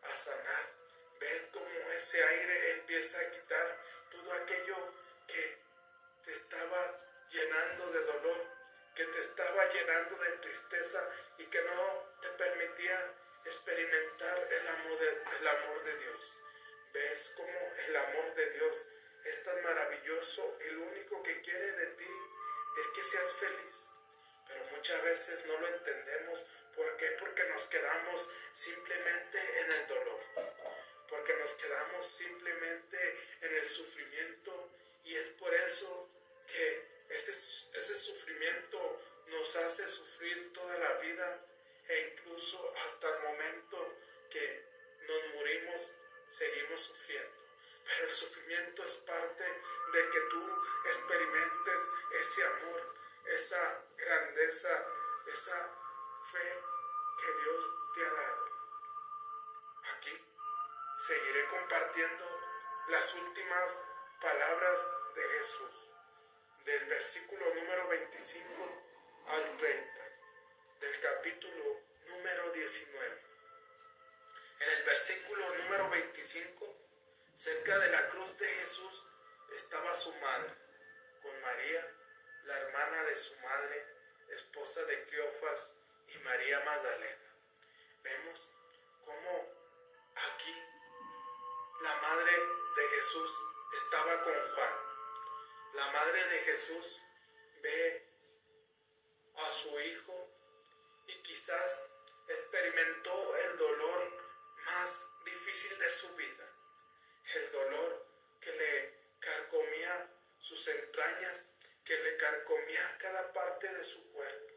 a 0.02 0.16
sanar, 0.16 0.74
ves 1.20 1.48
como 1.52 1.68
ese 1.92 2.22
aire 2.22 2.72
empieza 2.72 3.20
a 3.20 3.30
quitar 3.30 3.82
todo 4.10 4.32
aquello 4.32 4.76
que 5.26 5.58
te 6.24 6.32
estaba 6.32 7.00
llenando 7.30 7.90
de 7.90 8.02
dolor, 8.04 8.46
que 8.94 9.04
te 9.04 9.20
estaba 9.20 9.68
llenando 9.70 10.16
de 10.16 10.30
tristeza 10.38 11.08
y 11.38 11.44
que 11.46 11.62
no 11.62 12.18
te 12.20 12.28
permitía 12.30 13.14
experimentar 13.44 14.52
el 14.52 14.68
amor 14.68 14.98
de, 14.98 15.22
el 15.38 15.48
amor 15.48 15.84
de 15.84 15.96
Dios. 15.98 16.38
Ves 16.92 17.32
cómo 17.36 17.72
el 17.86 17.96
amor 17.96 18.34
de 18.34 18.50
Dios 18.50 18.86
es 19.24 19.42
tan 19.42 19.62
maravilloso. 19.62 20.56
El 20.60 20.78
único 20.78 21.22
que 21.22 21.40
quiere 21.40 21.72
de 21.72 21.86
ti 21.86 22.10
es 22.80 22.88
que 22.88 23.02
seas 23.02 23.32
feliz. 23.34 23.87
Muchas 24.78 25.02
veces 25.02 25.44
no 25.46 25.58
lo 25.58 25.66
entendemos. 25.66 26.38
¿Por 26.76 26.96
qué? 26.98 27.10
Porque 27.18 27.42
nos 27.48 27.66
quedamos 27.66 28.30
simplemente 28.52 29.60
en 29.60 29.72
el 29.72 29.86
dolor. 29.88 30.20
Porque 31.08 31.34
nos 31.34 31.52
quedamos 31.54 32.06
simplemente 32.06 33.26
en 33.40 33.56
el 33.56 33.68
sufrimiento. 33.68 34.70
Y 35.02 35.16
es 35.16 35.30
por 35.30 35.52
eso 35.52 36.08
que 36.46 36.86
ese, 37.08 37.32
ese 37.32 37.94
sufrimiento 37.98 39.02
nos 39.26 39.56
hace 39.56 39.90
sufrir 39.90 40.52
toda 40.52 40.78
la 40.78 40.92
vida 40.98 41.44
e 41.88 42.12
incluso 42.12 42.72
hasta 42.84 43.08
el 43.16 43.22
momento 43.24 43.96
que 44.30 44.64
nos 45.08 45.34
morimos 45.34 45.92
seguimos 46.30 46.82
sufriendo. 46.82 47.34
Pero 47.84 48.04
el 48.06 48.14
sufrimiento 48.14 48.84
es 48.84 48.94
parte 48.94 49.42
de 49.42 50.10
que 50.10 50.20
tú 50.30 50.62
experimentes 50.86 51.90
ese 52.20 52.44
amor, 52.44 52.97
esa 53.26 53.84
grandeza, 53.96 54.86
esa 55.32 55.74
fe 56.32 56.62
que 57.20 57.42
Dios 57.42 57.64
te 57.94 58.06
ha 58.06 58.12
dado. 58.12 58.44
Aquí 59.96 60.24
seguiré 61.06 61.46
compartiendo 61.46 62.24
las 62.88 63.14
últimas 63.14 63.82
palabras 64.20 64.96
de 65.14 65.22
Jesús, 65.22 65.90
del 66.64 66.84
versículo 66.86 67.54
número 67.54 67.88
25 67.88 68.48
al 69.28 69.56
30 69.56 70.08
del 70.80 71.00
capítulo 71.00 71.80
número 72.06 72.50
19. 72.52 73.22
En 74.60 74.68
el 74.70 74.82
versículo 74.84 75.56
número 75.56 75.90
25, 75.90 76.76
cerca 77.34 77.78
de 77.78 77.90
la 77.90 78.08
cruz 78.08 78.36
de 78.38 78.46
Jesús 78.46 79.06
estaba 79.54 79.94
su 79.94 80.12
madre, 80.14 80.54
con 81.22 81.40
María, 81.42 81.97
la 82.48 82.56
hermana 82.56 83.04
de 83.04 83.14
su 83.14 83.36
madre, 83.40 83.86
esposa 84.28 84.82
de 84.86 85.04
Cleofas 85.04 85.74
y 86.08 86.18
María 86.20 86.60
Magdalena. 86.60 87.34
Vemos 88.02 88.50
cómo 89.04 89.54
aquí 90.16 90.56
la 91.82 91.94
madre 91.96 92.32
de 92.76 92.88
Jesús 92.88 93.30
estaba 93.76 94.22
con 94.22 94.54
Juan. 94.54 94.74
La 95.74 95.90
madre 95.92 96.26
de 96.26 96.38
Jesús 96.40 97.02
ve 97.62 98.08
a 99.36 99.50
su 99.50 99.78
hijo 99.80 100.30
y 101.06 101.16
quizás 101.16 101.86
experimentó 102.28 103.36
el 103.36 103.58
dolor 103.58 104.12
más 104.64 105.06
difícil 105.26 105.78
de 105.78 105.90
su 105.90 106.16
vida, 106.16 106.50
el 107.34 107.50
dolor 107.52 108.06
que 108.40 108.52
le 108.52 108.94
carcomía 109.20 110.10
sus 110.38 110.66
entrañas, 110.68 111.50
que 111.88 111.96
le 111.96 112.18
carcomía 112.18 112.98
cada 112.98 113.32
parte 113.32 113.66
de 113.66 113.82
su 113.82 114.12
cuerpo, 114.12 114.54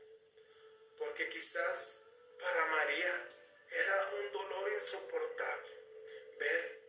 porque 0.97 1.29
quizás 1.29 2.01
para 2.37 2.65
María 2.65 3.29
era 3.69 4.09
un 4.19 4.31
dolor 4.33 4.73
insoportable 4.73 5.71
ver 6.37 6.81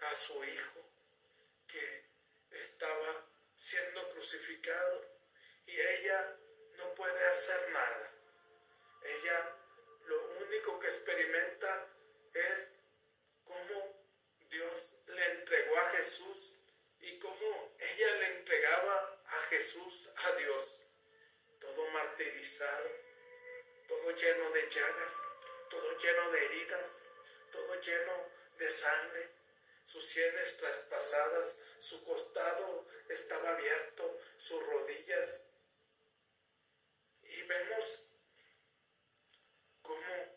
a 0.00 0.14
su 0.14 0.42
hijo 0.44 0.80
que 1.68 2.06
estaba 2.52 3.26
siendo 3.54 4.08
crucificado 4.12 5.04
y 5.66 5.78
ella 5.78 6.38
no 6.78 6.94
puede 6.94 7.28
hacer 7.28 7.70
nada. 7.72 8.14
Ella 9.02 9.56
lo 10.06 10.26
único 10.46 10.78
que 10.78 10.86
experimenta 10.86 11.86
es 12.32 12.72
cómo 13.44 14.06
Dios 14.48 14.94
le 15.08 15.26
entregó 15.32 15.76
a 15.76 15.90
Jesús 15.90 16.56
y 17.00 17.18
cómo 17.18 17.76
ella 17.78 18.14
le 18.14 18.26
entregaba 18.38 19.21
a 19.32 19.42
Jesús 19.48 20.10
a 20.14 20.32
Dios, 20.32 20.80
todo 21.58 21.90
martirizado, 21.90 22.90
todo 23.88 24.10
lleno 24.10 24.50
de 24.50 24.68
llagas, 24.68 25.14
todo 25.70 25.98
lleno 25.98 26.30
de 26.30 26.44
heridas, 26.44 27.02
todo 27.50 27.80
lleno 27.80 28.28
de 28.58 28.70
sangre, 28.70 29.30
sus 29.84 30.06
sienes 30.06 30.56
traspasadas, 30.58 31.60
su 31.78 32.04
costado 32.04 32.86
estaba 33.08 33.50
abierto, 33.50 34.18
sus 34.36 34.64
rodillas. 34.66 35.42
Y 37.22 37.42
vemos 37.44 38.02
cómo 39.80 40.36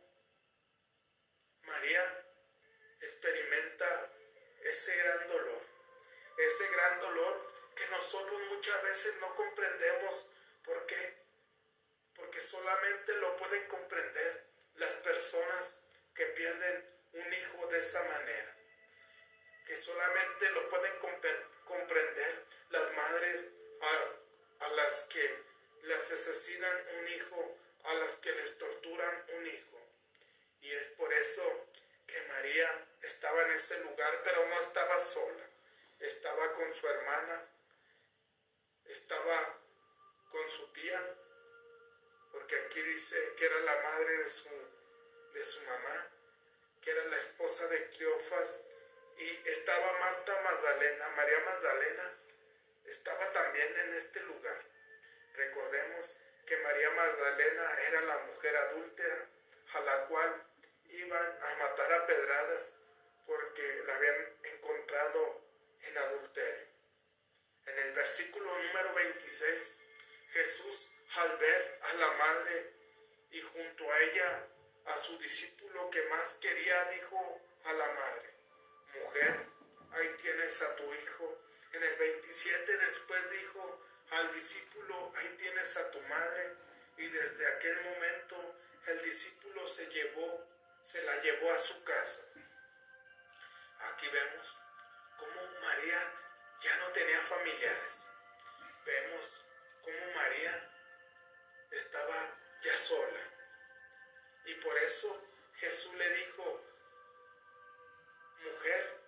María 1.64 2.26
experimenta 3.02 4.12
ese 4.62 4.96
gran 4.98 5.28
dolor, 5.28 5.62
ese 6.38 6.68
gran 6.70 7.00
dolor 7.00 7.55
que 7.76 7.88
nosotros 7.88 8.42
muchas 8.50 8.82
veces 8.84 9.16
no 9.20 9.36
comprendemos. 9.36 10.28
¿Por 10.64 10.86
qué? 10.86 11.18
Porque 12.16 12.42
solamente 12.42 13.14
lo 13.18 13.36
pueden 13.38 13.68
comprender 13.68 14.46
las 14.76 14.94
personas 14.96 15.76
que 16.14 16.26
pierden 16.28 16.90
un 17.14 17.34
hijo 17.34 17.68
de 17.68 17.80
esa 17.80 18.04
manera, 18.04 18.56
que 19.66 19.78
solamente 19.78 20.50
lo 20.52 20.70
pueden 20.70 20.94
comprender 21.66 22.46
las 22.70 22.94
madres 22.94 23.50
a, 23.82 24.66
a 24.66 24.70
las 24.70 25.08
que 25.08 25.44
las 25.84 26.12
asesinan 26.12 26.78
un 27.00 27.08
hijo, 27.10 27.58
a 27.84 27.94
las 27.94 28.16
que 28.18 28.32
les 28.34 28.58
torturan 28.58 29.26
un 29.38 29.48
hijo. 29.48 29.80
Y 30.62 30.72
es 30.72 30.88
por 30.98 31.14
eso 31.14 31.68
que 32.08 32.22
María 32.24 32.88
estaba 33.02 33.44
en 33.44 33.52
ese 33.52 33.80
lugar, 33.82 34.22
pero 34.24 34.46
no 34.48 34.62
estaba 34.62 35.00
sola, 35.00 35.50
estaba 36.00 36.54
con 36.54 36.74
su 36.74 36.88
hermana, 36.88 37.48
estaba 38.88 39.60
con 40.30 40.52
su 40.52 40.68
tía, 40.74 41.02
porque 42.32 42.56
aquí 42.66 42.82
dice 42.82 43.34
que 43.38 43.46
era 43.46 43.60
la 43.60 43.82
madre 43.82 44.18
de 44.18 44.30
su, 44.30 44.50
de 45.34 45.44
su 45.44 45.62
mamá, 45.64 46.12
que 46.82 46.92
era 46.92 47.06
la 47.06 47.18
esposa 47.18 47.68
de 47.68 47.90
Cleofas, 47.90 48.62
y 49.18 49.50
estaba 49.50 50.00
Marta 50.00 50.42
Magdalena, 50.42 51.10
María 51.12 51.40
Magdalena, 51.40 52.14
estaba 52.86 53.32
también 53.32 53.80
en 53.80 53.94
este 53.94 54.20
lugar. 54.22 54.62
Recordemos 55.34 56.18
que 56.46 56.58
María 56.58 56.90
Magdalena 56.92 57.82
era 57.88 58.02
la 58.02 58.18
mujer 58.20 58.56
adúltera 58.56 59.30
a 59.74 59.80
la 59.82 60.06
cual 60.08 60.44
iban 60.90 61.40
a 61.42 61.56
matar 61.56 61.94
a 61.94 62.06
pedradas 62.06 62.78
porque 63.26 63.84
la 63.88 63.96
habían 63.96 64.38
encontrado 64.44 65.42
en 65.82 65.98
adulterio. 65.98 66.65
En 67.66 67.80
el 67.80 67.92
versículo 67.94 68.58
número 68.58 68.94
26, 68.94 69.76
Jesús 70.34 70.92
al 71.16 71.38
ver 71.38 71.80
a 71.82 71.94
la 71.94 72.12
madre 72.12 72.74
y 73.32 73.42
junto 73.42 73.92
a 73.92 74.00
ella 74.02 74.48
a 74.86 74.98
su 74.98 75.18
discípulo 75.18 75.90
que 75.90 76.04
más 76.10 76.36
quería, 76.36 76.86
dijo 76.86 77.42
a 77.66 77.74
la 77.74 77.88
madre, 77.88 78.34
mujer, 78.94 79.48
ahí 79.92 80.16
tienes 80.22 80.62
a 80.62 80.76
tu 80.76 80.94
hijo. 80.94 81.42
En 81.74 81.84
el 81.84 81.96
27 81.96 82.78
después 82.78 83.32
dijo 83.32 83.82
al 84.12 84.34
discípulo, 84.36 85.12
ahí 85.16 85.30
tienes 85.38 85.76
a 85.78 85.92
tu 85.92 86.00
madre. 86.02 86.54
Y 86.98 87.08
desde 87.08 87.48
aquel 87.48 87.82
momento 87.82 88.56
el 88.88 89.02
discípulo 89.04 89.68
se 89.68 89.88
llevó, 89.88 90.48
se 90.84 91.02
la 91.04 91.20
llevó 91.22 91.52
a 91.52 91.60
su 91.60 91.84
casa. 91.84 92.24
Aquí 93.80 94.08
vemos 94.08 94.58
cómo 95.18 95.42
María 95.62 96.14
ya 96.62 96.78
no 96.78 96.92
tenía 96.92 97.22
familiares. 97.22 98.06
Vemos 98.86 99.46
cómo 99.82 100.12
María 100.16 100.70
estaba 101.72 102.38
ya 102.62 102.78
sola. 102.78 103.22
Y 104.46 104.54
por 104.56 104.78
eso 104.78 105.28
Jesús 105.56 105.94
le 105.96 106.10
dijo, 106.10 106.62
mujer, 108.44 109.00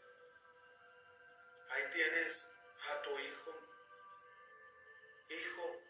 ahí 1.70 1.84
tienes 1.92 2.48
a 2.90 3.02
tu 3.02 3.20
hijo. 3.20 3.54
Hijo, 5.30 5.82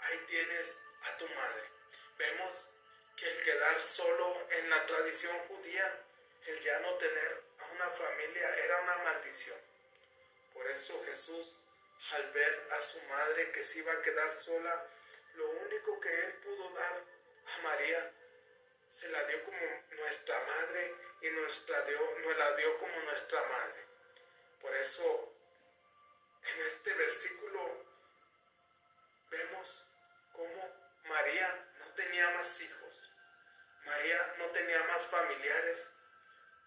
ahí 0.00 0.18
tienes 0.26 0.80
a 1.02 1.16
tu 1.16 1.28
madre. 1.28 1.70
Vemos 2.18 2.66
que 3.16 3.30
el 3.30 3.42
quedar 3.42 3.80
solo 3.80 4.50
en 4.50 4.70
la 4.70 4.86
tradición 4.86 5.38
judía, 5.48 6.04
el 6.46 6.60
ya 6.60 6.78
no 6.80 6.94
tener 6.94 7.44
a 7.58 7.66
una 7.72 7.90
familia 7.90 8.56
era 8.56 8.80
una 8.80 8.98
maldición. 8.98 9.69
Por 10.60 10.70
eso 10.72 11.02
Jesús, 11.06 11.58
al 12.12 12.32
ver 12.32 12.68
a 12.70 12.82
su 12.82 13.00
madre 13.08 13.50
que 13.50 13.64
se 13.64 13.78
iba 13.78 13.94
a 13.94 14.02
quedar 14.02 14.30
sola, 14.30 14.86
lo 15.32 15.48
único 15.48 15.98
que 15.98 16.14
él 16.26 16.34
pudo 16.34 16.70
dar 16.74 17.02
a 17.46 17.58
María, 17.62 18.12
se 18.90 19.08
la 19.08 19.24
dio 19.24 19.42
como 19.42 19.58
nuestra 19.92 20.38
madre 20.44 20.94
y 21.22 21.30
nuestra 21.30 21.80
dio, 21.86 22.18
nos 22.18 22.36
la 22.36 22.56
dio 22.56 22.76
como 22.76 22.94
nuestra 23.04 23.42
madre. 23.42 23.86
Por 24.60 24.76
eso, 24.76 25.34
en 26.42 26.66
este 26.66 26.92
versículo 26.92 27.86
vemos 29.30 29.86
cómo 30.34 30.98
María 31.04 31.72
no 31.78 31.86
tenía 31.94 32.28
más 32.32 32.60
hijos. 32.60 33.12
María 33.86 34.34
no 34.36 34.46
tenía 34.48 34.84
más 34.88 35.06
familiares, 35.06 35.90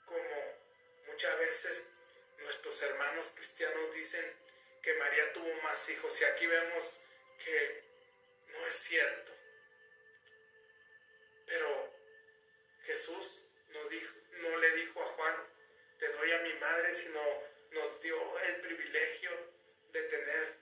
como 0.06 0.64
muchas 1.06 1.38
veces 1.38 1.93
nuestros 2.44 2.82
hermanos 2.82 3.34
cristianos 3.36 3.94
dicen 3.94 4.26
que 4.82 4.94
María 4.96 5.34
tuvo 5.34 5.54
más 5.64 5.90
hijos. 5.90 6.22
Y 6.22 6.24
aquí 6.26 6.46
vemos 6.48 7.02
que 7.44 7.84
no 8.48 8.68
es 8.68 8.76
cierto. 8.76 9.32
Pero 11.46 11.94
Jesús 12.84 13.42
no, 13.70 14.58
le 14.58 14.72
dijo 14.72 15.02
a 15.02 15.08
Juan, 15.08 15.36
te 16.00 16.08
doy 16.10 16.32
a 16.32 16.40
mi 16.40 16.54
madre, 16.56 16.94
sino 16.96 17.22
nos 17.72 18.02
dio 18.02 18.40
el 18.40 18.62
privilegio 18.62 19.32
de 19.92 20.04
tener, 20.04 20.58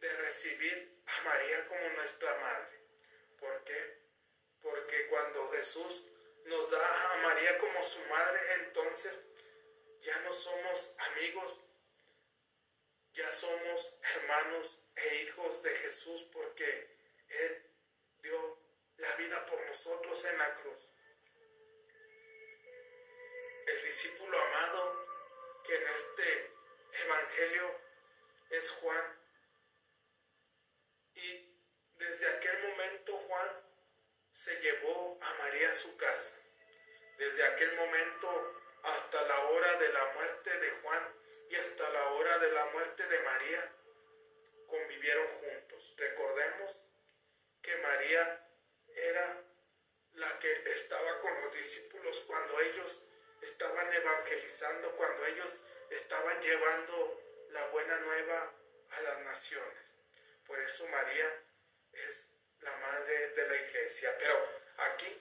de 0.00 0.12
recibir 0.16 1.02
a 1.06 1.20
María 1.22 1.68
como 1.68 1.88
nuestra 1.90 2.34
madre. 2.36 2.78
¿Por 3.38 3.64
qué? 3.64 3.98
Porque 4.62 5.06
cuando 5.08 5.50
Jesús 5.52 6.04
nos 6.46 6.70
da 6.70 7.12
a 7.12 7.16
María 7.18 7.58
como 7.58 7.84
su 7.84 8.00
madre, 8.06 8.40
entonces 8.54 9.18
ya 10.04 10.18
no 10.20 10.32
somos 10.32 10.94
amigos, 10.98 11.60
ya 13.14 13.30
somos 13.32 13.94
hermanos 14.14 14.78
e 14.94 15.22
hijos 15.22 15.62
de 15.62 15.70
Jesús 15.78 16.28
porque 16.30 16.96
Él 17.28 17.70
dio 18.22 18.58
la 18.98 19.16
vida 19.16 19.46
por 19.46 19.64
nosotros 19.66 20.24
en 20.26 20.38
la 20.38 20.54
cruz. 20.56 20.90
El 23.66 23.82
discípulo 23.84 24.38
amado 24.38 25.06
que 25.64 25.74
en 25.74 25.88
este 25.88 26.52
Evangelio 27.04 27.80
es 28.50 28.70
Juan, 28.72 29.20
y 31.14 31.58
desde 31.94 32.28
aquel 32.28 32.68
momento 32.68 33.16
Juan 33.16 33.64
se 34.32 34.54
llevó 34.60 35.18
a 35.22 35.34
María 35.34 35.70
a 35.70 35.74
su 35.74 35.96
casa. 35.96 36.36
Desde 37.16 37.44
aquel 37.44 37.74
momento 37.76 38.63
hasta 38.84 39.22
la 39.22 39.40
hora 39.46 39.76
de 39.76 39.92
la 39.92 40.04
muerte 40.12 40.58
de 40.58 40.70
Juan 40.82 41.14
y 41.48 41.56
hasta 41.56 41.90
la 41.90 42.10
hora 42.10 42.38
de 42.38 42.52
la 42.52 42.64
muerte 42.66 43.06
de 43.06 43.18
María, 43.20 43.72
convivieron 44.66 45.28
juntos. 45.28 45.94
Recordemos 45.96 46.80
que 47.62 47.76
María 47.78 48.48
era 48.94 49.42
la 50.14 50.38
que 50.38 50.70
estaba 50.72 51.20
con 51.20 51.40
los 51.42 51.54
discípulos 51.54 52.20
cuando 52.26 52.60
ellos 52.60 53.04
estaban 53.42 53.92
evangelizando, 53.92 54.96
cuando 54.96 55.26
ellos 55.26 55.58
estaban 55.90 56.40
llevando 56.40 57.20
la 57.50 57.66
buena 57.68 57.98
nueva 57.98 58.54
a 58.90 59.00
las 59.02 59.20
naciones. 59.20 59.96
Por 60.46 60.58
eso 60.60 60.86
María 60.88 61.42
es 61.92 62.30
la 62.60 62.76
madre 62.76 63.28
de 63.30 63.48
la 63.48 63.56
iglesia. 63.56 64.16
Pero 64.18 64.36
aquí 64.78 65.20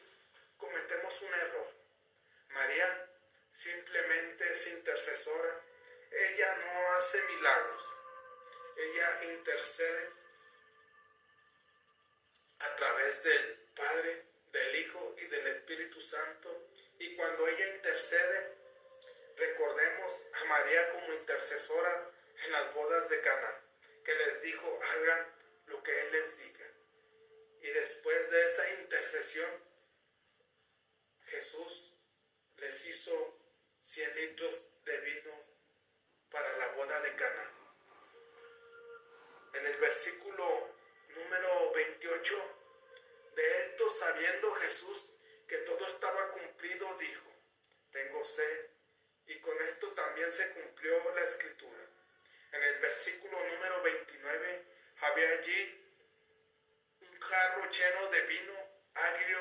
cometemos 0.58 1.22
un 1.22 1.34
error. 1.34 1.74
María 2.50 3.13
simplemente 3.54 4.52
es 4.52 4.68
intercesora. 4.68 5.62
Ella 6.12 6.56
no 6.58 6.92
hace 6.94 7.22
milagros. 7.24 7.90
Ella 8.76 9.24
intercede 9.32 10.10
a 12.60 12.76
través 12.76 13.24
del 13.24 13.60
Padre, 13.76 14.26
del 14.52 14.76
Hijo 14.76 15.16
y 15.20 15.26
del 15.28 15.48
Espíritu 15.48 16.02
Santo. 16.02 16.70
Y 16.98 17.16
cuando 17.16 17.48
ella 17.48 17.68
intercede, 17.76 18.58
recordemos 19.38 20.24
a 20.34 20.46
María 20.46 20.90
como 20.92 21.14
intercesora 21.14 22.12
en 22.46 22.52
las 22.52 22.74
bodas 22.74 23.10
de 23.10 23.22
Cana, 23.22 23.62
que 24.04 24.16
les 24.16 24.42
dijo, 24.42 24.80
hagan 24.82 25.36
lo 25.68 25.84
que 25.84 26.00
Él 26.00 26.12
les 26.12 26.38
diga. 26.38 26.66
Y 27.62 27.68
después 27.70 28.32
de 28.32 28.46
esa 28.46 28.74
intercesión, 28.82 29.64
Jesús 31.26 31.94
les 32.58 32.86
hizo 32.86 33.33
100 33.94 34.16
litros 34.16 34.60
de 34.86 34.98
vino 35.02 35.32
para 36.32 36.58
la 36.58 36.68
boda 36.70 37.00
de 37.02 37.16
Cana. 37.16 37.52
En 39.54 39.68
el 39.68 39.78
versículo 39.78 40.76
número 41.10 41.72
28, 41.74 42.58
de 43.36 43.58
esto 43.60 43.88
sabiendo 43.92 44.52
Jesús 44.56 45.10
que 45.48 45.58
todo 45.60 45.86
estaba 45.86 46.32
cumplido, 46.32 46.98
dijo, 46.98 47.30
tengo 47.92 48.26
sed. 48.26 48.70
Y 49.28 49.40
con 49.42 49.62
esto 49.62 49.92
también 49.92 50.32
se 50.32 50.50
cumplió 50.54 51.14
la 51.14 51.22
escritura. 51.22 51.88
En 52.52 52.64
el 52.64 52.80
versículo 52.80 53.38
número 53.44 53.84
29, 53.84 54.66
había 55.02 55.30
allí 55.30 55.86
un 57.00 57.20
jarro 57.20 57.70
lleno 57.70 58.10
de 58.10 58.22
vino 58.22 58.54
agrio, 58.96 59.38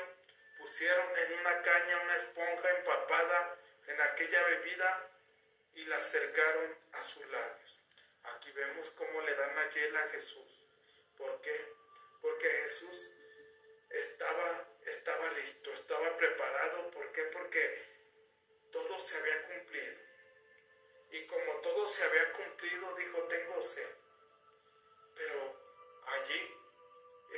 pusieron 0.59 1.17
en 1.17 1.39
una 1.39 1.61
caña 1.63 2.01
una 2.03 2.15
esponja 2.17 2.69
empapada 2.77 3.62
en 3.87 4.01
aquella 4.01 4.43
bebida 4.43 5.09
y 5.75 5.85
la 5.85 5.97
acercaron 5.97 6.77
a 6.93 7.03
sus 7.03 7.25
labios. 7.27 7.79
Aquí 8.23 8.51
vemos 8.51 8.91
cómo 8.91 9.21
le 9.21 9.35
dan 9.35 9.55
la 9.55 9.69
hiel 9.69 9.95
a 9.97 10.07
Jesús. 10.09 10.65
¿Por 11.17 11.41
qué? 11.41 11.73
Porque 12.21 12.49
Jesús 12.49 13.11
estaba, 13.89 14.67
estaba 14.85 15.31
listo, 15.31 15.73
estaba 15.73 16.17
preparado. 16.17 16.89
¿Por 16.91 17.11
qué? 17.11 17.23
Porque 17.23 17.93
todo 18.71 18.99
se 19.01 19.17
había 19.17 19.47
cumplido. 19.47 20.01
Y 21.11 21.27
como 21.27 21.53
todo 21.61 21.87
se 21.87 22.03
había 22.03 22.33
cumplido, 22.33 22.95
dijo, 22.95 23.23
tengo 23.27 23.61
sed. 23.61 23.89
Pero 25.15 25.61
allí 26.07 26.57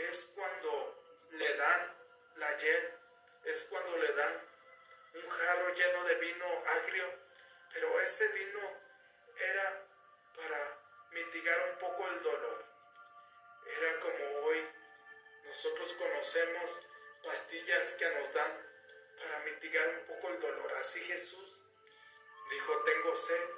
es 0.09 0.31
cuando 0.35 1.03
le 1.31 1.53
dan 1.55 1.97
la 2.37 2.57
hiel, 2.57 2.93
es 3.43 3.63
cuando 3.63 3.97
le 3.97 4.13
dan 4.13 4.54
un 5.15 5.29
jarro 5.29 5.73
lleno 5.73 6.03
de 6.03 6.15
vino 6.15 6.45
agrio, 6.65 7.13
pero 7.73 7.99
ese 8.01 8.27
vino 8.29 8.59
era 9.37 9.87
para 10.35 10.79
mitigar 11.11 11.69
un 11.71 11.77
poco 11.77 12.07
el 12.07 12.23
dolor. 12.23 12.65
Era 13.65 13.99
como 13.99 14.25
hoy 14.45 14.69
nosotros 15.45 15.93
conocemos 15.93 16.81
pastillas 17.23 17.93
que 17.93 18.09
nos 18.09 18.33
dan 18.33 18.65
para 19.17 19.39
mitigar 19.39 19.87
un 19.87 20.05
poco 20.05 20.29
el 20.29 20.41
dolor. 20.41 20.73
Así 20.73 20.99
Jesús 21.03 21.55
dijo, 22.49 22.83
tengo 22.83 23.15
sed, 23.15 23.49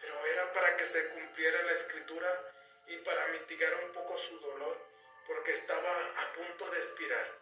pero 0.00 0.26
era 0.26 0.52
para 0.52 0.76
que 0.76 0.84
se 0.84 1.08
cumpliera 1.10 1.62
la 1.62 1.72
escritura 1.72 2.52
y 2.86 2.96
para 2.98 3.26
mitigar 3.28 3.74
un 3.84 3.92
poco 3.92 4.16
su 4.16 4.38
dolor, 4.40 4.80
porque 5.26 5.52
estaba 5.52 6.06
a 6.22 6.32
punto 6.32 6.70
de 6.70 6.78
expirar, 6.78 7.38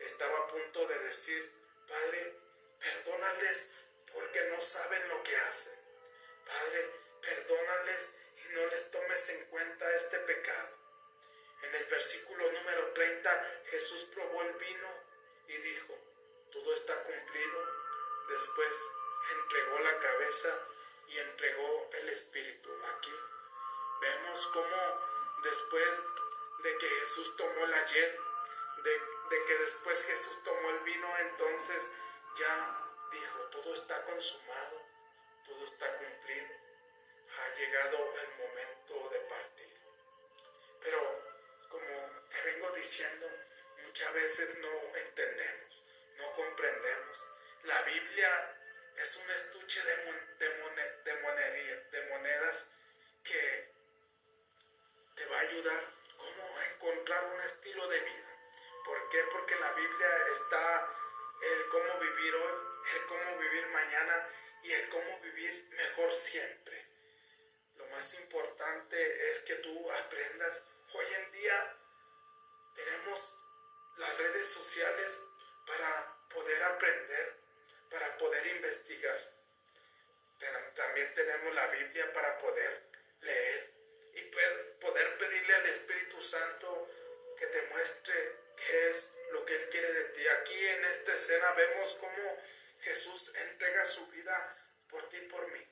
estaba 0.00 0.38
a 0.38 0.46
punto 0.46 0.86
de 0.86 0.98
decir, 1.00 1.52
Padre, 1.86 2.45
perdónales 2.78 3.72
porque 4.12 4.44
no 4.50 4.60
saben 4.60 5.08
lo 5.08 5.22
que 5.22 5.36
hacen. 5.36 5.74
Padre, 6.44 6.90
perdónales 7.20 8.14
y 8.44 8.48
no 8.54 8.66
les 8.66 8.90
tomes 8.90 9.28
en 9.30 9.44
cuenta 9.46 9.96
este 9.96 10.18
pecado. 10.20 10.68
En 11.62 11.74
el 11.74 11.84
versículo 11.86 12.52
número 12.52 12.92
30 12.92 13.62
Jesús 13.70 14.08
probó 14.14 14.42
el 14.42 14.52
vino 14.54 14.88
y 15.48 15.56
dijo, 15.58 15.98
todo 16.52 16.74
está 16.74 17.02
cumplido. 17.02 17.86
Después 18.28 18.76
entregó 19.32 19.78
la 19.80 19.98
cabeza 19.98 20.68
y 21.08 21.18
entregó 21.18 21.90
el 21.92 22.08
espíritu. 22.10 22.70
Aquí 22.96 23.14
vemos 24.00 24.46
cómo 24.52 25.00
después 25.42 26.02
de 26.62 26.78
que 26.78 26.88
Jesús 26.88 27.36
tomó 27.36 27.66
la 27.66 27.84
hiel, 27.84 28.20
de, 28.82 28.90
de 29.30 29.44
que 29.44 29.58
después 29.58 30.04
Jesús 30.04 30.42
tomó 30.44 30.70
el 30.70 30.80
vino, 30.80 31.18
entonces 31.18 31.92
ya 32.38 32.92
dijo, 33.10 33.38
todo 33.50 33.74
está 33.74 34.04
consumado, 34.04 34.82
todo 35.46 35.64
está 35.64 35.96
cumplido, 35.96 36.48
ha 37.38 37.54
llegado 37.56 37.96
el 37.96 38.30
momento 38.38 39.08
de 39.10 39.20
partir. 39.20 39.74
Pero 40.80 41.00
como 41.68 42.10
te 42.28 42.40
vengo 42.42 42.70
diciendo, 42.72 43.26
muchas 43.84 44.12
veces 44.12 44.58
no 44.58 44.96
entendemos, 44.96 45.82
no 46.18 46.32
comprendemos. 46.32 47.22
La 47.64 47.82
Biblia 47.82 48.56
es 48.96 49.16
un 49.16 49.30
estuche 49.30 49.82
de, 49.84 49.96
de, 50.38 51.16
de 51.90 52.02
monedas 52.10 52.68
que 53.24 53.72
te 55.14 55.26
va 55.26 55.38
a 55.38 55.40
ayudar 55.40 55.84
cómo 56.16 56.60
encontrar 56.72 57.24
un 57.24 57.40
estilo 57.40 57.88
de 57.88 58.00
vida. 58.00 58.38
¿Por 58.84 59.08
qué? 59.08 59.22
Porque 59.32 59.56
la 59.56 59.72
Biblia 59.72 60.08
está 60.32 61.05
el 61.42 61.68
cómo 61.68 61.98
vivir 61.98 62.34
hoy, 62.34 62.52
el 62.94 63.06
cómo 63.06 63.38
vivir 63.38 63.66
mañana 63.68 64.28
y 64.62 64.72
el 64.72 64.88
cómo 64.88 65.20
vivir 65.20 65.68
mejor 65.70 66.12
siempre. 66.12 66.86
Lo 67.76 67.86
más 67.86 68.14
importante 68.14 69.30
es 69.30 69.40
que 69.40 69.56
tú 69.56 69.92
aprendas. 69.92 70.68
Hoy 70.92 71.06
en 71.14 71.30
día 71.32 71.76
tenemos 72.74 73.34
las 73.96 74.18
redes 74.18 74.48
sociales 74.48 75.22
para 75.66 76.16
poder 76.28 76.62
aprender, 76.62 77.36
para 77.90 78.16
poder 78.18 78.46
investigar. 78.46 79.36
También 80.74 81.14
tenemos 81.14 81.54
la 81.54 81.66
Biblia 81.68 82.12
para 82.12 82.36
poder 82.38 82.82
leer 83.20 83.72
y 84.14 84.22
poder 84.80 85.18
pedirle 85.18 85.54
al 85.54 85.66
Espíritu 85.66 86.20
Santo 86.20 86.88
que 87.38 87.46
te 87.46 87.62
muestre 87.68 88.36
qué 88.56 88.90
es 88.90 89.10
lo 89.30 89.44
que 89.44 89.56
Él 89.56 89.68
quiere 89.70 89.92
de 89.92 90.04
ti. 90.10 90.26
Aquí 90.28 90.66
en 90.66 90.84
esta 90.84 91.14
escena 91.14 91.52
vemos 91.52 91.94
cómo 91.94 92.42
Jesús 92.80 93.32
entrega 93.34 93.84
su 93.84 94.06
vida 94.08 94.56
por 94.88 95.08
ti 95.08 95.16
y 95.18 95.28
por 95.28 95.46
mí. 95.52 95.66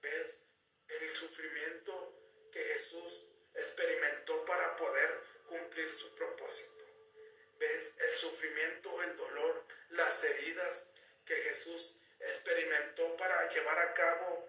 ¿Ves 0.00 0.42
el 0.88 1.08
sufrimiento 1.10 2.48
que 2.52 2.64
Jesús 2.64 3.26
experimentó 3.54 4.44
para 4.44 4.76
poder 4.76 5.22
cumplir 5.46 5.92
su 5.92 6.14
propósito? 6.14 6.84
¿Ves 7.58 7.92
el 7.98 8.16
sufrimiento, 8.16 9.02
el 9.02 9.16
dolor, 9.16 9.66
las 9.90 10.24
heridas 10.24 10.84
que 11.26 11.36
Jesús 11.36 11.96
experimentó 12.18 13.16
para 13.16 13.48
llevar 13.48 13.78
a 13.78 13.94
cabo 13.94 14.48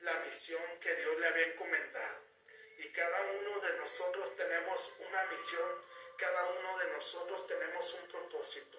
la 0.00 0.14
misión 0.20 0.62
que 0.80 0.94
Dios 0.96 1.18
le 1.18 1.26
había 1.26 1.46
encomendado? 1.46 2.30
Y 2.78 2.88
cada 2.92 3.22
uno 3.32 3.60
de 3.60 3.76
nosotros 3.76 4.34
tenemos 4.36 4.92
una 4.98 5.24
misión 5.26 5.82
cada 6.20 6.44
uno 6.50 6.78
de 6.78 6.88
nosotros 6.88 7.46
tenemos 7.46 7.94
un 7.94 8.06
propósito. 8.08 8.78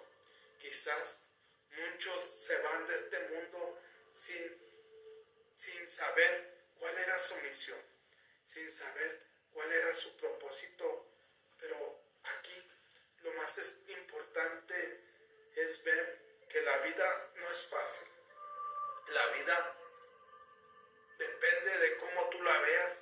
Quizás 0.60 1.24
muchos 1.72 2.24
se 2.24 2.56
van 2.58 2.86
de 2.86 2.96
este 2.96 3.20
mundo 3.30 3.82
sin, 4.12 5.52
sin 5.56 5.90
saber 5.90 6.68
cuál 6.78 6.96
era 6.96 7.18
su 7.18 7.36
misión, 7.38 7.82
sin 8.44 8.72
saber 8.72 9.26
cuál 9.54 9.72
era 9.72 9.92
su 9.96 10.16
propósito. 10.18 11.08
Pero 11.60 12.00
aquí 12.24 12.72
lo 13.24 13.34
más 13.34 13.60
importante 13.88 15.04
es 15.56 15.84
ver 15.84 16.46
que 16.48 16.62
la 16.62 16.78
vida 16.78 17.32
no 17.38 17.50
es 17.50 17.66
fácil. 17.66 18.08
La 19.08 19.26
vida 19.28 19.78
depende 21.18 21.78
de 21.80 21.98
cómo 21.98 22.30
tú 22.30 22.44
la 22.44 22.60
veas, 22.60 23.02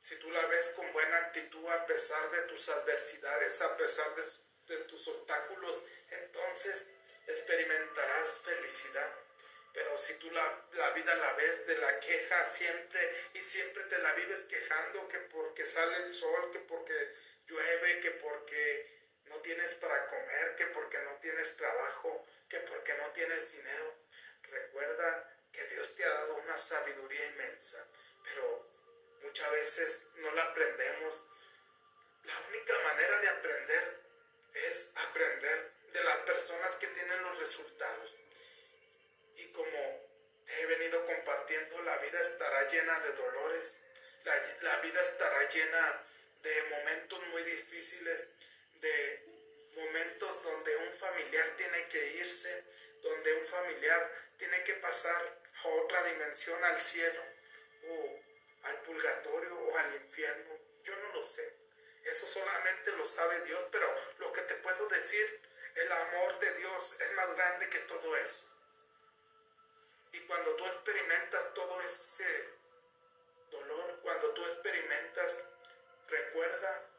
si 0.00 0.16
tú 0.16 0.30
la 0.30 0.46
ves 0.46 0.68
con 0.70 0.92
buena 0.92 1.18
actitud 1.18 1.66
a 1.68 1.86
pesar 1.86 2.30
de 2.30 2.42
tus 2.42 2.68
adversidades, 2.68 3.60
a 3.62 3.76
pesar 3.76 4.14
de, 4.14 4.78
tus 4.84 5.08
obstáculos, 5.08 5.82
entonces 6.10 6.90
experimentarás 7.26 8.40
felicidad. 8.40 9.12
Pero 9.72 9.96
si 9.96 10.14
tú 10.14 10.30
la, 10.30 10.66
la, 10.72 10.90
vida 10.90 11.14
la 11.14 11.32
ves 11.34 11.66
de 11.66 11.78
la 11.78 12.00
queja 12.00 12.44
siempre 12.44 13.30
y 13.34 13.40
siempre 13.40 13.84
te 13.84 13.98
la 13.98 14.12
vives 14.12 14.44
quejando 14.44 15.08
que 15.08 15.18
porque 15.20 15.64
sale 15.64 15.96
el 16.04 16.14
sol, 16.14 16.50
que 16.52 16.60
porque 16.60 17.14
llueve, 17.46 18.00
que 18.00 18.10
porque 18.12 18.98
no 19.26 19.36
tienes 19.40 19.72
para 19.74 20.06
comer, 20.06 20.56
que 20.56 20.66
porque 20.66 20.98
no 20.98 21.16
tienes 21.20 21.56
trabajo, 21.56 22.26
que 22.48 22.60
porque 22.60 22.94
no 22.94 23.10
tienes 23.12 23.52
dinero, 23.52 23.94
recuerda 24.42 25.38
que 25.52 25.64
Dios 25.66 25.94
te 25.94 26.04
ha 26.04 26.08
dado 26.08 26.36
una 26.36 26.58
sabiduría 26.58 27.26
inmensa, 27.26 27.86
pero 28.22 28.67
muchas 29.22 29.50
veces 29.50 30.06
no 30.16 30.30
la 30.32 30.42
aprendemos. 30.42 31.24
La 32.24 32.38
única 32.48 32.74
manera 32.84 33.20
de 33.20 33.28
aprender 33.28 34.02
es 34.54 34.92
aprender 34.94 35.72
de 35.92 36.04
las 36.04 36.16
personas 36.18 36.76
que 36.76 36.86
tienen 36.88 37.22
los 37.22 37.38
resultados. 37.38 38.14
Y 39.36 39.46
como 39.52 40.08
he 40.46 40.66
venido 40.66 41.04
compartiendo, 41.04 41.82
la 41.82 41.96
vida 41.98 42.20
estará 42.20 42.66
llena 42.66 42.98
de 43.00 43.12
dolores, 43.12 43.78
la, 44.24 44.56
la 44.60 44.76
vida 44.80 45.00
estará 45.02 45.48
llena 45.48 46.04
de 46.42 46.62
momentos 46.70 47.26
muy 47.28 47.42
difíciles, 47.42 48.30
de 48.80 49.24
momentos 49.74 50.42
donde 50.42 50.76
un 50.76 50.92
familiar 50.92 51.54
tiene 51.56 51.88
que 51.88 52.14
irse, 52.14 52.64
donde 53.02 53.34
un 53.34 53.46
familiar 53.46 54.12
tiene 54.36 54.62
que 54.64 54.74
pasar 54.74 55.40
a 55.64 55.68
otra 55.68 56.02
dimensión, 56.04 56.62
al 56.64 56.80
cielo, 56.80 57.22
o 57.88 58.20
al 58.62 58.80
purgatorio, 58.82 59.58
o 59.58 59.78
al 59.78 59.94
infierno. 59.96 60.54
Yo 60.84 60.96
no 60.96 61.14
lo 61.14 61.24
sé. 61.24 61.56
Eso 62.04 62.26
solamente 62.26 62.92
lo 62.92 63.06
sabe 63.06 63.40
Dios, 63.42 63.62
pero 63.70 63.94
lo 64.18 64.32
que 64.32 64.42
te 64.42 64.54
puedo 64.56 64.86
decir, 64.88 65.42
el 65.74 65.92
amor 65.92 66.38
de 66.38 66.52
Dios 66.54 67.00
es 67.00 67.12
más 67.12 67.34
grande 67.34 67.68
que 67.68 67.80
todo 67.80 68.16
eso. 68.16 68.46
Y 70.12 70.20
cuando 70.20 70.56
tú 70.56 70.66
experimentas 70.66 71.54
todo 71.54 71.80
ese 71.82 72.48
dolor, 73.50 74.00
cuando 74.02 74.32
tú 74.32 74.44
experimentas, 74.46 75.42
recuerda 76.08 76.90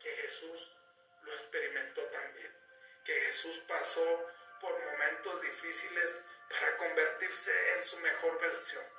que 0.00 0.10
Jesús 0.16 0.76
lo 1.22 1.32
experimentó 1.34 2.02
también, 2.06 2.54
que 3.04 3.20
Jesús 3.22 3.58
pasó 3.68 4.26
por 4.60 4.78
momentos 4.84 5.42
difíciles 5.42 6.20
para 6.48 6.76
convertirse 6.76 7.74
en 7.74 7.82
su 7.82 7.96
mejor 7.98 8.40
versión. 8.40 8.93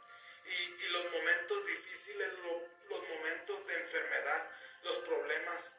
Y, 0.46 0.88
los 0.90 1.12
momentos 1.12 1.66
difíciles, 1.66 2.30
los 2.90 3.10
momentos 3.10 3.68
de 3.68 3.76
enfermedad, 3.76 4.52
los 4.84 5.00
problemas 5.00 5.76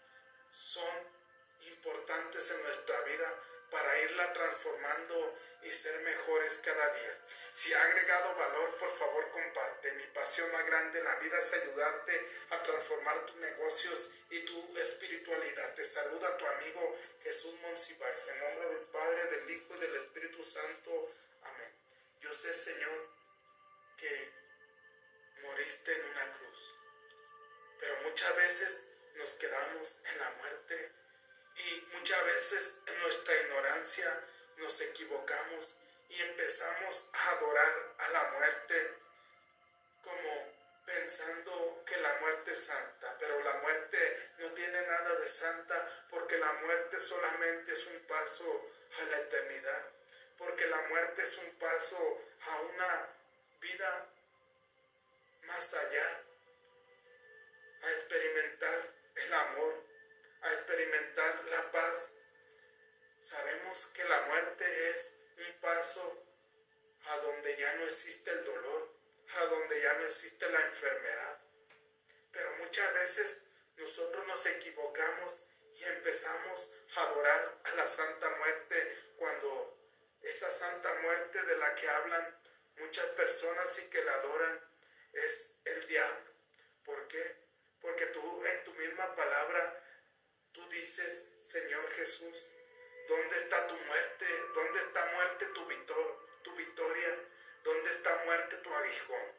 son 0.51 1.16
importantes 1.60 2.51
en 2.51 2.62
nuestra 2.62 3.01
vida 3.02 3.43
para 3.70 4.01
irla 4.01 4.32
transformando 4.32 5.34
y 5.62 5.70
ser 5.72 5.98
mejores 6.01 6.59
cada 6.59 6.88
día. 6.94 7.18
Si 7.52 7.72
ha 7.72 7.82
agregado 7.82 8.34
valor, 8.36 8.76
por 8.76 8.90
favor 8.97 9.30
comparte. 9.30 9.93
Mi 9.94 10.06
pasión 10.09 10.51
más 10.52 10.64
grande 10.66 10.98
en 10.98 11.05
la 11.05 11.16
vida 11.16 11.38
es 11.38 11.52
ayudarte 11.52 12.28
a 12.51 12.62
transformar 12.62 13.26
tus 13.26 13.36
negocios 13.36 14.10
y 14.30 14.40
tu 14.40 14.78
espiritualidad. 14.78 15.74
Te 15.74 15.84
saluda 15.84 16.36
tu 16.36 16.47
amigo 16.47 16.97
Jesús 17.22 17.55
Monsiváis. 17.60 18.26
En 18.28 18.38
nombre 18.38 18.68
del 18.68 18.84
Padre, 18.86 19.26
del 19.26 19.51
Hijo 19.51 19.74
y 19.74 19.78
del 19.80 19.97
Espíritu 19.97 20.44
Santo. 20.44 21.10
Amén. 21.43 21.72
Yo 22.20 22.32
sé, 22.32 22.55
Señor, 22.55 23.09
que 23.97 24.30
moriste 25.42 25.92
en 25.92 26.04
una 26.10 26.32
cruz. 26.32 26.76
Pero 27.80 27.96
muchas 28.02 28.36
veces 28.36 28.84
nos 29.14 29.30
quedamos 29.36 29.98
en 30.04 30.18
la 30.18 30.30
muerte 30.30 30.92
y 31.56 31.80
muchas 31.94 32.24
veces 32.24 32.80
en 32.86 33.00
nuestra 33.00 33.40
ignorancia 33.42 34.24
nos 34.56 34.80
equivocamos 34.80 35.76
y 36.08 36.20
empezamos 36.20 37.04
a 37.12 37.30
adorar 37.30 37.94
a 37.98 38.08
la 38.08 38.24
muerte 38.32 38.94
como 40.02 40.56
pensando 40.84 41.82
que 41.84 41.96
la 41.98 42.14
muerte 42.20 42.52
es 42.52 42.64
santa, 42.64 43.16
pero 43.18 43.42
la 43.42 43.54
muerte 43.54 44.30
no 44.38 44.52
tiene 44.52 44.82
nada 44.82 45.16
de 45.16 45.28
santa 45.28 46.06
porque 46.08 46.38
la 46.38 46.52
muerte 46.52 47.00
solamente 47.00 47.72
es 47.72 47.86
un 47.86 48.06
paso 48.06 48.70
a 49.00 49.04
la 49.04 49.18
eternidad, 49.18 49.90
porque 50.38 50.66
la 50.66 50.80
muerte 50.82 51.22
es 51.22 51.36
un 51.38 51.58
paso 51.58 52.18
a 52.42 52.60
una 52.60 53.08
vida 53.60 54.08
más 55.47 55.74
allá, 55.74 56.23
a 57.82 57.90
experimentar 57.93 58.94
el 59.14 59.32
amor, 59.32 59.85
a 60.43 60.52
experimentar 60.52 61.44
la 61.47 61.70
paz. 61.70 62.12
Sabemos 63.20 63.86
que 63.94 64.05
la 64.05 64.23
muerte 64.23 64.90
es 64.90 65.12
un 65.39 65.60
paso 65.60 66.27
a 67.06 67.16
donde 67.18 67.56
ya 67.56 67.74
no 67.74 67.85
existe 67.85 68.31
el 68.31 68.44
dolor, 68.44 68.93
a 69.35 69.44
donde 69.47 69.81
ya 69.82 69.93
no 69.94 70.06
existe 70.06 70.48
la 70.51 70.62
enfermedad. 70.62 71.40
Pero 72.32 72.51
muchas 72.56 72.93
veces 72.94 73.43
nosotros 73.77 74.27
nos 74.27 74.47
equivocamos 74.47 75.47
y 75.74 75.85
empezamos 75.85 76.70
a 76.97 77.02
adorar 77.02 77.59
a 77.64 77.70
la 77.73 77.86
Santa 77.86 78.28
Muerte 78.31 78.97
cuando 79.16 79.78
esa 80.23 80.51
Santa 80.51 80.93
Muerte 81.02 81.43
de 81.43 81.56
la 81.59 81.74
que 81.74 81.89
hablan 81.89 82.40
muchas 82.78 83.06
personas 83.06 83.78
y 83.78 83.82
que 83.90 84.02
la 84.02 84.14
adoran 84.14 84.75
es 85.24 85.59
el 85.64 85.86
diablo. 85.86 86.30
¿Por 86.84 87.09
qué? 87.09 87.36
Porque 87.80 88.06
tú 88.06 88.47
en 88.47 88.64
tu 88.64 88.74
misma 88.74 89.14
palabra, 89.14 89.82
tú 90.52 90.68
dices, 90.68 91.32
Señor 91.40 91.88
Jesús, 91.93 92.36
¿dónde 93.09 93.36
está 93.36 93.66
tu 93.66 93.76
muerte? 93.76 94.26
¿Dónde 94.55 94.80
está 94.80 95.06
muerte 95.06 95.47
tu, 95.47 95.68
tu 96.43 96.56
victoria? 96.56 97.18
¿Dónde 97.64 97.90
está 97.90 98.24
muerte 98.24 98.56
tu 98.56 98.74
aguijón? 98.74 99.32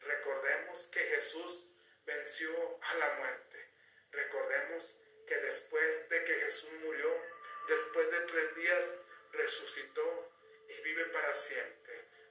Recordemos 0.00 0.86
que 0.88 1.00
Jesús 1.00 1.66
venció 2.04 2.78
a 2.82 2.94
la 2.94 3.14
muerte. 3.14 3.70
Recordemos 4.12 4.96
que 5.26 5.36
después 5.36 6.08
de 6.08 6.24
que 6.24 6.34
Jesús 6.34 6.70
murió, 6.84 7.22
después 7.68 8.10
de 8.10 8.20
tres 8.20 8.56
días, 8.56 8.94
resucitó 9.32 10.32
y 10.68 10.82
vive 10.82 11.04
para 11.06 11.34
siempre. 11.34 11.79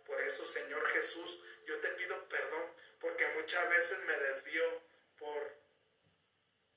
Por 0.09 0.19
eso, 0.21 0.43
Señor 0.43 0.83
Jesús, 0.87 1.39
yo 1.67 1.79
te 1.81 1.89
pido 1.89 2.27
perdón 2.29 2.73
porque 2.99 3.27
muchas 3.35 3.69
veces 3.69 3.99
me 3.99 4.17
desvío 4.17 4.81
por, 5.19 5.55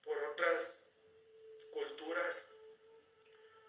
por 0.05 0.19
otras 0.25 0.79
culturas, 1.73 2.43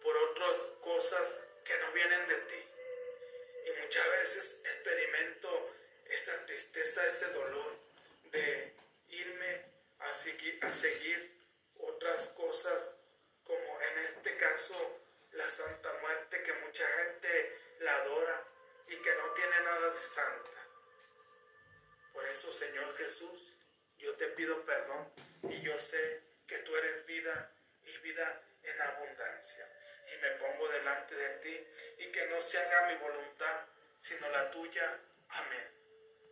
por 0.01 0.17
otras 0.17 0.59
cosas 0.81 1.45
que 1.63 1.77
no 1.77 1.93
vienen 1.93 2.27
de 2.27 2.35
ti. 2.35 2.69
Y 3.67 3.81
muchas 3.83 4.09
veces 4.09 4.59
experimento 4.65 5.73
esa 6.09 6.45
tristeza, 6.45 7.07
ese 7.07 7.31
dolor 7.31 7.79
de 8.33 8.73
irme 9.07 9.65
a 9.99 10.13
seguir, 10.13 10.59
a 10.61 10.73
seguir 10.73 11.41
otras 11.79 12.27
cosas, 12.35 12.95
como 13.45 13.81
en 13.81 13.97
este 13.99 14.35
caso 14.35 14.99
la 15.31 15.47
Santa 15.47 15.93
Muerte, 16.01 16.43
que 16.43 16.53
mucha 16.65 16.85
gente 16.85 17.57
la 17.79 17.95
adora 17.95 18.52
y 18.87 18.95
que 18.97 19.15
no 19.15 19.33
tiene 19.33 19.59
nada 19.61 19.89
de 19.89 19.99
santa. 19.99 20.67
Por 22.13 22.25
eso, 22.27 22.51
Señor 22.51 22.95
Jesús, 22.97 23.57
yo 23.97 24.15
te 24.15 24.27
pido 24.29 24.63
perdón 24.65 25.11
y 25.43 25.61
yo 25.61 25.77
sé 25.79 26.21
que 26.47 26.59
tú 26.59 26.75
eres 26.75 27.05
vida 27.05 27.51
y 27.83 27.97
vida 27.99 28.41
en 28.63 28.81
abundancia. 28.81 29.69
Y 30.13 30.21
me 30.21 30.31
pongo 30.31 30.67
delante 30.69 31.15
de 31.15 31.29
ti 31.39 31.67
y 31.99 32.11
que 32.11 32.27
no 32.27 32.41
se 32.41 32.57
haga 32.59 32.87
mi 32.87 32.95
voluntad, 32.97 33.65
sino 33.97 34.29
la 34.29 34.51
tuya. 34.51 34.99
Amén. 35.29 35.72